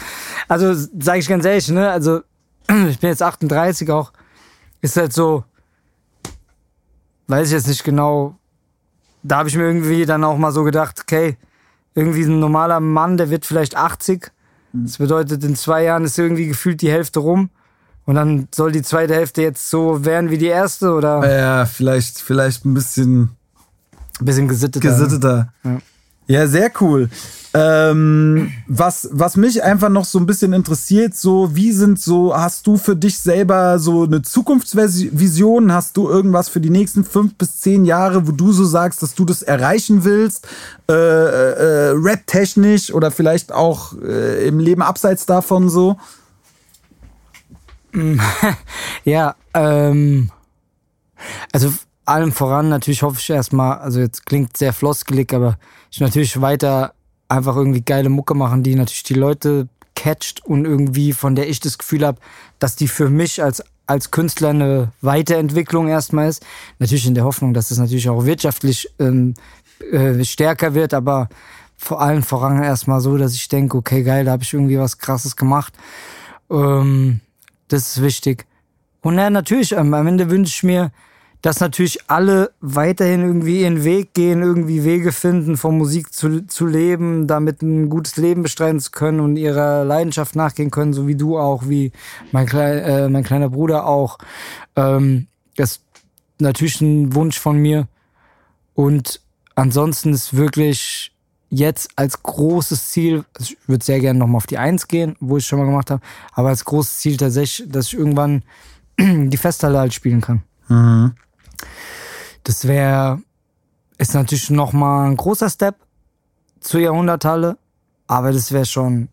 [0.47, 2.22] Also, sag ich ganz ehrlich, ne, also,
[2.89, 4.12] ich bin jetzt 38 auch,
[4.82, 5.43] ist halt so,
[7.28, 8.36] weiß ich jetzt nicht genau,
[9.24, 11.38] da habe ich mir irgendwie dann auch mal so gedacht, okay,
[11.96, 14.32] irgendwie ein normaler Mann, der wird vielleicht 80.
[14.74, 17.50] Das bedeutet, in zwei Jahren ist irgendwie gefühlt die Hälfte rum.
[18.06, 22.20] Und dann soll die zweite Hälfte jetzt so werden wie die erste oder Ja, vielleicht,
[22.20, 23.30] vielleicht ein bisschen
[24.20, 24.88] ein bisschen gesitteter.
[24.89, 25.54] gesitteter.
[25.64, 25.78] Ja.
[26.32, 27.10] Ja, sehr cool.
[27.54, 32.66] Ähm, was, was mich einfach noch so ein bisschen interessiert, so wie sind so, hast
[32.68, 35.74] du für dich selber so eine Zukunftsvision?
[35.74, 39.14] Hast du irgendwas für die nächsten fünf bis zehn Jahre, wo du so sagst, dass
[39.14, 40.47] du das erreichen willst?
[40.89, 45.97] Äh, äh, äh, Rap-technisch oder vielleicht auch äh, im Leben abseits davon so?
[49.04, 50.30] Ja, ähm,
[51.51, 51.74] also
[52.06, 55.58] allem voran natürlich hoffe ich erstmal, also jetzt klingt sehr floskelig, aber
[55.92, 56.94] ich natürlich weiter
[57.28, 61.60] einfach irgendwie geile Mucke machen, die natürlich die Leute catcht und irgendwie von der ich
[61.60, 62.20] das Gefühl habe,
[62.60, 66.46] dass die für mich als als Künstler eine Weiterentwicklung erstmal ist.
[66.80, 69.34] Natürlich in der Hoffnung, dass es natürlich auch wirtschaftlich ähm,
[69.92, 71.28] äh, stärker wird, aber
[71.76, 74.98] vor allem voran erstmal so, dass ich denke, okay, geil, da habe ich irgendwie was
[74.98, 75.74] krasses gemacht.
[76.50, 77.20] Ähm,
[77.68, 78.46] Das ist wichtig.
[79.02, 80.92] Und ja, natürlich, am Ende wünsche ich mir,
[81.42, 86.68] dass natürlich alle weiterhin irgendwie ihren Weg gehen, irgendwie Wege finden, von Musik zu, zu
[86.68, 91.16] leben, damit ein gutes Leben bestreiten zu können und ihrer Leidenschaft nachgehen können, so wie
[91.16, 91.92] du auch, wie
[92.32, 94.20] mein, Klei äh, mein kleiner Bruder auch.
[94.76, 95.82] Ähm, das ist
[96.39, 97.88] natürlich ein Wunsch von mir.
[98.76, 99.20] Und
[99.55, 101.12] ansonsten ist wirklich
[101.50, 105.38] jetzt als großes Ziel, also ich würde sehr gerne nochmal auf die Eins gehen, wo
[105.38, 106.01] ich schon mal gemacht habe,
[106.34, 108.43] aber als großes Ziel tatsächlich, dass ich irgendwann
[109.00, 110.43] die Festhalle halt spielen kann.
[110.70, 111.13] Mhm.
[112.43, 113.20] Das wäre,
[113.97, 115.76] ist natürlich nochmal ein großer Step
[116.59, 117.58] zur Jahrhunderthalle,
[118.08, 119.09] aber das wäre schon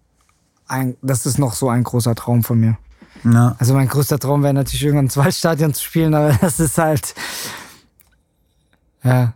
[0.67, 2.77] ein, das ist noch so ein großer Traum von mir.
[3.25, 3.55] Ja.
[3.59, 7.15] Also mein größter Traum wäre natürlich irgendwann zwei Stadien zu spielen, aber das ist halt,
[9.03, 9.33] ja.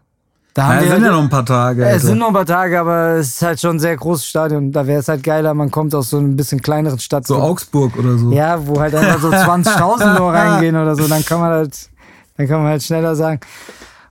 [0.54, 1.82] Da haben Ja, wir sind halt- ja noch ein paar Tage.
[1.86, 2.06] es Alter.
[2.08, 4.70] sind noch ein paar Tage, aber es ist halt schon ein sehr großes Stadion.
[4.70, 7.26] Da wäre es halt geiler, man kommt aus so ein bisschen kleineren Stadt.
[7.26, 8.30] so Augsburg oder so.
[8.32, 11.88] Ja, wo halt einfach so 20.000 nur reingehen oder so, dann kann man halt,
[12.36, 13.40] dann kann man halt schneller sagen.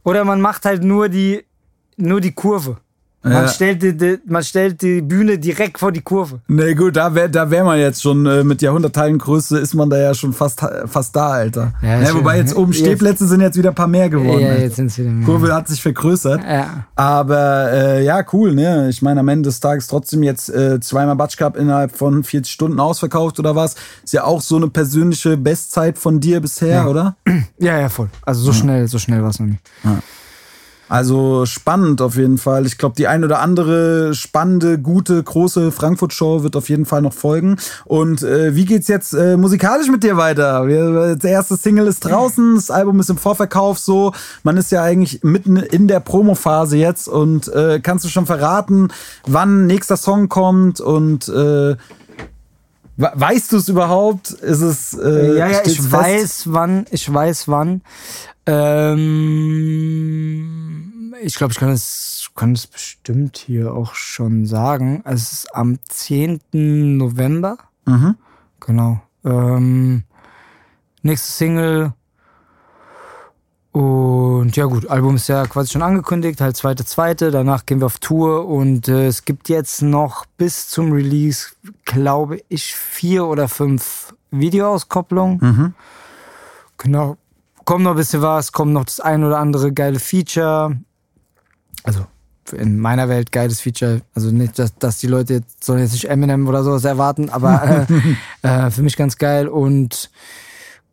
[0.04, 1.46] Oder man macht halt nur die,
[1.98, 2.78] nur die Kurve.
[3.24, 3.48] Man, Ja.
[3.48, 6.40] stellt die, die, man stellt die Bühne direkt vor die Kurve.
[6.48, 9.92] Nee, gut, da wäre da wär man jetzt schon äh, mit Jahrhundertteilen Größe, ist man
[9.92, 11.74] da ja schon fast, fast da, Alter.
[11.84, 12.18] Ja, Ja, schon.
[12.22, 14.42] wobei jetzt oben Stehplätze sind jetzt wieder ein paar mehr geworden.
[14.42, 15.26] ja, jetzt sind es wieder mehr.
[15.26, 16.42] Kurve hat sich vergrößert.
[16.44, 16.86] Ja.
[16.96, 18.90] Aber äh, ja, cool, ne?
[18.90, 22.52] Ich meine, am Ende des Tages trotzdem jetzt äh, zweimal Batsch Cup innerhalb von 40
[22.52, 23.76] Stunden ausverkauft oder was.
[24.04, 26.88] Ist ja auch so eine persönliche Bestzeit von dir bisher, Ja.
[26.88, 27.16] oder?
[27.60, 28.10] ja, ja, voll.
[28.24, 29.60] Also so schnell, so schnell war es noch nie.
[30.92, 32.66] Also spannend auf jeden Fall.
[32.66, 37.14] Ich glaube, die ein oder andere spannende, gute, große Frankfurt-Show wird auf jeden Fall noch
[37.14, 37.56] folgen.
[37.86, 40.68] Und äh, wie geht's jetzt äh, musikalisch mit dir weiter?
[40.68, 44.12] Wir, der erste Single ist draußen, das Album ist im Vorverkauf so.
[44.44, 48.90] Man ist ja eigentlich mitten in der Promophase jetzt und äh, kannst du schon verraten,
[49.26, 51.78] wann nächster Song kommt und äh,
[52.98, 54.32] we- weißt du es überhaupt?
[54.32, 55.92] Ist es äh, ja, ja, ich fest?
[55.94, 57.82] weiß wann, ich weiß wann.
[58.46, 59.12] Ähm,
[61.22, 65.02] ich glaube, ich kann es, kann es bestimmt hier auch schon sagen.
[65.06, 66.40] Es ist am 10.
[66.98, 67.58] November.
[67.86, 68.16] Mhm.
[68.60, 69.02] Genau.
[69.24, 70.04] Ähm,
[71.04, 71.94] nächste Single.
[73.72, 77.32] Und ja gut, Album ist ja quasi schon angekündigt, halt zweite, zweite.
[77.32, 81.52] Danach gehen wir auf Tour und äh, es gibt jetzt noch bis zum Release,
[81.86, 85.38] glaube ich, vier oder fünf Videoauskopplungen.
[85.42, 85.74] Mhm.
[86.78, 87.18] Genau.
[87.72, 90.76] Kommt noch ein bisschen was, kommt noch das ein oder andere geile Feature.
[91.86, 92.06] Also
[92.52, 94.02] in meiner Welt geiles Feature.
[94.14, 97.88] Also nicht, dass, dass die Leute jetzt sollen jetzt nicht Eminem oder sowas erwarten, aber
[98.42, 99.48] äh, äh, für mich ganz geil.
[99.48, 100.12] Und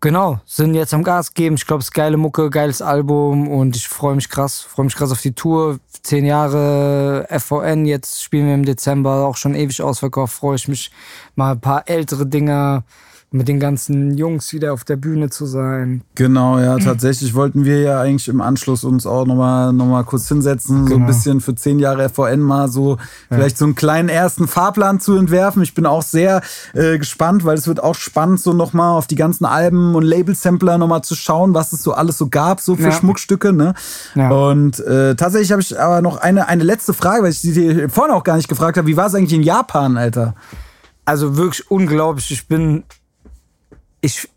[0.01, 1.57] genau, sind jetzt am Gas geben.
[1.57, 4.95] Ich glaube, es ist geile Mucke, geiles Album und ich freue mich krass, freue mich
[4.95, 5.81] krass auf die Tour.
[6.05, 10.35] Zehn Jahre FVN, jetzt spielen wir im Dezember, auch schon ewig ausverkauft.
[10.35, 10.93] Freue ich mich
[11.35, 12.85] mal ein paar ältere Dinger
[13.31, 16.01] mit den ganzen Jungs wieder auf der Bühne zu sein.
[16.15, 20.29] Genau, ja, tatsächlich wollten wir ja eigentlich im Anschluss uns auch nochmal noch mal kurz
[20.29, 21.07] hinsetzen, so ein Genau.
[21.07, 22.97] bisschen für zehn Jahre FVN mal so
[23.31, 25.63] vielleicht so einen kleinen ersten Fahrplan zu entwerfen.
[25.63, 26.41] Ich bin auch sehr
[26.73, 30.79] äh, gespannt, weil es wird auch spannend, so nochmal auf die ganzen Alben und Label-Sampler
[30.79, 32.93] nochmal zu schauen, was es so alles so gab, so für Ja.
[32.93, 33.53] Schmuckstücke.
[33.53, 33.75] Ne?
[34.15, 34.31] Ja.
[34.31, 37.91] Und äh, tatsächlich habe ich aber noch eine, eine letzte Frage, weil ich die dir
[37.91, 38.87] vorhin auch gar nicht gefragt habe.
[38.89, 40.35] Wie war es eigentlich in Japan, Alter?
[41.05, 42.31] Also wirklich unglaublich.
[42.31, 42.85] Ich bin.
[44.01, 44.29] Ich,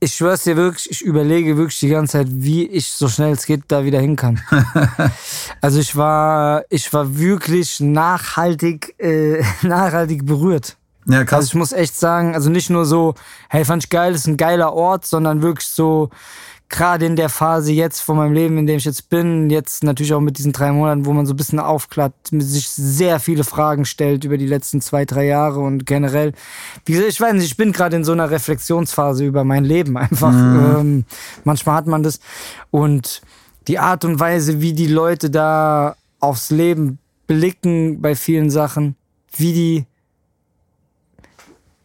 [0.00, 3.46] ich schwör's dir wirklich, ich überlege wirklich die ganze Zeit, wie ich so schnell es
[3.46, 4.40] geht da wieder hin kann.
[5.60, 10.76] also ich war, ich war wirklich nachhaltig, äh, nachhaltig berührt.
[11.06, 11.44] Ja, Also krass.
[11.46, 13.14] ich muss echt sagen, also nicht nur so,
[13.48, 16.10] hey, fand ich geil, ist ein geiler Ort, sondern wirklich so,
[16.70, 20.14] gerade in der Phase jetzt von meinem Leben, in dem ich jetzt bin, jetzt natürlich
[20.14, 23.84] auch mit diesen drei Monaten, wo man so ein bisschen aufklappt, sich sehr viele Fragen
[23.84, 26.32] stellt über die letzten zwei, drei Jahre und generell,
[26.86, 29.96] wie gesagt, ich weiß nicht, ich bin gerade in so einer Reflexionsphase über mein Leben
[29.98, 30.32] einfach.
[30.32, 31.04] Ähm,
[31.44, 32.20] manchmal hat man das
[32.70, 33.20] und
[33.66, 38.94] die Art und Weise, wie die Leute da aufs Leben blicken bei vielen Sachen,
[39.36, 39.86] wie die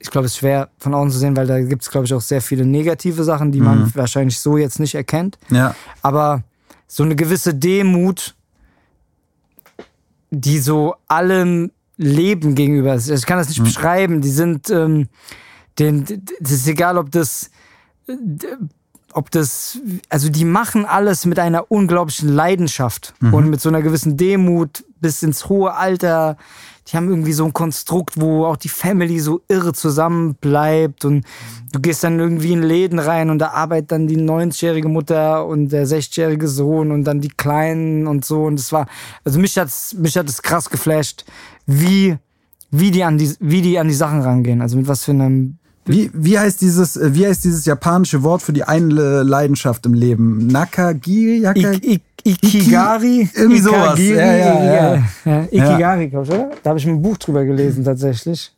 [0.06, 2.14] ich glaube, es ist schwer von außen zu sehen, weil da gibt es, glaube ich,
[2.14, 5.40] auch sehr viele negative Sachen, die man wahrscheinlich so jetzt nicht erkennt.
[5.50, 5.76] Ja.
[6.04, 6.44] Aber
[6.88, 8.36] so eine gewisse Demut,
[10.30, 13.10] die so allem Leben gegenüber ist.
[13.10, 14.22] Ich kann das nicht beschreiben.
[14.22, 15.08] Die sind, ähm,
[15.80, 16.06] den,
[16.40, 17.50] das ist egal, ob das,
[19.12, 19.80] ob das,
[20.10, 25.24] also die machen alles mit einer unglaublichen Leidenschaft und mit so einer gewissen Demut bis
[25.24, 26.38] ins hohe Alter.
[26.88, 31.26] Die haben irgendwie so ein Konstrukt, wo auch die Family so irre zusammen bleibt und
[31.72, 35.70] du gehst dann irgendwie in Läden rein und da arbeitet dann die 90-jährige Mutter und
[35.70, 38.88] der 60-jährige Sohn und dann die Kleinen und so und es war,
[39.24, 41.26] also mich hat's, mich hat es krass geflasht,
[41.66, 42.18] wie,
[42.70, 45.58] wie die an die, wie die an die Sachen rangehen, also mit was für einem
[45.86, 49.94] Wie, wie, heißt dieses, äh, wie heißt dieses japanische Wort für die eine Leidenschaft im
[49.94, 50.48] Leben?
[50.48, 51.46] Nakagiri?
[51.46, 53.30] Ik, Ik, Ikigari?
[53.34, 54.00] irgendwie sowas.
[54.00, 55.48] Ikagiri, Ja, ja, ja.
[55.52, 56.50] Ikigari, glaub ich, oder?
[56.64, 58.52] Da habe ich ein Buch drüber gelesen, tatsächlich.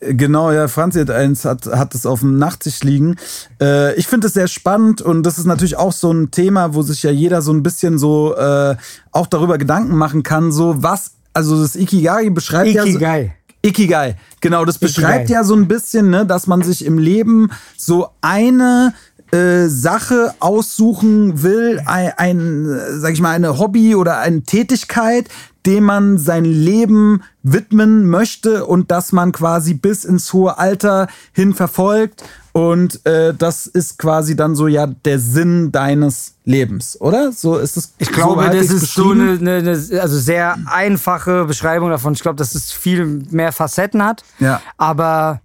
[0.00, 3.16] Genau, ja, Franzi hat eins, hat, hat es auf dem Nachttisch liegen.
[3.60, 6.82] Äh, ich finde es sehr spannend und das ist natürlich auch so ein Thema, wo
[6.82, 8.74] sich ja jeder so ein bisschen so äh,
[9.12, 12.82] auch darüber Gedanken machen kann, so was, also das Ikigari beschreibt ja.
[12.82, 13.36] So, Ikigai.
[13.64, 15.34] Ikigai, genau, das beschreibt Ikigai.
[15.34, 18.94] ja so ein bisschen, ne, dass man sich im Leben so eine
[19.32, 25.28] äh, Sache aussuchen will, ein, ein, sag ich mal, eine Hobby oder eine Tätigkeit,
[25.64, 31.54] dem man sein Leben widmen möchte und dass man quasi bis ins hohe Alter hin
[31.54, 32.24] verfolgt.
[32.52, 37.32] Und äh, das ist quasi dann so ja der Sinn deines Lebens, oder?
[37.32, 37.94] So ist es.
[37.96, 42.12] Ich glaube, so das ist so eine, eine also sehr einfache Beschreibung davon.
[42.12, 44.24] Ich glaube, dass es viel mehr Facetten hat.
[44.38, 44.60] Ja.
[44.76, 45.40] Aber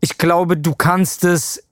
[0.00, 1.64] ich glaube, du kannst es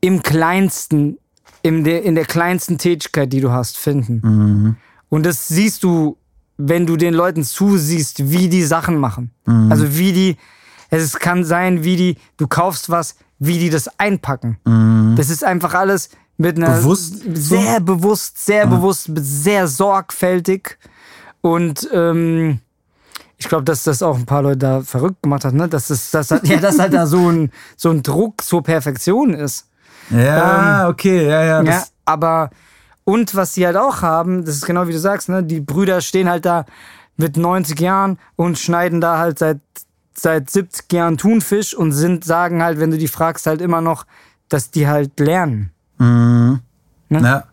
[0.00, 1.18] im kleinsten,
[1.62, 4.20] in der, in der kleinsten Tätigkeit, die du hast, finden.
[4.22, 4.76] Mhm.
[5.08, 6.16] Und das siehst du,
[6.56, 9.32] wenn du den Leuten zusiehst, wie die Sachen machen.
[9.46, 9.70] Mhm.
[9.70, 10.36] Also wie die,
[10.90, 14.58] es kann sein, wie die, du kaufst was, wie die das einpacken.
[15.16, 16.82] Das ist einfach alles mit einer Mhm.
[16.82, 17.56] Bewusst so?
[17.56, 20.78] sehr bewusst, sehr bewusst, sehr sorgfältig
[21.40, 22.60] und ähm,
[23.38, 25.68] ich glaube, dass das auch ein paar Leute da verrückt gemacht hat, ne?
[25.68, 29.69] Dass dass halt, ja, dass halt da so ein so ein Druck zur Perfektion ist.
[30.10, 31.60] Ja, okay, ja, ja.
[31.60, 32.50] Ähm, Ja, aber
[33.04, 35.42] und was sie halt auch haben, das ist genau wie du sagst, ne?
[35.42, 36.64] Die Brüder stehen halt da
[37.16, 39.60] mit 90 Jahren und schneiden da halt seit
[40.14, 44.04] seit 70 Jahren Thunfisch und sind sagen halt, wenn du die fragst, halt immer noch,
[44.48, 45.70] dass die halt lernen.
[47.08, 47.18] ja.
[47.18, 47.44] Wo wir,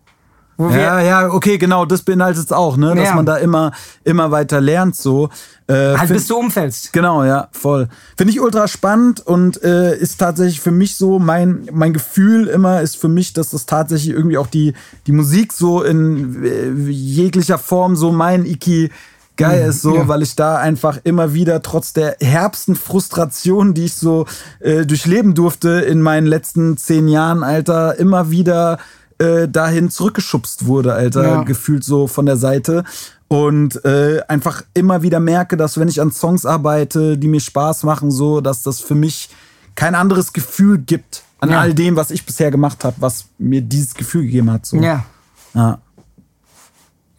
[0.60, 2.96] Ja, ja, okay, genau, das beinhaltet es auch, ne?
[2.96, 3.16] Dass Ja.
[3.16, 3.72] man da immer,
[4.04, 5.30] immer weiter lernt, so.
[5.68, 6.94] Äh, halt bis du umfällst.
[6.94, 7.90] Genau, ja, voll.
[8.18, 12.82] Finde ich ultra spannend und äh, ist tatsächlich für mich so, mein, mein Gefühl immer
[12.82, 14.74] ist für mich, dass das tatsächlich irgendwie auch die,
[15.06, 18.90] die Musik so in äh, jeglicher Form so mein Iki
[19.36, 20.08] geil ist, so, ja.
[20.08, 24.26] weil ich da einfach immer wieder trotz der herbsten Frustration, die ich so
[24.60, 28.80] äh, durchleben durfte in meinen letzten zehn Jahren, Alter, immer wieder
[29.20, 31.44] äh, dahin zurückgeschubst wurde, Alter, Ja.
[31.44, 32.84] gefühlt so von der Seite.
[33.28, 37.84] Und äh, einfach immer wieder merke, dass wenn ich an Songs arbeite, die mir Spaß
[37.84, 39.30] machen, so, dass das für mich
[39.76, 41.60] kein anderes Gefühl gibt an Ja.
[41.60, 44.66] all dem, was ich bisher gemacht habe, was mir dieses Gefühl gegeben hat.
[44.66, 44.78] So.
[44.78, 45.06] Ja.
[45.54, 45.80] Ja.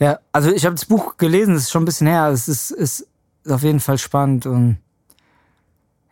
[0.00, 2.28] Ja, also ich habe das Buch gelesen, das ist schon ein bisschen her.
[2.28, 3.06] Es ist, ist
[3.48, 4.78] auf jeden Fall spannend und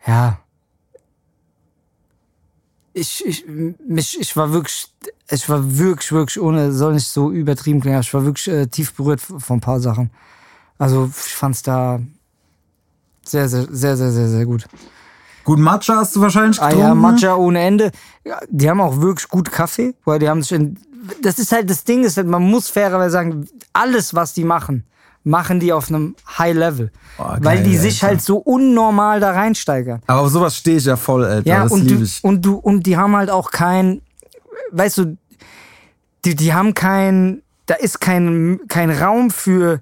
[0.05, 0.37] ja.
[2.99, 3.45] Ich, ich,
[3.85, 4.91] mich, ich war wirklich,
[5.29, 8.93] ich war wirklich, wirklich, ohne, soll nicht so übertrieben klingen, ich war wirklich äh, tief
[8.95, 10.09] berührt von ein paar Sachen.
[10.79, 11.99] Also ich fand's da
[13.23, 14.65] sehr, sehr, sehr, sehr, sehr, sehr gut.
[15.43, 16.87] Gut, Matcha hast du wahrscheinlich Ah getrunken.
[16.87, 17.91] ja, Matcha ohne Ende.
[18.25, 20.77] Ja, die haben auch wirklich gut Kaffee, weil die haben sich in,
[21.21, 24.85] das ist halt das Ding, ist halt, man muss fairerweise sagen, alles, was die machen,
[25.27, 26.91] machen die auf einem High Level.
[27.17, 28.07] Weil geil, die sich Alter.
[28.07, 30.01] halt so unnormal da reinsteigern.
[30.07, 31.47] Aber auf sowas stehe ich ja voll, Alter.
[31.47, 34.01] Ja, das und du, und du, und die haben halt auch kein,
[34.71, 35.17] weißt du,
[36.23, 39.81] die, die haben kein, da ist kein, kein Raum für,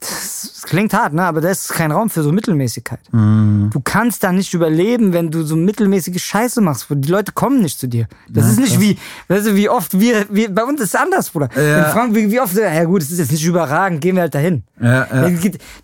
[0.00, 3.00] das klingt hart, ne, aber da ist kein Raum für so Mittelmäßigkeit.
[3.10, 3.70] Mhm.
[3.72, 6.86] Du kannst da nicht überleben, wenn du so mittelmäßige Scheiße machst.
[6.88, 8.06] Die Leute kommen nicht zu dir.
[8.28, 8.96] Das ist nicht wie,
[9.26, 11.48] weißt du, wie oft wir, wir, bei uns ist es anders, Bruder.
[11.56, 11.86] Ja.
[11.86, 14.34] In Frankreich, wie, wie oft, ja gut, es ist jetzt nicht überragend, gehen wir halt
[14.34, 14.62] dahin.
[14.80, 15.30] Ja, ja.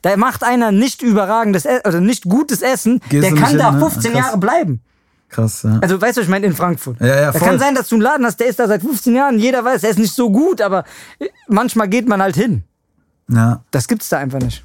[0.02, 3.80] Da macht einer nicht überragendes, E- oder nicht gutes Essen, Gehst der kann da hin,
[3.80, 3.90] ne?
[3.90, 4.24] 15 Krass.
[4.24, 4.80] Jahre bleiben.
[5.28, 5.78] Krass, ja.
[5.80, 7.00] Also weißt du, was ich meine in Frankfurt.
[7.00, 7.48] Ja, ja, Da voll.
[7.48, 9.82] kann sein, dass du einen Laden hast, der ist da seit 15 Jahren, jeder weiß,
[9.82, 10.84] er ist nicht so gut, aber
[11.18, 12.62] äh, manchmal geht man halt hin.
[13.28, 13.62] Ja.
[13.70, 14.64] Das gibt's da einfach nicht.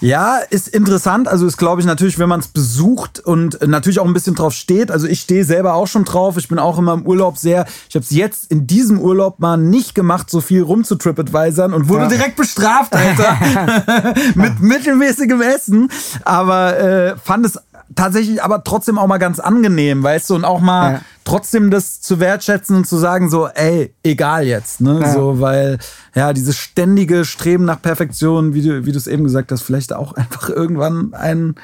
[0.00, 1.26] Ja, ist interessant.
[1.28, 4.52] Also ist, glaube ich, natürlich, wenn man es besucht und natürlich auch ein bisschen drauf
[4.52, 4.90] steht.
[4.90, 6.36] Also ich stehe selber auch schon drauf.
[6.36, 7.66] Ich bin auch immer im Urlaub sehr.
[7.88, 11.72] Ich habe es jetzt in diesem Urlaub mal nicht gemacht, so viel rum zu TripAdvisern
[11.72, 12.08] und wurde Ja.
[12.08, 13.38] direkt bestraft, Alter.
[14.34, 15.90] Mit mittelmäßigem Essen.
[16.24, 17.58] Aber äh, fand es
[17.94, 21.00] tatsächlich aber trotzdem auch mal ganz angenehm, weißt du, und auch mal Ja.
[21.24, 25.00] trotzdem das zu wertschätzen und zu sagen, so, ey, egal jetzt, ne?
[25.00, 25.12] Ja.
[25.12, 25.78] So, weil,
[26.14, 29.92] ja, dieses ständige Streben nach Perfektion, wie du, wie du es eben gesagt hast, vielleicht
[29.92, 31.54] auch einfach irgendwann einen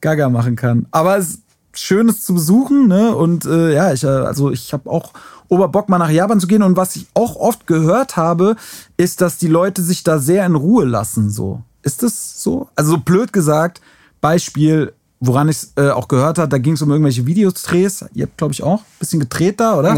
[0.00, 0.86] Gaga machen kann.
[0.90, 1.40] Aber es ist
[1.74, 3.14] schön, es zu besuchen, ne?
[3.14, 5.12] Und äh, ja, ich, äh, also ich habe auch
[5.48, 6.62] Oberbock, mal nach Japan zu gehen.
[6.62, 8.56] Und was ich auch oft gehört habe,
[8.96, 11.30] ist, dass die Leute sich da sehr in Ruhe lassen.
[11.30, 11.62] So.
[11.82, 12.68] Ist das so?
[12.76, 13.80] Also so blöd gesagt,
[14.20, 18.04] Beispiel, woran ich äh, auch gehört habe, da ging es um irgendwelche Videodrehs.
[18.14, 19.94] Ihr habt, glaube ich, auch ein bisschen gedreht da, oder?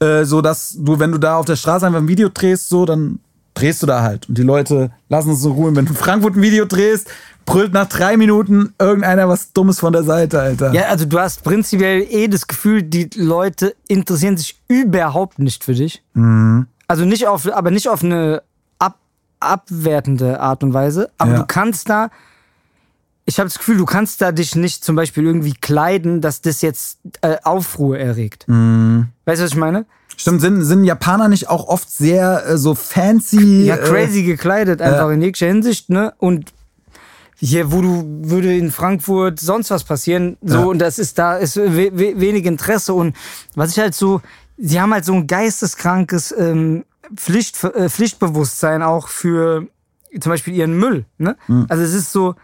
[0.00, 0.06] Ja.
[0.06, 2.84] Äh, so dass du, wenn du da auf der Straße einfach ein Video drehst, so,
[2.84, 3.20] dann
[3.54, 4.28] drehst du da halt.
[4.28, 5.74] Und die Leute lassen es so ruhen.
[5.76, 7.08] Wenn du in Frankfurt ein Video drehst,
[7.46, 10.72] brüllt nach drei Minuten irgendeiner was Dummes von der Seite, Alter.
[10.74, 15.72] Ja, also du hast prinzipiell eh das Gefühl, die Leute interessieren sich überhaupt nicht für
[15.74, 16.02] dich.
[16.12, 16.66] Mhm.
[16.88, 18.42] Also nicht auf, aber nicht auf eine
[18.78, 18.98] ab,
[19.40, 21.10] abwertende Art und Weise.
[21.18, 21.38] Aber Ja.
[21.38, 22.10] du kannst da,
[23.26, 26.62] ich habe das Gefühl, du kannst da dich nicht zum Beispiel irgendwie kleiden, dass das
[26.62, 28.46] jetzt äh, Aufruhr erregt.
[28.46, 29.08] Mhm.
[29.24, 29.84] Weißt du, was ich meine?
[30.16, 33.64] Stimmt, sind, sind Japaner nicht auch oft sehr äh, so fancy?
[33.64, 36.14] Ja, äh, crazy gekleidet, einfach in jeglicher Hinsicht, ne?
[36.18, 36.52] Und
[37.38, 40.64] hier, wo du, würde in Frankfurt sonst was passieren, so, Ja.
[40.64, 42.94] und das ist, da ist we we wenig Interesse.
[42.94, 43.14] Und
[43.56, 44.22] was ich halt so,
[44.56, 46.84] sie haben halt so ein geisteskrankes ähm,
[47.14, 49.66] Pflicht, äh, Pflichtbewusstsein auch für
[50.18, 51.36] zum Beispiel ihren Müll, ne?
[51.46, 51.66] Hm.
[51.68, 52.36] Also es ist so,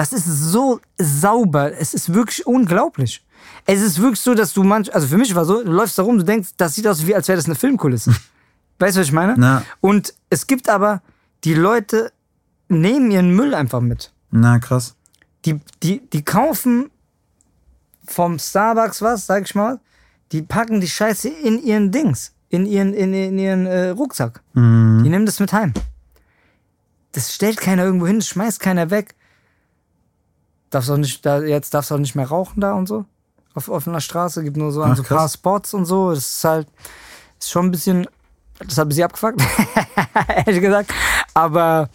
[0.00, 3.22] das ist so sauber, es ist wirklich unglaublich.
[3.66, 6.02] Es ist wirklich so, dass du manch, also für mich war so, du läufst da
[6.02, 8.10] rum, du denkst, das sieht aus wie, als wäre das eine Filmkulisse.
[8.78, 9.34] weißt du, was ich meine?
[9.36, 9.62] Na.
[9.82, 11.02] Und es gibt aber,
[11.44, 12.12] die Leute
[12.68, 14.10] nehmen ihren Müll einfach mit.
[14.30, 14.94] Na, krass.
[15.44, 16.90] Die, die, die kaufen
[18.06, 19.80] vom Starbucks was, sag ich mal,
[20.32, 24.40] die packen die Scheiße in ihren Dings, in ihren, in, in ihren äh, Rucksack.
[25.04, 25.74] Die nehmen das mit heim.
[27.12, 29.14] Das stellt keiner irgendwo hin, schmeißt keiner weg.
[30.70, 33.04] Darfst auch nicht, da, jetzt darfst du auch nicht mehr rauchen da und so.
[33.54, 35.28] Auf offener Straße, gibt nur so an Ach, so ein paar.
[35.28, 36.10] Spots und so.
[36.10, 36.68] Das ist halt,
[37.38, 38.06] ist schon ein bisschen,
[38.60, 39.42] das hat ein bisschen abgefuckt,
[40.46, 40.92] ehrlich gesagt.
[41.34, 41.88] Aber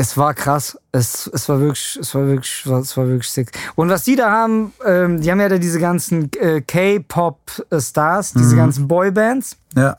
[0.00, 0.78] es war krass.
[0.92, 3.50] Es, es war wirklich, es war wirklich, es war wirklich sick.
[3.74, 8.56] Und was die da haben, ähm, die haben ja da diese ganzen äh, K-Pop-Stars, diese
[8.56, 9.56] ganzen Boybands.
[9.76, 9.98] Ja.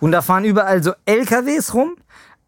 [0.00, 1.96] Und da fahren überall so LKWs rum.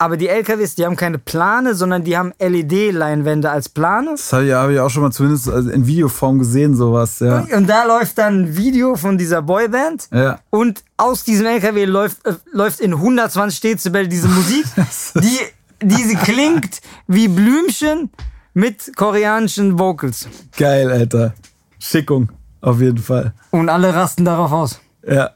[0.01, 4.13] Aber die LKWs, die haben keine Plane, sondern die haben LED-Leinwände als Plane.
[4.13, 7.47] Das habe ich, hab ich auch schon mal zumindest also in Videoform gesehen, sowas, ja.
[7.55, 10.09] Und da läuft dann ein Video von dieser Boyband.
[10.11, 10.41] Ja.
[10.49, 14.65] Und aus diesem LKW läuft, äh, läuft in 120 Dezibel diese Musik,
[15.17, 15.39] die,
[15.83, 18.09] diese klingt wie Blümchen
[18.55, 20.27] mit koreanischen Vocals.
[20.57, 21.35] Geil, Alter.
[21.79, 22.31] Schickung,
[22.63, 23.35] auf jeden Fall.
[23.51, 24.81] Und alle rasten darauf aus.
[25.07, 25.33] Ja.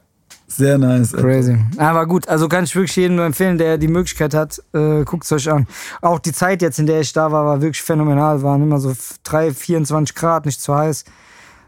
[0.57, 1.13] Sehr nice.
[1.13, 1.59] Crazy.
[1.77, 5.25] Aber gut, also kann ich wirklich jedem nur empfehlen, der die Möglichkeit hat, äh, guckt
[5.25, 5.67] es euch an.
[6.01, 8.43] Auch die Zeit jetzt, in der ich da war, war wirklich phänomenal.
[8.43, 8.93] Waren immer so
[9.25, 11.05] 3, 24 Grad, nicht zu heiß.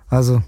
[0.08, 0.42] Also,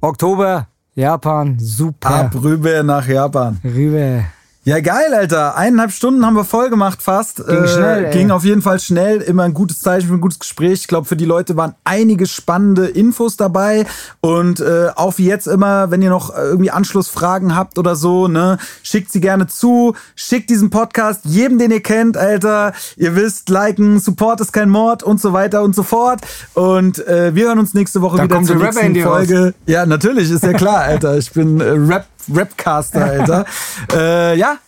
[0.00, 2.10] Oktober, Japan, super.
[2.10, 3.60] Ab rüber nach Japan.
[3.64, 4.24] Rüber.
[4.62, 5.56] Ja, geil, Alter.
[5.56, 7.38] Eineinhalb Stunden haben wir voll gemacht fast.
[7.46, 8.12] Ging schnell, ey.
[8.12, 9.22] Ging auf jeden Fall schnell.
[9.22, 10.80] Immer ein gutes Zeichen für ein gutes Gespräch.
[10.80, 13.86] Ich glaube, für die Leute waren einige spannende Infos dabei.
[14.20, 18.28] Und äh, auch wie jetzt immer, wenn ihr noch äh, irgendwie Anschlussfragen habt oder so,
[18.28, 19.94] ne, schickt sie gerne zu.
[20.14, 22.74] Schickt diesen Podcast jedem, den ihr kennt, Alter.
[22.98, 26.20] Ihr wisst, liken, Support ist kein Mord und so weiter und so fort.
[26.52, 29.26] Und äh, wir hören uns nächste Woche Da wieder zur nächsten in dir raus.
[29.26, 29.54] Folge.
[29.64, 31.16] Ja, natürlich, ist ja klar, Alter.
[31.16, 33.44] Ich bin äh, Rap, Rapcaster, Alter.
[33.92, 34.58] äh, ja,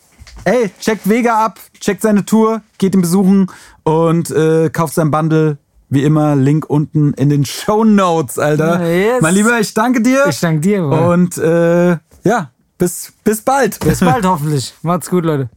[0.44, 3.50] ey, checkt Vega ab, checkt seine Tour, geht ihn besuchen
[3.84, 5.58] und äh, kauft sein Bundle.
[5.88, 8.82] Wie immer, Link unten in den Show Notes, Alter.
[8.86, 9.20] Yes.
[9.20, 10.24] Mein Lieber, ich danke dir.
[10.26, 10.80] Ich danke dir.
[10.80, 11.08] Bruder.
[11.10, 11.90] und äh,
[12.24, 13.78] ja, bis, bis bald.
[13.80, 14.72] Bis bald hoffentlich.
[14.82, 15.50] Macht's gut, Leute.